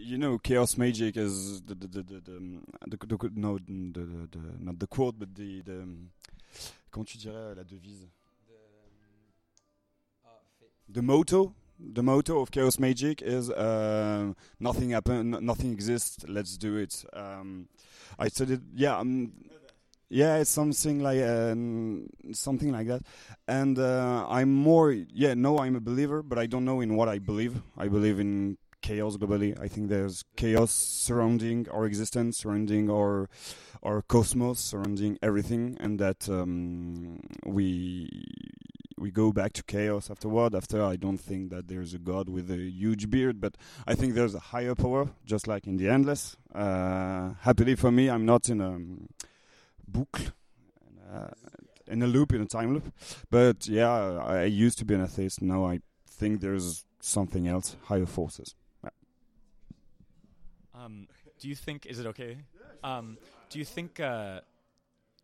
you 0.00 0.18
know, 0.18 0.38
chaos 0.38 0.76
magic 0.76 1.16
is 1.16 1.62
the 1.62 1.74
the 1.74 1.86
the 1.86 2.02
the, 2.02 2.20
the, 2.20 2.36
um, 2.36 2.64
the, 2.86 2.96
the 2.96 3.30
no 3.34 3.58
the, 3.58 4.00
the, 4.00 4.28
the 4.30 4.40
not 4.58 4.78
the 4.78 4.86
quote, 4.86 5.18
but 5.18 5.34
the 5.34 5.62
the 5.62 5.82
um, 5.82 6.10
comment 6.90 7.04
tu 7.04 7.18
dirais 7.18 7.54
la 7.54 7.64
devise? 7.64 8.08
The 10.90 11.02
motto, 11.02 11.54
the 11.78 12.02
motto 12.02 12.40
of 12.40 12.50
chaos 12.50 12.78
magic 12.78 13.20
is 13.20 13.50
uh, 13.50 14.32
nothing 14.58 14.90
happen, 14.90 15.36
nothing 15.42 15.72
exists. 15.72 16.24
Let's 16.26 16.56
do 16.56 16.76
it. 16.76 17.04
Um, 17.12 17.68
I 18.18 18.28
studied, 18.28 18.62
yeah, 18.74 18.96
um, 18.96 19.32
yeah, 20.08 20.36
it's 20.38 20.50
something 20.50 21.00
like 21.00 21.22
um, 21.22 22.08
something 22.32 22.72
like 22.72 22.86
that. 22.86 23.02
And 23.46 23.78
uh, 23.78 24.26
I'm 24.30 24.50
more, 24.50 24.92
yeah, 24.92 25.34
no, 25.34 25.58
I'm 25.58 25.76
a 25.76 25.80
believer, 25.80 26.22
but 26.22 26.38
I 26.38 26.46
don't 26.46 26.64
know 26.64 26.80
in 26.80 26.96
what 26.96 27.08
I 27.08 27.18
believe. 27.18 27.60
I 27.76 27.88
believe 27.88 28.18
in 28.18 28.56
chaos 28.80 29.16
globally. 29.16 29.58
I 29.60 29.68
think 29.68 29.88
there's 29.88 30.24
chaos 30.36 30.70
surrounding 30.72 31.68
our 31.70 31.86
existence, 31.86 32.38
surrounding 32.38 32.90
our 32.90 33.28
our 33.82 34.02
cosmos, 34.02 34.58
surrounding 34.58 35.18
everything, 35.22 35.76
and 35.80 35.98
that 35.98 36.28
um, 36.28 37.20
we 37.44 38.08
we 38.98 39.10
go 39.10 39.32
back 39.32 39.52
to 39.54 39.62
chaos 39.62 40.10
afterward. 40.10 40.54
After, 40.54 40.82
I 40.82 40.96
don't 40.96 41.18
think 41.18 41.50
that 41.50 41.68
there's 41.68 41.94
a 41.94 41.98
god 41.98 42.28
with 42.28 42.50
a 42.50 42.56
huge 42.56 43.10
beard, 43.10 43.40
but 43.40 43.56
I 43.86 43.94
think 43.94 44.14
there's 44.14 44.34
a 44.34 44.40
higher 44.40 44.74
power, 44.74 45.10
just 45.24 45.46
like 45.46 45.66
in 45.66 45.76
the 45.76 45.88
endless. 45.88 46.36
Uh, 46.54 47.34
happily 47.40 47.76
for 47.76 47.92
me, 47.92 48.10
I'm 48.10 48.26
not 48.26 48.48
in 48.48 48.60
a 48.60 48.78
boucle. 49.90 50.32
Uh, 51.10 51.28
in 51.86 52.02
a 52.02 52.06
loop, 52.06 52.34
in 52.34 52.42
a 52.42 52.46
time 52.46 52.74
loop, 52.74 52.92
but 53.30 53.66
yeah, 53.66 53.90
I 53.90 54.44
used 54.44 54.78
to 54.78 54.84
be 54.84 54.92
an 54.94 55.02
atheist. 55.02 55.40
Now 55.40 55.64
I 55.64 55.80
think 56.06 56.42
there's 56.42 56.84
something 57.00 57.48
else, 57.48 57.76
higher 57.84 58.04
forces. 58.06 58.54
Um, 60.78 61.08
do 61.40 61.48
you 61.48 61.54
think? 61.54 61.86
Is 61.86 61.98
it 61.98 62.06
okay? 62.06 62.38
Um, 62.84 63.18
do 63.50 63.58
you 63.58 63.64
think? 63.64 64.00
Uh, 64.00 64.40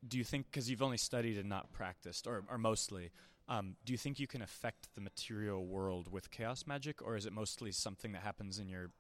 do 0.07 0.19
you 0.19 0.25
think 0.25 0.47
because 0.51 0.69
you've 0.69 0.83
only 0.83 0.97
studied 0.97 1.39
and 1.39 1.49
not 1.49 1.73
practiced, 1.73 2.27
or, 2.27 2.45
or 2.51 2.59
mostly? 2.59 3.11
Um, 3.49 3.77
do 3.85 3.93
you 3.93 3.99
think 3.99 4.19
you 4.19 4.27
can 4.27 4.43
affect 4.43 4.89
the 4.95 5.01
material 5.01 5.65
world 5.65 6.11
with 6.11 6.31
chaos 6.31 6.65
magic, 6.67 7.03
or 7.03 7.17
is 7.17 7.27
it 7.27 7.33
mostly 7.33 7.73
something 7.73 8.13
that 8.13 8.23
happens 8.23 8.59
in 8.59 8.69
your 8.69 8.91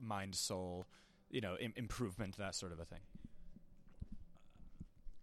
mind, 0.00 0.34
soul, 0.34 0.86
you 1.30 1.40
know, 1.40 1.56
Im- 1.60 1.72
improvement, 1.76 2.36
that 2.36 2.54
sort 2.54 2.72
of 2.72 2.80
a 2.80 2.84
thing? 2.84 3.00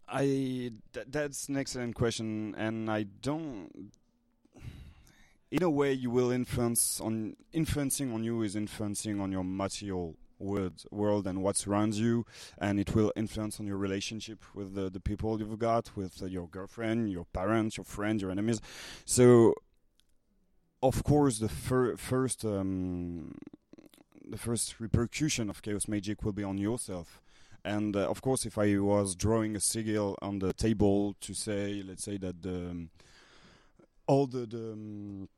I 0.07 0.71
th- 0.93 1.07
that's 1.09 1.49
an 1.49 1.57
excellent 1.57 1.95
question, 1.95 2.55
and 2.57 2.89
I 2.89 3.03
don't. 3.03 3.91
In 5.51 5.63
a 5.63 5.69
way, 5.69 5.93
you 5.93 6.09
will 6.09 6.31
influence 6.31 7.01
on 7.01 7.35
influencing 7.53 8.13
on 8.13 8.23
you 8.23 8.41
is 8.43 8.55
influencing 8.55 9.19
on 9.19 9.31
your 9.31 9.43
material 9.43 10.15
world, 10.39 10.83
world 10.91 11.27
and 11.27 11.43
what 11.43 11.57
surrounds 11.57 11.99
you, 11.99 12.25
and 12.57 12.79
it 12.79 12.95
will 12.95 13.11
influence 13.15 13.59
on 13.59 13.67
your 13.67 13.77
relationship 13.77 14.39
with 14.55 14.73
the, 14.75 14.89
the 14.89 14.99
people 14.99 15.39
you've 15.39 15.59
got, 15.59 15.95
with 15.95 16.21
uh, 16.23 16.25
your 16.25 16.47
girlfriend, 16.47 17.11
your 17.11 17.25
parents, 17.25 17.77
your 17.77 17.83
friends, 17.83 18.21
your 18.21 18.31
enemies. 18.31 18.61
So, 19.05 19.53
of 20.81 21.03
course, 21.03 21.39
the 21.39 21.49
fir- 21.49 21.97
first 21.97 22.45
um, 22.45 23.35
the 24.29 24.37
first 24.37 24.79
repercussion 24.79 25.49
of 25.49 25.61
chaos 25.61 25.87
magic 25.87 26.23
will 26.23 26.31
be 26.31 26.43
on 26.43 26.57
yourself. 26.57 27.21
And 27.65 27.95
uh, 27.95 28.09
of 28.09 28.21
course, 28.21 28.45
if 28.45 28.57
I 28.57 28.77
was 28.77 29.15
drawing 29.15 29.55
a 29.55 29.59
sigil 29.59 30.17
on 30.21 30.39
the 30.39 30.53
table 30.53 31.15
to 31.21 31.33
say, 31.33 31.83
let's 31.85 32.03
say 32.03 32.17
that 32.17 32.41
the, 32.41 32.87
all 34.07 34.27
the, 34.27 34.45
the 34.45 34.71
um, 34.73 35.29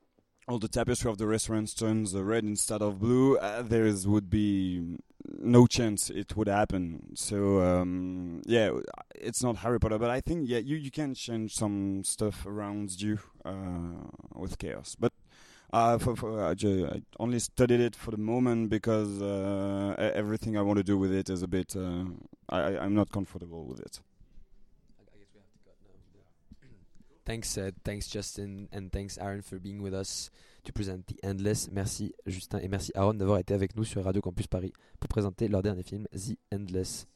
all 0.48 0.60
the 0.60 0.68
tapestry 0.68 1.10
of 1.10 1.18
the 1.18 1.28
restaurant 1.28 1.76
turns 1.78 2.16
red 2.16 2.44
instead 2.44 2.82
of 2.82 3.00
blue, 3.00 3.38
uh, 3.38 3.62
there 3.62 3.92
would 4.06 4.30
be 4.30 4.98
no 5.40 5.68
chance 5.68 6.10
it 6.10 6.36
would 6.36 6.48
happen. 6.48 7.16
So 7.16 7.62
um, 7.62 8.42
yeah, 8.46 8.72
it's 9.16 9.44
not 9.44 9.58
Harry 9.58 9.80
Potter, 9.80 10.00
but 10.00 10.10
I 10.10 10.22
think 10.22 10.50
yeah, 10.50 10.58
you 10.58 10.76
you 10.78 10.92
can 10.92 11.14
change 11.14 11.56
some 11.56 12.04
stuff 12.04 12.46
around 12.46 13.02
you 13.02 13.20
uh, 13.46 14.10
with 14.36 14.58
chaos. 14.58 14.96
But 15.00 15.14
uh, 15.74 15.98
for, 15.98 16.16
for, 16.16 16.44
I, 16.44 16.52
I, 16.52 17.02
only 17.20 17.40
studied 17.40 17.80
it 17.80 17.96
for 17.96 18.12
the 18.12 18.18
moment 18.18 18.70
because 18.70 19.22
uh, 19.22 19.96
everything 19.98 20.58
I 20.58 20.62
want 20.62 20.78
to 20.78 20.84
do 20.84 20.98
with 20.98 21.14
it 21.14 21.30
is 21.30 21.44
a 21.44 21.48
bit. 21.48 21.76
Uh, 21.76 22.06
I, 22.50 22.78
I'm 22.78 22.94
not 22.94 23.12
comfortable 23.12 23.66
with 23.66 23.80
it. 23.80 24.02
Thanks, 27.26 27.58
uh, 27.58 27.72
thanks 27.84 28.10
Justin, 28.10 28.68
and 28.74 28.90
thanks 28.92 29.18
Aaron 29.18 29.42
for 29.42 29.60
being 29.60 29.82
with 29.82 29.94
us 29.94 30.32
to 30.64 30.74
present 30.74 31.06
The 31.08 31.24
Endless. 31.24 31.70
Merci 31.72 32.14
Justin 32.26 32.60
et 32.60 32.68
merci 32.68 32.92
Aaron 32.96 33.14
d'avoir 33.14 33.40
été 33.40 33.54
avec 33.54 33.76
nous 33.76 33.84
sur 33.84 34.04
Radio 34.04 34.22
Campus 34.22 34.48
Paris 34.48 34.74
pour 35.00 35.08
présenter 35.08 35.48
leur 35.48 35.62
dernier 35.62 35.84
film 35.84 36.08
The 36.14 36.38
Endless. 36.52 37.08